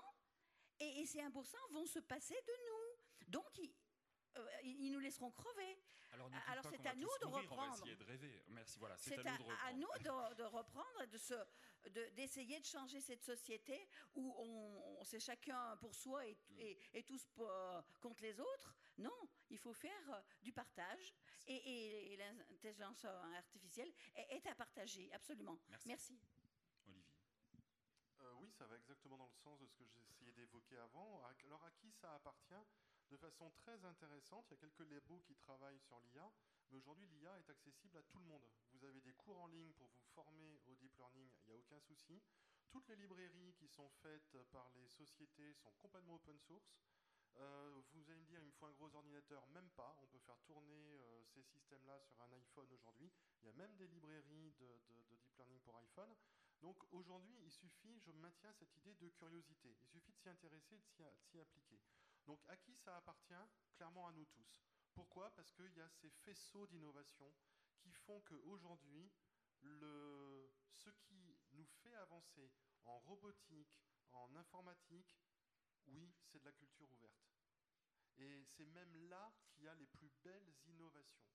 [0.80, 1.32] et, ces 1%
[1.72, 3.32] vont se passer de nous.
[3.32, 3.60] Donc,
[4.64, 5.78] ils, nous laisseront crever.
[6.48, 7.84] Alors, c'est à nous de reprendre.
[7.84, 8.44] On va de rêver.
[8.50, 8.80] Merci.
[8.80, 9.88] Voilà, c'est à, nous
[10.38, 11.02] de reprendre.
[11.02, 11.34] et de se,
[12.16, 16.60] d'essayer de, changer cette société où on, c'est chacun pour soi et, mm.
[16.94, 17.28] et, tous
[18.00, 18.76] contre les autres.
[18.98, 21.14] Non, il faut faire du partage
[21.48, 25.60] et, l'intelligence artificielle est, à partager, absolument.
[25.86, 26.20] Merci.
[26.86, 27.04] Olivier.
[28.22, 31.24] Euh, oui, ça va exactement dans le sens de ce que essayé d'évoquer avant.
[31.46, 32.66] Alors à qui ça appartient?
[33.10, 36.32] De façon très intéressante, il y a quelques labos qui travaillent sur l'IA,
[36.72, 38.48] mais aujourd'hui l'IA est accessible à tout le monde.
[38.72, 41.58] Vous avez des cours en ligne pour vous former au deep learning, il n'y a
[41.58, 42.22] aucun souci.
[42.72, 46.74] Toutes les librairies qui sont faites par les sociétés sont complètement open source.
[47.38, 49.96] Euh, vous allez me dire, il me faut un gros ordinateur, même pas.
[50.02, 53.12] On peut faire tourner euh, ces systèmes-là sur un iPhone aujourd'hui.
[53.42, 54.80] Il y a même des librairies de,
[55.10, 56.16] deep learning pour iPhone.
[56.62, 59.76] Donc aujourd'hui, il suffit, je maintiens cette idée de curiosité.
[59.82, 60.86] Il suffit de s'y intéresser, de
[61.30, 61.82] s'y appliquer.
[62.26, 63.34] Donc à qui ça appartient?
[63.76, 64.64] Clairement à nous tous.
[64.94, 65.32] Pourquoi?
[65.32, 67.34] Parce qu'il y a ces faisceaux d'innovation
[67.80, 69.12] qui font qu'aujourd'hui,
[69.62, 72.52] ce qui nous fait avancer
[72.86, 73.76] en robotique,
[74.12, 75.08] en informatique,
[75.88, 77.24] oui, c'est de la culture ouverte.
[78.18, 81.26] Et c'est même là qu'il y a les plus belles innovations.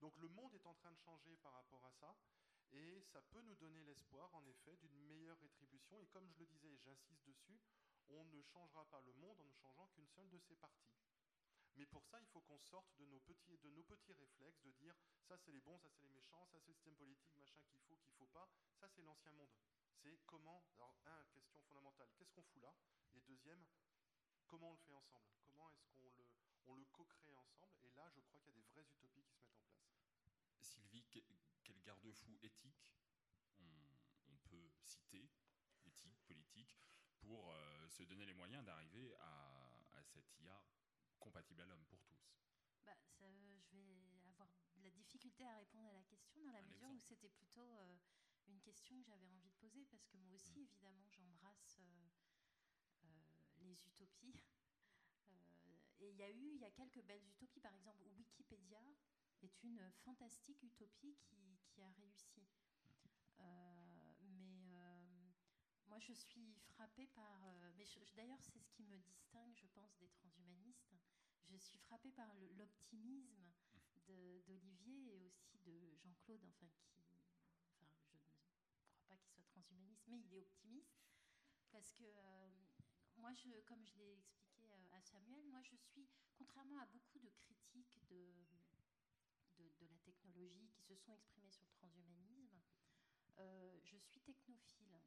[0.00, 2.16] Donc le monde est en train de changer par rapport à ça,
[2.72, 6.00] et ça peut nous donner l'espoir, en effet, d'une meilleure rétribution.
[6.00, 7.60] Et comme je le disais, et j'insiste dessus,
[8.08, 10.96] on ne changera pas le monde en ne changeant qu'une seule de ses parties.
[11.76, 14.70] Mais pour ça, il faut qu'on sorte de nos, petits, de nos petits réflexes, de
[14.72, 14.94] dire
[15.26, 17.80] ça c'est les bons, ça c'est les méchants, ça c'est le système politique, machin qu'il
[17.80, 18.48] faut, qu'il ne faut pas.
[18.78, 19.50] Ça c'est l'ancien monde.
[20.02, 22.74] C'est comment, alors un, question fondamentale, qu'est-ce qu'on fout là?
[23.14, 23.64] Et deuxième,
[24.52, 25.32] comment on le fait ensemble?
[25.46, 26.26] Comment est-ce qu'on le,
[26.66, 27.74] on le co-crée ensemble?
[27.84, 29.88] Et là, je crois qu'il y a des vraies utopies qui se mettent en place.
[30.60, 31.06] Sylvie,
[31.64, 32.92] quel garde-fou éthique
[34.28, 35.30] on, peut citer,
[35.86, 36.76] éthique, politique,
[37.20, 40.62] pour euh, se donner les moyens d'arriver à, à, cette IA
[41.18, 42.36] compatible à l'homme pour tous?
[42.84, 43.24] Bah, Je
[43.70, 47.30] vais avoir de la difficulté à répondre à la question dans la mesure où c'était
[47.30, 47.96] plutôt euh,
[48.48, 50.64] une question que j'avais envie de poser parce que moi aussi, mm.
[50.64, 52.10] évidemment, j'embrasse euh,
[53.86, 54.34] utopies.
[55.30, 57.60] Euh, et il y a eu, il y a quelques belles utopies.
[57.60, 58.82] Par exemple, Wikipédia
[59.42, 61.16] est une fantastique utopie
[61.70, 62.42] qui, a réussi.
[63.40, 65.30] Euh, mais euh,
[65.86, 67.40] moi, je suis frappée par.
[67.76, 67.84] mais
[68.14, 70.94] d'ailleurs, c'est ce qui me distingue, je pense, des transhumanistes.
[71.48, 73.52] Je suis frappée par l'optimisme
[74.06, 76.92] d'Olivier et aussi de Jean-Claude, enfin, qui.
[77.78, 81.02] Je ne crois pas qu'il soit transhumaniste, mais il est optimiste.
[81.70, 82.04] Parce que
[83.22, 87.30] moi, je, comme je l'ai expliqué à Samuel, moi, je suis, contrairement à beaucoup de
[87.30, 88.34] critiques de,
[89.88, 92.60] la technologie qui se sont exprimées sur le transhumanisme,
[93.38, 95.00] euh, je suis technophile.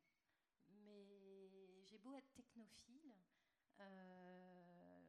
[0.70, 3.16] Mais j'ai beau être technophile,
[3.80, 5.02] euh,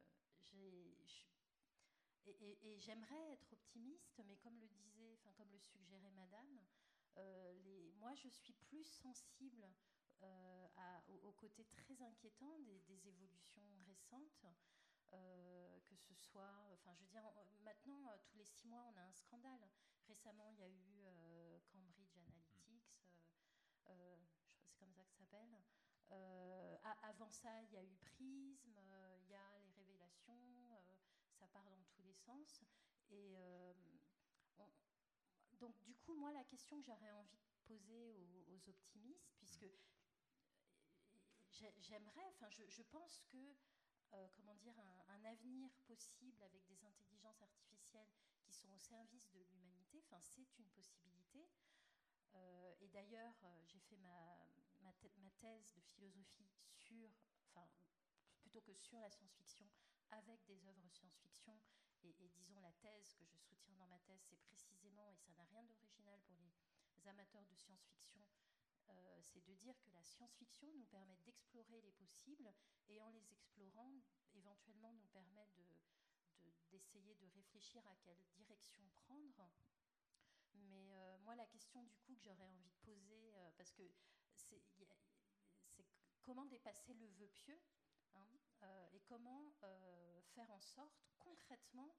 [2.27, 6.61] et, j'aimerais être optimiste, mais comme le disait, enfin comme le suggérait Madame,
[7.19, 9.69] euh, moi je suis plus sensible
[11.09, 14.47] au, côté très inquiétant des, évolutions récentes.
[15.11, 17.23] que ce soit, enfin, je veux dire,
[17.63, 19.69] maintenant, tous les six mois, on a un scandale.
[20.09, 21.07] Récemment, il y a eu
[21.73, 22.97] Cambridge Analytics,
[23.89, 24.17] euh,
[24.63, 25.61] c'est comme ça que ça s'appelle.
[26.13, 30.81] Euh, avant ça, il y a eu Prisme, euh, il y a les révélations,
[31.39, 32.65] ça part dans tous les sens.
[33.11, 33.37] Et
[35.59, 39.67] donc, du coup, moi, la question que j'aurais envie de poser aux, optimistes, puisque
[41.78, 43.57] j'aimerais, enfin, je, pense que,
[44.35, 44.74] comment dire,
[45.09, 48.11] un, avenir possible avec des intelligences artificielles
[48.43, 51.49] qui sont au service de l'humanité, enfin, c'est une possibilité.
[52.35, 54.47] Euh, et d'ailleurs, euh, j'ai fait ma,
[54.81, 54.93] ma,
[55.41, 57.11] thèse de philosophie sur,
[57.49, 57.69] enfin,
[58.41, 59.69] plutôt que sur la science-fiction,
[60.11, 61.59] avec des œuvres science-fiction.
[62.03, 65.45] Et, disons, la thèse que je soutiens dans ma thèse, c'est précisément, et ça n'a
[65.45, 66.37] rien d'original pour
[66.95, 68.20] les amateurs de science-fiction,
[68.89, 72.53] euh, c'est de dire que la science-fiction nous permet d'explorer les possibles
[72.89, 73.93] et en les explorant,
[74.35, 75.47] éventuellement nous permet
[76.71, 79.51] d'essayer de, de, réfléchir à quelle direction prendre.
[80.55, 83.83] Mais euh, moi, la question du coup que j'aurais envie de poser, euh, parce que
[84.35, 84.63] c'est
[86.23, 87.61] comment dépasser le vœu pieux
[88.15, 88.29] hein,
[88.93, 89.55] et comment
[90.35, 91.97] faire en sorte concrètement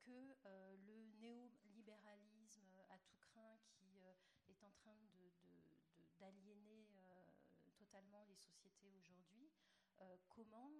[0.00, 4.94] que le néolibéralisme à tout craint qui est en train
[6.22, 6.86] d'aliéner
[7.76, 9.50] totalement les sociétés aujourd'hui,
[10.28, 10.70] comment,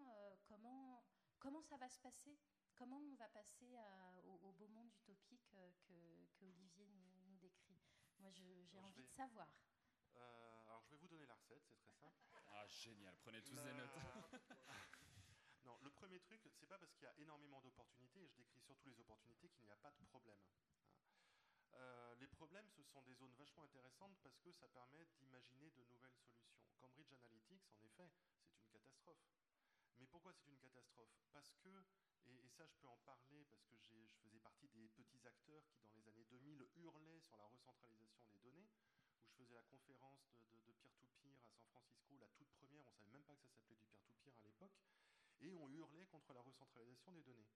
[0.45, 1.05] comment,
[1.39, 2.39] comment ça va se passer?
[2.75, 3.77] Comment on va passer
[4.25, 7.79] au, beau monde utopique que, que Olivier nous, décrit?
[8.19, 9.49] Moi, j'ai envie de savoir.
[10.15, 12.17] Euh, alors, je vais vous donner la recette, c'est très simple.
[12.55, 13.99] Ah, génial, prenez tous des notes.
[15.65, 18.61] non, le premier truc, c'est pas parce qu'il y a énormément d'opportunités, et je décris
[18.61, 20.39] surtout les opportunités, qu'il n'y a pas de problème.
[21.75, 25.85] Euh, les problèmes, ce sont des zones vachement intéressantes parce que ça permet d'imaginer de
[25.85, 26.53] nouvelles solutions.
[26.81, 29.25] Cambridge Analytics, en effet, c'est une catastrophe.
[29.99, 31.15] Mais pourquoi c'est une catastrophe?
[31.33, 31.85] Parce que
[32.27, 35.87] et, ça, je peux en parler parce que je faisais partie des petits acteurs qui,
[35.87, 38.69] dans les années 2000, hurlaient sur la recentralisation des données,
[39.19, 40.21] où je faisais la conférence
[40.51, 43.51] de peer-to-peer à San Francisco, la toute première, on ne savait même pas que ça
[43.51, 44.79] s'appelait du peer-to-peer à l'époque,
[45.41, 47.49] et on hurlait contre la recentralisation des données.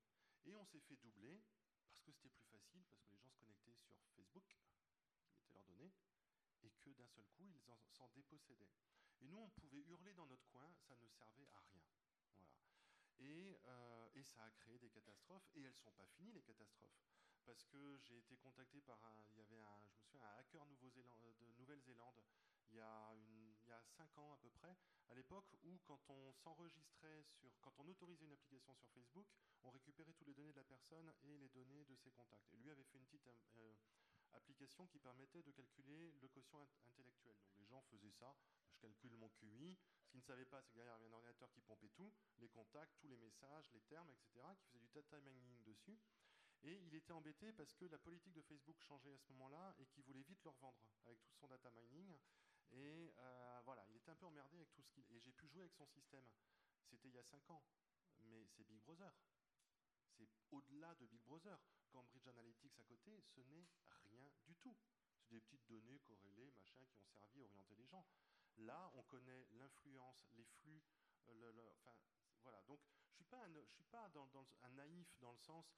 [0.44, 1.40] Et on s'est fait doubler
[1.96, 4.58] parce que c'était plus facile, parce que les gens se connectaient sur Facebook, qui
[5.32, 5.92] mettaient leurs données,
[6.62, 7.60] et que d'un seul coup, ils
[7.92, 8.72] s'en dépossédaient.
[9.20, 11.82] Et nous, on pouvait hurler dans notre coin, ça ne servait à rien.
[13.20, 15.48] Euh, et, ça a créé des catastrophes.
[15.54, 17.00] Et elles ne sont pas finies, les catastrophes.
[17.44, 20.38] Parce que j'ai été contacté par un, il y avait un, je me souviens, un
[20.38, 22.22] hacker de Nouvelle-Zélande
[22.70, 23.14] il y, a
[23.66, 24.76] il y a cinq ans à peu près,
[25.08, 29.26] à l'époque où quand on s'enregistrait sur, quand on autorisait une application sur Facebook,
[29.64, 32.52] on récupérait toutes les données de la personne et les données de ses contacts.
[32.52, 33.26] Et lui avait fait une petite
[33.56, 33.74] euh,
[34.32, 37.36] application qui permettait de calculer le quotient intellectuel.
[37.40, 38.36] Donc les gens faisaient ça,
[38.68, 41.14] je calcule mon QI, ce qu'ils ne savaient pas, c'est que derrière, il y avait
[41.14, 44.78] un ordinateur qui pompait tout, les contacts, tous les messages, les termes, etc., qui faisait
[44.78, 45.98] du data mining dessus.
[46.62, 49.86] Et il était embêté parce que la politique de Facebook changeait à ce moment-là et
[49.86, 52.16] qu'il voulait vite le revendre avec tout son data mining.
[52.72, 55.04] Et euh, voilà, il était un peu emmerdé avec tout ce qu'il.
[55.10, 56.26] Et j'ai pu jouer avec son système.
[56.84, 57.62] C'était il y a 5 ans.
[58.24, 59.12] Mais c'est Big Brother.
[60.16, 61.58] C'est au-delà de Big Brother.
[61.90, 63.66] Cambridge Analytics à côté, ce n'est
[64.04, 64.76] rien du tout.
[65.18, 68.04] C'est des petites données corrélées, machin, qui ont servi à orienter les gens.
[68.58, 70.82] Là, on connaît l'influence, les flux,
[71.28, 71.96] euh, enfin,
[72.42, 72.62] voilà.
[72.62, 74.28] Donc, je suis pas, je suis pas dans,
[74.62, 75.72] un naïf dans le sens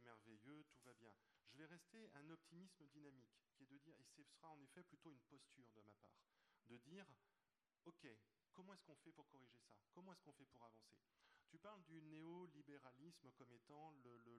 [0.00, 1.14] merveilleux, tout va bien.
[1.50, 4.82] Je vais rester un optimisme dynamique, qui est de dire, et ce sera en effet
[4.82, 6.20] plutôt une posture de ma part,
[6.68, 7.06] de dire,
[7.84, 8.06] ok,
[8.52, 9.76] comment est-ce qu'on fait pour corriger ça?
[9.92, 10.98] Comment est-ce qu'on fait pour avancer?
[11.48, 13.94] Tu parles du néolibéralisme comme étant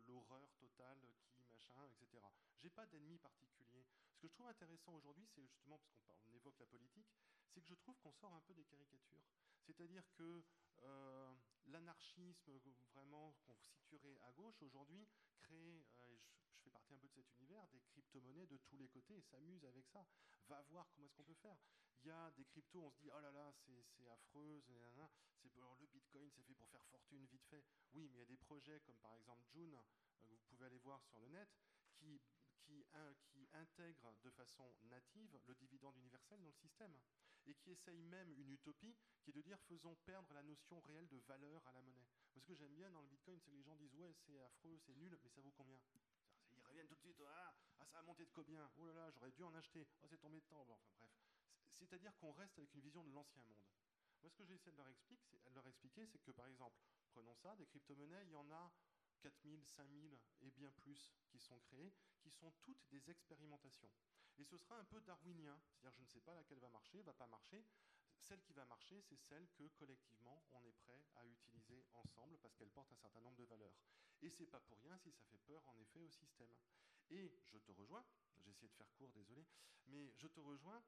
[0.07, 0.99] l'horreur totale
[1.33, 2.23] qui machin, etc.
[2.59, 3.85] J'ai pas d'ennemi particulier.
[4.13, 7.07] Ce que je trouve intéressant aujourd'hui, c'est justement parce qu'on évoque la politique,
[7.49, 9.25] c'est que je trouve qu'on sort un peu des caricatures.
[9.65, 10.43] C'est-à-dire que
[10.83, 11.33] euh,
[11.71, 12.51] l'anarchisme
[12.93, 15.07] vraiment qu'on situerait à gauche aujourd'hui
[15.41, 18.89] crée, euh, je, fais partie un peu de cet univers, des crypto-monnaies de tous les
[18.89, 20.05] côtés et s'amuse avec ça.
[20.47, 21.57] Va voir comment est-ce qu'on peut faire.
[22.01, 24.73] Il y a des cryptos, on se dit, oh là là, c'est affreux, c'est
[25.79, 27.63] le Bitcoin, c'est fait pour faire fortune vite fait.
[27.93, 29.77] Oui, mais il y a des projets comme par exemple June,
[30.19, 31.49] que vous pouvez aller voir sur le net,
[31.95, 32.21] qui
[32.69, 32.85] qui,
[33.31, 36.93] qui intègre de façon native le dividende universel dans le système
[37.49, 41.07] et qui essaye même une utopie qui est de dire faisons perdre la notion réelle
[41.07, 42.07] de valeur à la monnaie.
[42.33, 44.77] Parce que j'aime bien dans le Bitcoin, c'est que les gens disent ouais c'est affreux,
[44.85, 45.79] c'est nul, mais ça vaut combien?
[46.55, 48.69] Ils reviennent tout de suite, ah, ah, ça a monté de combien?
[48.77, 51.11] Oh là là, j'aurais dû en acheter, oh c'est tombé de temps, bon, bref.
[51.75, 53.65] C'est-à-dire qu'on reste avec une vision de l'ancien monde.
[54.21, 56.77] Moi ce que j'essaie de leur expliquer, c'est, de leur expliquer, c'est que par exemple,
[57.09, 58.71] prenons ça, des crypto-monnaies, il y en a
[59.21, 63.89] 4000, 5000 et bien plus qui sont créés, qui sont toutes des expérimentations.
[64.39, 67.13] Et ce sera un peu darwinien, c'est-à-dire je ne sais pas laquelle va marcher, va
[67.13, 67.65] pas marcher.
[68.17, 72.55] Celle qui va marcher, c'est celle que collectivement on est prêt à utiliser ensemble parce
[72.55, 73.75] qu'elle porte un certain nombre de valeurs.
[74.21, 76.53] Et c'est pas pour rien si ça fait peur en effet au système.
[77.09, 78.05] Et je te rejoins,
[78.37, 79.45] j'ai essayé de faire court, désolé,
[79.87, 80.83] mais je te rejoins,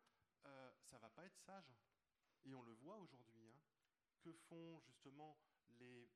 [0.45, 1.73] euh, ça va pas être sage.
[2.45, 3.49] Et on le voit aujourd'hui.
[3.49, 3.59] Hein.
[4.21, 5.37] Que font justement
[5.79, 6.09] les,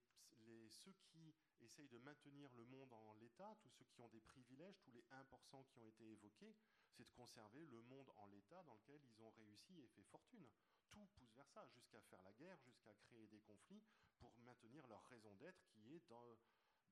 [0.70, 1.36] ceux qui
[1.66, 5.04] essayent de maintenir le monde en l'état, tous ceux qui ont des privilèges, tous les
[5.12, 6.56] 1% qui ont été évoqués,
[6.92, 10.48] c'est de conserver le monde en l'état dans lequel ils ont réussi et fait fortune.
[10.92, 13.84] Tout pousse vers ça, jusqu'à faire la guerre, jusqu'à créer des conflits
[14.20, 16.02] pour maintenir leur raison d'être qui est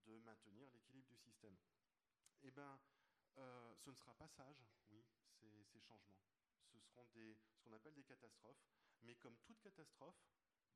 [0.05, 1.55] de maintenir l'équilibre du système.
[2.41, 2.79] Eh bien,
[3.37, 5.05] euh, ce ne sera pas sage, oui,
[5.39, 6.19] ces, ces changements.
[6.71, 8.65] Ce seront des, ce qu'on appelle des catastrophes.
[9.03, 10.15] Mais comme toute catastrophe,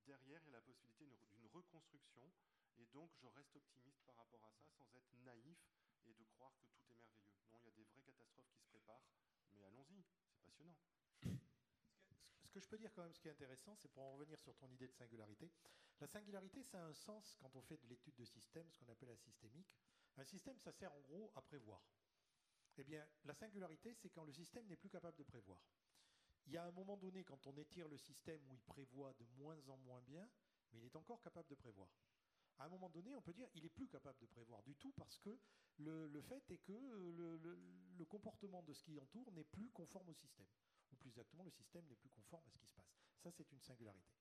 [0.08, 2.32] derrière, il y a la possibilité d'une reconstruction
[2.80, 5.58] et donc, je reste optimiste par rapport à ça, sans être naïf
[6.06, 7.36] et de croire que tout est merveilleux.
[7.52, 9.08] Non, il y a des vraies catastrophes qui se préparent,
[9.54, 10.78] mais allons-y, c'est passionnant.
[12.46, 14.40] Ce que je peux dire quand même, ce qui est intéressant, c'est pour en revenir
[14.40, 15.52] sur ton idée de singularité.
[16.00, 18.90] La singularité, ça a un sens quand on fait de l'étude de système, ce qu'on
[18.90, 19.76] appelle la systémique.
[20.16, 21.82] Un système, ça sert en gros à prévoir.
[22.78, 25.60] Eh bien, la singularité, c'est quand le système n'est plus capable de prévoir.
[26.48, 29.26] Il y a un moment donné, quand on étire le système où il prévoit de
[29.38, 30.28] moins en moins bien,
[30.72, 31.90] mais il est encore capable de prévoir
[32.60, 34.92] à un moment donné, on peut dire qu'il n'est plus capable de prévoir du tout
[34.94, 35.38] parce que
[35.78, 40.48] le, fait est que le, comportement de ce qui entoure n'est plus conforme au système.
[40.92, 42.98] Ou plus exactement, le système n'est plus conforme à ce qui se passe.
[43.20, 44.16] Ça, c'est une singularité.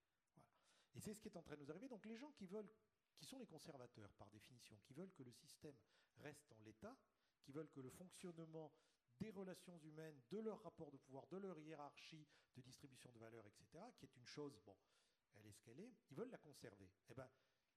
[0.94, 1.88] Et c'est ce qui est en train de nous arriver.
[1.88, 2.70] Donc les gens qui veulent,
[3.16, 5.76] qui sont les conservateurs par définition, qui veulent que le système
[6.18, 6.96] reste en l'état,
[7.42, 8.72] qui veulent que le fonctionnement
[9.20, 12.26] des relations humaines, de leur rapport de pouvoir, de leur hiérarchie
[12.56, 14.76] de distribution de valeur, etc., qui est une chose, bon,
[15.34, 16.88] elle est ce qu'elle est, ils veulent la conserver.
[17.08, 17.28] Eh ben,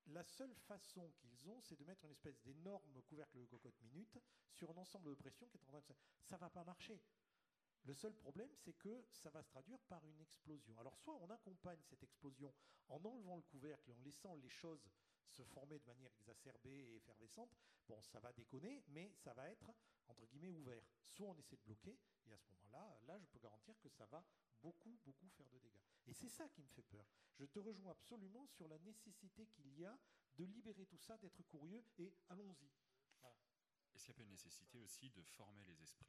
[0.07, 4.17] la seule façon qu'ils ont, c'est de mettre une espèce d'énorme couvercle de cocotte minute
[4.51, 5.95] sur un ensemble de pressions qui est en train de...
[6.23, 7.01] Ça va pas marcher.
[7.85, 10.77] Le seul problème, c'est que ça va se traduire par une explosion.
[10.79, 12.53] Alors, soit on accompagne cette explosion
[12.89, 14.89] en enlevant le couvercle en laissant les choses
[15.29, 17.51] se former de manière exacerbée et effervescente,
[17.87, 19.71] bon, ça va déconner, mais ça va être,
[20.07, 20.83] entre guillemets, ouvert.
[21.07, 24.05] Soit on essaie de bloquer, et à ce moment-là, là, je peux garantir que ça
[24.05, 24.23] va
[24.61, 25.81] beaucoup, beaucoup faire de dégâts.
[26.07, 27.05] Et c'est ça qui me fait peur.
[27.35, 29.97] Je te rejoins absolument sur la nécessité qu'il y a
[30.35, 32.69] de libérer tout ça, d'être curieux, et allons-y.
[33.93, 36.07] Est-ce qu'il n'y a pas une nécessité aussi de former les esprits?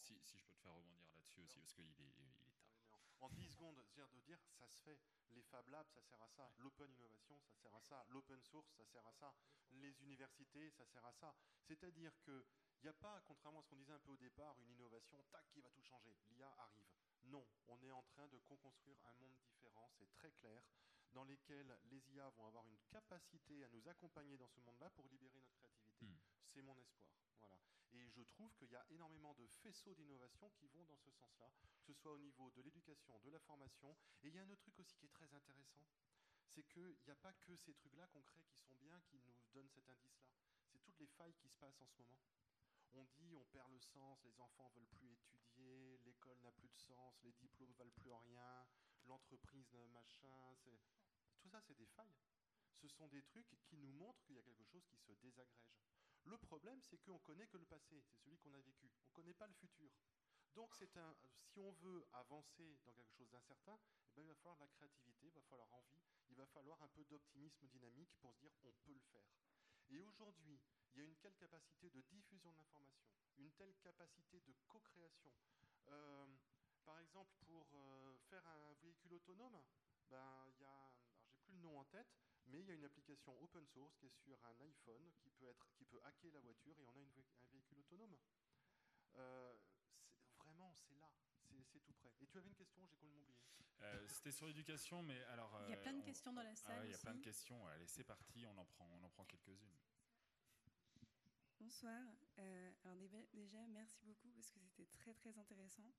[0.00, 2.51] Si, si, je peux te faire rebondir là-dessus aussi, parce qu'il est.
[3.22, 4.98] En 10 secondes, dire de dire, ça se fait.
[5.30, 6.50] Les Fab Labs, ça sert à ça.
[6.58, 8.04] L'open innovation, ça sert à ça.
[8.08, 9.32] L'open source, ça sert à ça.
[9.70, 11.32] Les universités, ça sert à ça.
[11.62, 12.44] C'est-à-dire qu'il
[12.82, 15.48] n'y a pas, contrairement à ce qu'on disait un peu au départ, une innovation, tac,
[15.52, 16.18] qui va tout changer.
[16.30, 16.90] L'IA arrive.
[17.22, 20.60] Non, on est en train de co-construire un monde différent, c'est très clair,
[21.12, 25.06] dans lequel les IA vont avoir une capacité à nous accompagner dans ce monde-là pour
[25.06, 26.04] libérer notre créativité.
[26.04, 26.18] Hmm.
[26.48, 27.06] C'est mon espoir.
[27.38, 27.56] Voilà.
[27.92, 31.50] Et je trouve qu'il y a énormément de faisceaux d'innovation qui vont dans ce sens-là,
[31.78, 33.96] que ce soit au niveau de l'éducation, de la formation.
[34.22, 35.86] Et il y a un autre truc aussi qui est très intéressant,
[36.48, 39.68] c'est qu'il n'y a pas que ces trucs-là crée qui sont bien, qui nous donnent
[39.68, 40.32] cet indice-là.
[40.70, 42.20] C'est toutes les failles qui se passent en ce moment.
[42.94, 46.76] On dit on perd le sens, les enfants veulent plus étudier, l'école n'a plus de
[46.76, 48.66] sens, les diplômes valent plus rien,
[49.04, 50.54] l'entreprise machin,
[51.40, 52.16] tout ça c'est des failles.
[52.76, 56.01] Ce sont des trucs qui nous montrent qu'il y a quelque chose qui se désagrège.
[56.24, 58.90] Le problème, c'est qu'on connaît que le passé, c'est celui qu'on a vécu.
[59.04, 59.90] On ne connaît pas le futur.
[60.54, 63.78] Donc, si on veut avancer dans quelque chose d'incertain,
[64.08, 66.82] eh ben, il va falloir de la créativité, il va falloir envie, il va falloir
[66.82, 69.26] un peu d'optimisme dynamique pour se dire on peut le faire.
[69.88, 70.60] Et aujourd'hui,
[70.92, 73.08] il y a une telle capacité de diffusion de l'information,
[73.38, 75.32] une telle capacité de co-création.
[75.88, 76.26] Euh,
[76.84, 79.62] par exemple, pour euh, faire un véhicule autonome,
[80.08, 80.92] ben, il y a,
[81.24, 82.21] j'ai plus le nom en tête,
[82.52, 85.48] mais il y a une application open source qui est sur un iPhone qui peut,
[85.48, 88.16] être, qui peut hacker la voiture et on a un véhicule autonome.
[89.16, 89.56] Euh,
[90.36, 91.10] vraiment, c'est là.
[91.64, 92.12] C'est tout près.
[92.20, 94.06] Et tu avais une question, j'ai complètement oublié.
[94.08, 95.60] C'était sur l'éducation, mais alors.
[95.66, 96.78] il y a plein de questions dans la salle.
[96.78, 97.66] Ah il y a plein de questions.
[97.66, 99.78] Allez, c'est parti, on en prend, on en prend quelques-unes.
[101.58, 102.02] Bonsoir.
[102.38, 102.96] Euh, alors
[103.32, 105.90] déjà, merci beaucoup parce que c'était très très intéressant.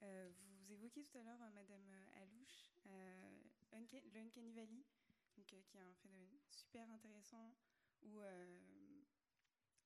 [0.00, 2.70] vous évoquiez tout à l'heure Madame Alouche,
[3.72, 4.84] l'Uncanny Valley,
[5.46, 7.54] donc, qui est un phénomène super intéressant
[8.02, 8.20] où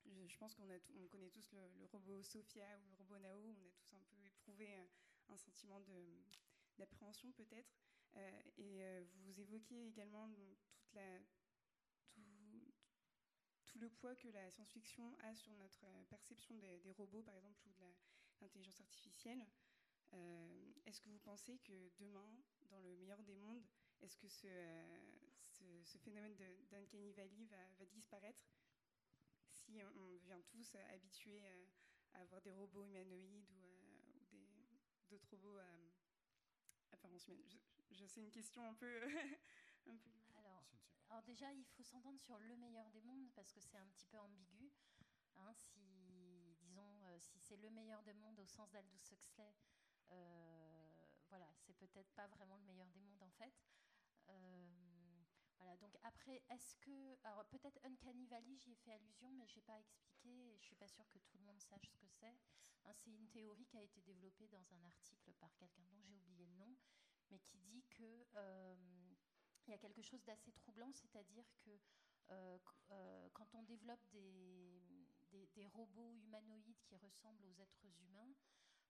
[0.05, 3.71] je, pense qu'on on connaît tous le, robot Sophia ou le robot Nao, on a
[3.71, 4.75] tous un peu éprouvé
[5.29, 5.81] un, sentiment
[6.79, 7.73] d'appréhension peut-être.
[8.59, 8.83] et
[9.25, 10.29] vous évoquiez également
[13.73, 17.59] tout le poids que la science-fiction a sur notre euh, perception des, robots, par exemple,
[17.67, 17.87] ou de
[18.43, 19.47] l'intelligence artificielle.
[20.13, 22.29] Euh, est-ce que vous pensez que demain,
[22.69, 23.65] dans le meilleur des mondes,
[24.03, 25.22] est-ce que ce, euh,
[25.85, 26.35] ce, phénomène
[26.71, 28.45] d'Uncanny Valley va, disparaître
[29.51, 31.43] si on, vient tous habitués
[32.15, 34.37] à avoir des robots humanoïdes ou,
[35.11, 37.59] d'autres robots à apparence humaine je,
[37.95, 39.03] je sais une question un peu,
[39.87, 40.11] un peu
[41.13, 44.07] alors déjà, il faut s'entendre sur le meilleur des mondes parce que c'est un petit
[44.07, 44.73] peu ambigu.
[45.37, 49.55] Hein, si, disons, euh, si c'est le meilleur des mondes au sens d'Aldous Huxley,
[50.11, 53.53] euh, voilà, c'est peut-être pas vraiment le meilleur des mondes en fait.
[54.31, 54.82] Euh,
[55.63, 57.17] voilà, donc après, est-ce que.
[57.23, 60.65] Alors peut-être Uncanny Valley, j'y ai fait allusion, mais je n'ai pas expliqué et je
[60.65, 62.35] suis pas sûre que tout le monde sache ce que c'est.
[62.85, 66.15] Hein, c'est une théorie qui a été développée dans un article par quelqu'un dont j'ai
[66.15, 66.75] oublié le nom,
[67.31, 68.27] mais qui dit que
[69.67, 71.71] il y a quelque chose d'assez troublant, c'est-à-dire que
[72.31, 72.59] euh,
[72.91, 74.83] euh, quand on développe des,
[75.55, 78.35] des, robots humanoïdes qui ressemblent aux êtres humains,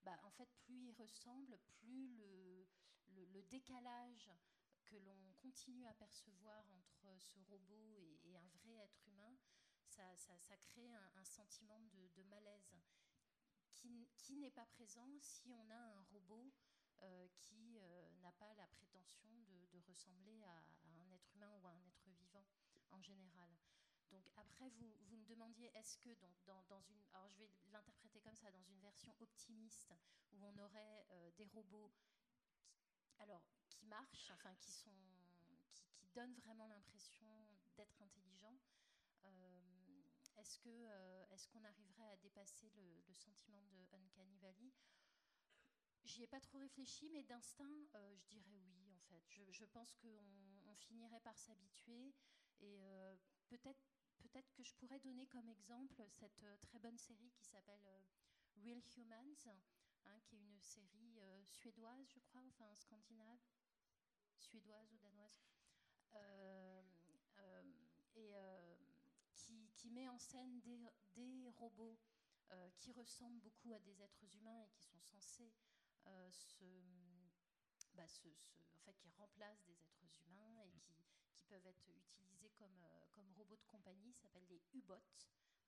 [0.02, 2.66] bah, en fait, plus ils ressemblent, plus le,
[3.14, 4.30] le, décalage
[4.92, 9.38] que l'on continue à percevoir entre ce robot et, un vrai être humain,
[9.88, 10.04] ça,
[10.58, 12.76] crée un, sentiment de, malaise
[13.72, 16.52] qui, n'est pas présent si on a un robot
[17.02, 21.70] euh, qui euh, n'a pas la prétention de, ressembler à, un être humain ou à
[21.70, 22.46] un être vivant
[22.90, 23.50] en général.
[24.10, 27.02] Donc après, vous, me demandiez, est-ce que donc, dans, une...
[27.14, 29.94] Alors je vais l'interpréter comme ça, dans une version optimiste,
[30.32, 31.90] où on aurait euh, des robots
[33.18, 33.44] alors,
[33.82, 34.94] qui marchent, enfin qui, sont,
[35.98, 37.26] qui, donnent vraiment l'impression
[37.76, 38.58] d'être intelligents,
[40.36, 44.72] est-ce qu'on est qu'on arriverait à dépasser le, sentiment de Uncanny Valley?
[46.04, 49.22] J'y ai pas trop réfléchi, mais d'instinct, euh, je dirais oui, en fait.
[49.28, 52.14] Je, pense qu'on finirait par s'habituer.
[52.60, 53.16] Et euh,
[53.48, 53.80] peut-être
[54.18, 57.86] peut que je pourrais donner comme exemple cette euh, très bonne série qui s'appelle
[58.56, 59.48] Real Humans,
[60.06, 63.40] hein, qui est une série suédoise, je crois, enfin scandinave,
[64.42, 65.42] suédoise ou danoise,
[68.14, 68.34] et
[69.34, 70.78] qui, qui, met en scène des,
[71.14, 71.98] des robots
[72.76, 75.52] qui ressemblent beaucoup à des êtres humains et qui sont censés
[76.06, 76.30] euh,
[77.94, 80.94] bah, en fait, qui remplacent des êtres humains et qui,
[81.34, 84.94] qui peuvent être utilisés comme, euh, comme robots de compagnie, s'appellent les U-bots,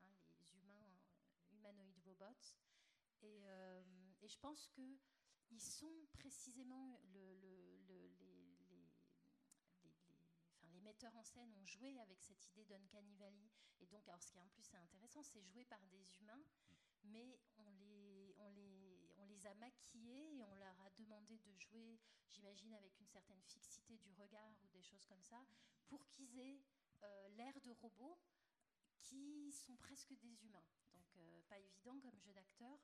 [0.01, 2.57] hein, les humains euh, humanoid robots.
[3.23, 3.45] Et,
[4.21, 4.99] et, je pense que
[5.51, 8.91] ils sont précisément le, le, le, les, les,
[9.83, 9.91] les,
[10.57, 13.51] enfin, les, metteurs en scène ont joué avec cette idée d'Uncanny Valley.
[13.81, 16.45] Et donc, alors ce qui est en plus intéressant, c'est jouer par des humains,
[17.03, 21.57] mais on les, on les on les a maquillés et on leur a demandé de
[21.57, 21.99] jouer,
[22.29, 25.45] j'imagine, avec une certaine fixité du regard ou des choses comme ça,
[25.87, 26.61] pour qu'ils aient
[27.03, 28.19] euh, l'air de robots
[29.01, 30.67] qui sont presque des humains.
[30.93, 32.79] Donc euh, pas évident comme jeu d'acteur,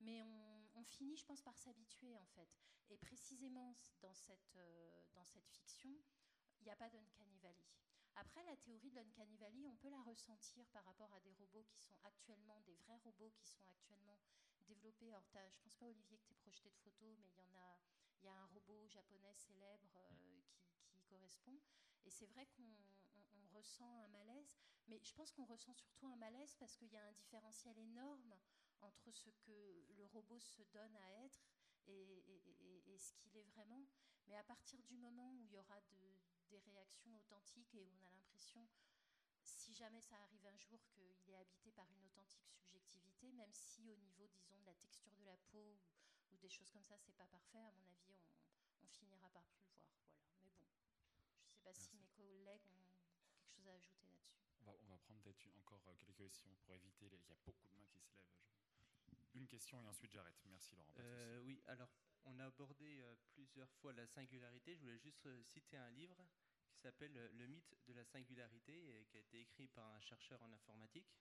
[0.00, 2.48] mais on, finit, je pense, par s'habituer en fait.
[2.88, 5.92] Et précisément dans cette, euh, dans cette fiction,
[6.60, 7.66] il n'y a pas d'Uncanny Valley.
[8.16, 11.64] Après, la théorie de l'Uncanny Valley, on peut la ressentir par rapport à des robots
[11.70, 14.18] qui sont actuellement, des vrais robots qui sont actuellement
[14.66, 15.12] développé.
[15.12, 17.54] Alors, je pense pas, Olivier, que tu es projeté de photos, mais il y en
[17.54, 17.78] a.
[18.22, 20.10] Il y a un robot japonais célèbre euh,
[20.52, 21.58] qui, qui, correspond.
[22.04, 24.58] Et c'est vrai qu'on ressent un malaise,
[24.88, 28.34] mais je pense qu'on ressent surtout un malaise parce qu'il y a un différentiel énorme
[28.82, 31.40] entre ce que le robot se donne à être
[31.86, 32.24] et,
[32.92, 33.86] et, ce qu'il est vraiment.
[34.26, 36.19] Mais à partir du moment où il y aura de,
[36.50, 38.66] des réactions authentiques et où on a l'impression
[39.42, 43.90] si jamais ça arrive un jour qu'il est habité par une authentique subjectivité, même si
[43.90, 45.78] au niveau, disons, de la texture de la peau
[46.30, 48.16] ou, des choses comme ça, c'est pas parfait, à mon avis,
[48.82, 49.94] on, finira par plus le voir.
[50.00, 50.16] Voilà.
[50.42, 50.64] Mais bon,
[51.44, 52.88] je sais pas si mes collègues ont
[53.28, 54.40] quelque chose à ajouter là-dessus.
[54.62, 57.08] On va, prendre peut-être encore euh, quelques questions pour éviter.
[57.10, 57.18] Les...
[57.18, 58.24] Il y a beaucoup de mains qui se lèvent.
[59.34, 60.40] Une question et ensuite j'arrête.
[60.46, 60.94] Merci Laurent.
[60.98, 61.90] Euh, oui, alors
[62.24, 64.74] on a abordé euh, plusieurs fois la singularité.
[64.74, 66.26] Je voulais juste citer un livre
[66.80, 70.50] s'appelle Le mythe de la singularité et qui a été écrit par un chercheur en
[70.52, 71.14] informatique,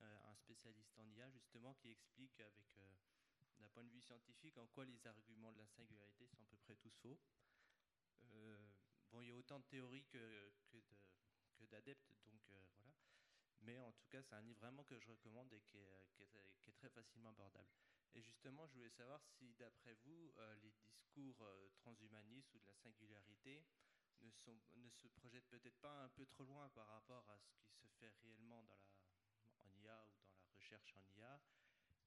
[0.00, 2.94] euh, un spécialiste en IA justement, qui explique avec euh,
[3.58, 6.56] d'un point de vue scientifique en quoi les arguments de la singularité sont à peu
[6.56, 7.18] près tous faux.
[8.24, 8.68] Euh,
[9.12, 10.52] bon, il y a autant de théories que,
[11.70, 12.42] d'adeptes, donc.
[13.66, 15.90] Mais en tout cas, c'est un livre vraiment que je recommande et qui est,
[16.66, 17.68] est très facilement abordable.
[18.14, 20.32] Et justement, je voulais savoir si, d'après vous,
[20.62, 23.66] les discours transhumanistes ou de la singularité
[24.22, 27.86] ne, se projettent peut-être pas un peu trop loin par rapport à ce qui se
[27.98, 28.96] fait réellement dans la,
[29.60, 31.40] en IA ou dans la recherche en IA,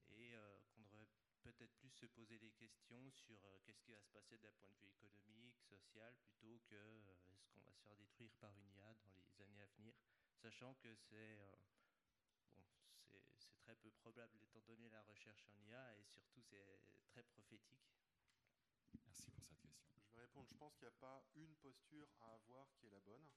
[0.07, 0.33] et
[0.71, 1.07] qu'on devrait
[1.41, 4.69] peut-être plus se poser des questions sur euh, qu'est-ce qui va se passer d'un point
[4.69, 8.69] de vue économique, social, plutôt que euh, est-ce qu'on va se faire détruire par une
[8.73, 9.93] IA dans les années à venir,
[10.41, 11.55] sachant que c'est euh,
[13.11, 16.79] bon, c'est très peu probable étant donné la recherche en IA et surtout c'est
[17.09, 17.91] très prophétique.
[19.05, 19.91] Merci pour cette question.
[20.07, 20.47] Je vais répondre.
[20.47, 23.27] Je pense qu'il n'y a pas une posture à avoir qui est la bonne.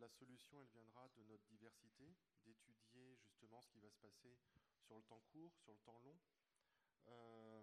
[0.00, 4.36] la solution, elle viendra de notre diversité, d'étudier justement ce qui va se passer
[4.88, 6.18] sur le temps court, sur le temps long,
[7.08, 7.62] euh,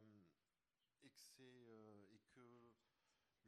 [1.03, 1.94] et, que euh, que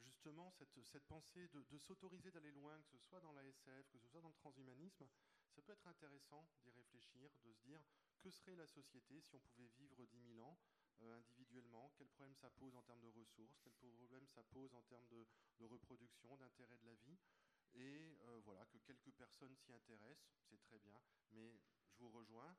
[0.02, 4.07] justement cette, pensée de, s'autoriser d'aller loin, que ce soit dans la SF, que ce
[4.07, 5.07] soit dans le transhumanisme,
[5.52, 7.82] ça peut être intéressant d'y réfléchir, de se dire
[8.19, 10.57] que serait la société si on pouvait vivre 10 000 ans
[11.02, 14.82] euh, individuellement, quel problème ça pose en termes de ressources, quel problème ça pose en
[14.84, 15.26] termes de,
[15.65, 17.18] reproduction, d'intérêt de la vie?
[17.74, 20.99] Et voilà, que quelques personnes s'y intéressent, c'est très bien,
[21.32, 21.60] mais
[21.91, 22.56] je vous rejoins.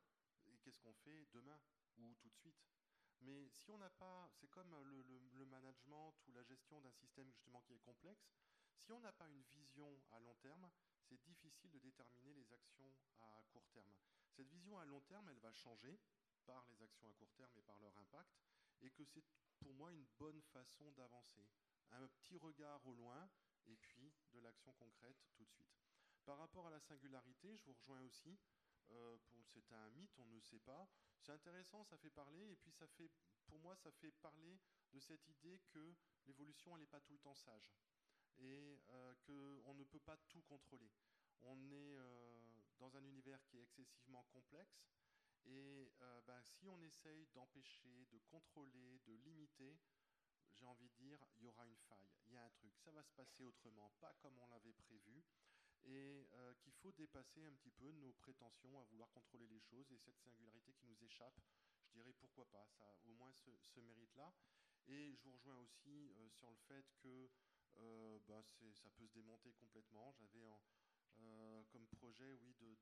[0.46, 1.58] Et qu'est-ce qu'on fait demain
[1.96, 2.77] ou tout de suite?
[3.20, 7.60] Mais si on n'a pas, c'est comme le, management ou la gestion d'un système justement
[7.62, 8.30] qui est complexe,
[8.76, 10.70] si on n'a pas une vision à long terme,
[11.00, 13.92] c'est difficile de déterminer les actions à court terme.
[14.30, 15.98] Cette vision à long terme, elle va changer
[16.46, 18.38] par les actions à court terme et par leur impact,
[18.80, 19.24] et que c'est
[19.58, 21.48] pour moi une bonne façon d'avancer.
[21.90, 23.28] Un petit regard au loin,
[23.66, 25.78] et puis de l'action concrète tout de suite.
[26.24, 28.38] Par rapport à la singularité, je vous rejoins aussi.
[28.90, 30.88] Euh, c'est un mythe, on ne sait pas.
[31.20, 33.10] C'est intéressant, ça fait parler, et puis ça fait,
[33.46, 34.58] pour moi, ça fait parler
[34.92, 35.94] de cette idée que
[36.26, 37.72] l'évolution, n'est pas tout le temps sage,
[38.38, 40.90] et euh, qu'on ne peut pas tout contrôler.
[41.42, 42.40] On est euh,
[42.78, 44.90] dans un univers qui est excessivement complexe,
[45.44, 49.78] et euh, ben, si on essaye d'empêcher, de contrôler, de limiter,
[50.52, 52.90] j'ai envie de dire, il y aura une faille, il y a un truc, ça
[52.90, 55.24] va se passer autrement, pas comme on l'avait prévu
[55.88, 59.90] et euh, qu'il faut dépasser un petit peu nos prétentions à vouloir contrôler les choses
[59.90, 61.40] et cette singularité qui nous échappe,
[61.86, 64.32] je dirais pourquoi pas, ça a au moins ce, mérite-là.
[64.86, 67.30] Et je vous rejoins aussi euh, sur le fait que
[67.78, 68.42] euh, bah,
[68.74, 70.12] ça peut se démonter complètement.
[70.12, 70.50] J'avais
[71.72, 72.76] comme projet, oui, de,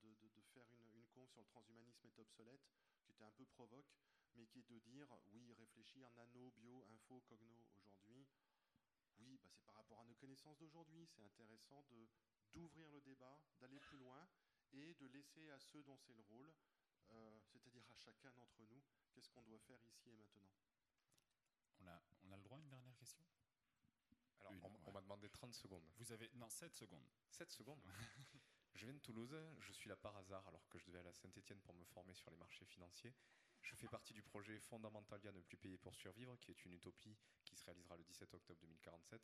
[0.53, 2.61] faire une, une conf sur le transhumanisme est obsolète,
[3.03, 3.97] qui était un peu provoque,
[4.35, 8.27] mais qui est de dire, oui, réfléchir nano, bio, info, cogno aujourd'hui,
[9.19, 11.07] oui, bah, c'est par rapport à nos connaissances d'aujourd'hui.
[11.07, 12.09] C'est intéressant de
[12.57, 14.27] d'ouvrir le débat, d'aller plus loin
[14.73, 16.53] et de laisser à ceux dont c'est le rôle,
[17.11, 20.49] euh, c'est-à-dire à chacun d'entre nous, qu'est-ce qu'on doit faire ici et maintenant.
[21.81, 23.24] On a, on a le droit à une dernière question?
[24.41, 24.53] Alors,
[24.85, 25.85] on, m'a demandé 30 secondes.
[25.97, 26.31] Vous avez.
[26.35, 27.07] Non, 7 secondes.
[27.28, 27.83] 7 secondes?
[28.74, 31.15] Je viens de Toulouse, je suis là par hasard alors que je devais aller à
[31.15, 33.15] Saint-Etienne pour me former sur les marchés financiers.
[33.62, 37.16] Je fais partie du projet Fondamentalia ne plus payer pour survivre, qui est une utopie
[37.47, 39.23] qui se réalisera le 17 octobre 2047.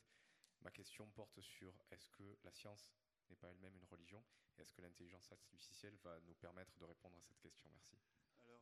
[0.63, 2.91] Ma question porte sur est-ce que la science
[3.31, 4.25] n'est pas elle-même une religion
[4.57, 7.69] Et est-ce que l'intelligence artificielle va nous permettre de répondre à cette question?
[7.73, 7.97] Merci.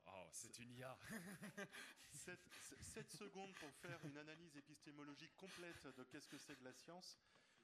[0.07, 0.99] Alors, oh, c'est une IA
[2.13, 2.39] 7,
[3.11, 7.19] secondes pour faire une analyse épistémologique complète de qu'est-ce que c'est que la science.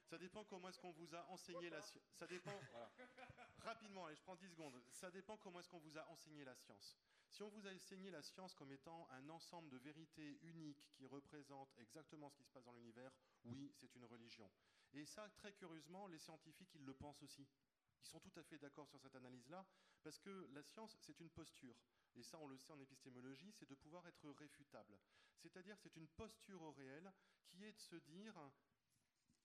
[0.05, 2.03] Ça dépend comment est-ce qu'on vous a enseigné la science.
[2.13, 2.57] Ça dépend.
[3.59, 4.81] Rapidement, allez, je prends 10 secondes.
[4.91, 6.97] Ça dépend comment est-ce qu'on vous a enseigné la science.
[7.29, 11.05] Si on vous a enseigné la science comme étant un ensemble de vérités uniques qui
[11.05, 13.11] représentent exactement ce qui se passe dans l'univers,
[13.43, 14.49] oui, c'est une religion.
[14.93, 17.47] Et ça, très curieusement, les scientifiques, ils le pensent aussi.
[18.01, 19.65] Ils sont tout à fait d'accord sur cette analyse-là,
[20.01, 21.75] parce que la science, c'est une posture.
[22.15, 24.97] Et ça, on le sait en épistémologie, c'est de pouvoir être réfutable.
[25.37, 27.11] C'est-à-dire, c'est une posture au réel
[27.47, 28.33] qui est de se dire,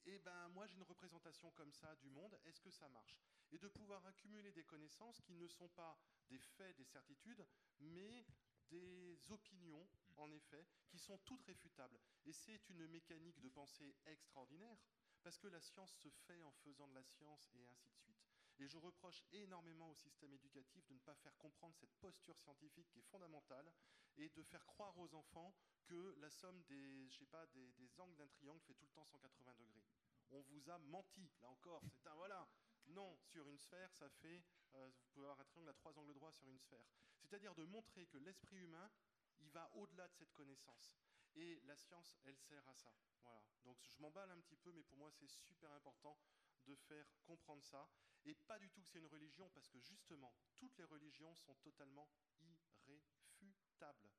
[0.07, 3.17] eh ben, moi, j'ai une représentation comme ça du monde, est-ce que ça marche?
[3.51, 5.99] Et de pouvoir accumuler des connaissances qui ne sont pas
[6.29, 7.45] des faits, des certitudes,
[7.81, 8.25] mais
[8.71, 9.87] des opinions,
[10.17, 12.01] en effet, qui sont toutes réfutables.
[12.25, 14.79] Et c'est une mécanique de pensée extraordinaire,
[15.23, 18.23] parce que la science se fait en faisant de la science et ainsi de suite.
[18.59, 22.89] Et je reproche énormément au système éducatif de ne pas faire comprendre cette posture scientifique
[22.91, 23.73] qui est fondamentale
[24.17, 25.55] et de faire croire aux enfants
[25.85, 29.05] que la somme des, je sais pas, des, angles d'un triangle fait tout le temps
[29.05, 29.85] 180 degrés.
[30.31, 32.49] On vous a menti, là encore, c'est un voilà.
[32.87, 34.45] Non, sur une sphère, ça fait,
[34.75, 36.87] euh, vous pouvez avoir un triangle à trois angles droits sur une sphère.
[37.21, 38.91] C'est-à-dire de montrer que l'esprit humain,
[39.41, 40.95] il va au-delà de cette connaissance.
[41.35, 42.95] Et la science, elle sert à ça.
[43.23, 43.43] Voilà.
[43.65, 46.19] Donc je m'emballe un petit peu, mais pour moi c'est super important
[46.67, 47.89] de faire comprendre ça.
[48.25, 51.55] Et pas du tout que c'est une religion, parce que justement, toutes les religions sont
[51.57, 52.09] totalement
[52.41, 54.11] irréfutables.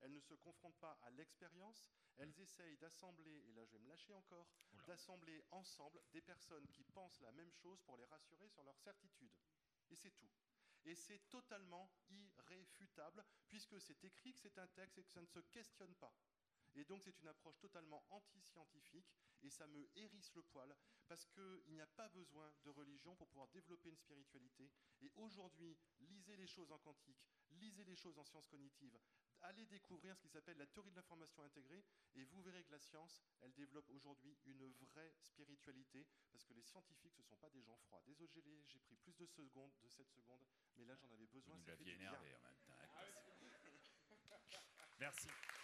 [0.00, 3.88] elles ne se confrontent pas à l'expérience, elles essayent d'assembler, et là je vais me
[3.88, 4.48] lâcher encore,
[4.86, 9.32] d'assembler ensemble des personnes qui pensent la même chose pour les rassurer sur leur certitude.
[9.90, 10.30] Et c'est tout.
[10.84, 15.26] Et c'est totalement irréfutable, puisque c'est écrit que c'est un texte et que ça ne
[15.26, 16.14] se questionne pas.
[16.76, 19.10] Et donc c'est une approche totalement anti-scientifique,
[19.42, 20.74] et ça me hérisse le poil,
[21.08, 24.70] parce qu'il n'y a pas besoin de religion pour pouvoir développer une spiritualité.
[25.00, 28.98] Et aujourd'hui, lisez les choses en quantique, lisez les choses en sciences cognitives,
[29.42, 31.84] allez découvrir ce qui s'appelle la théorie de l'information intégrée,
[32.14, 36.62] et vous verrez que la science, elle développe aujourd'hui une vraie spiritualité, parce que les
[36.62, 38.02] scientifiques, ce ne sont pas des gens froids.
[38.06, 40.44] Désolé, j'ai pris plus de secondes, de 7 secondes,
[40.76, 41.56] mais là j'en avais besoin.
[41.56, 42.76] Vous nous énervé en même temps.
[44.98, 45.28] Merci.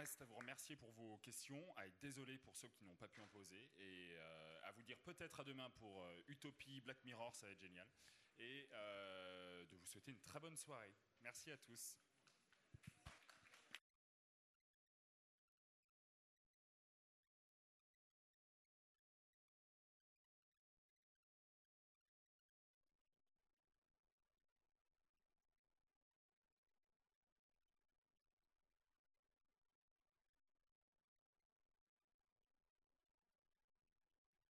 [0.00, 3.08] reste à vous remercier pour vos questions, à être désolé pour ceux qui n'ont pas
[3.08, 7.04] pu en poser, et euh, à vous dire peut-être à demain pour euh, Utopie, Black
[7.04, 7.86] Mirror, ça va être génial,
[8.38, 10.94] et euh, de vous souhaiter une très bonne soirée.
[11.20, 11.98] Merci à tous.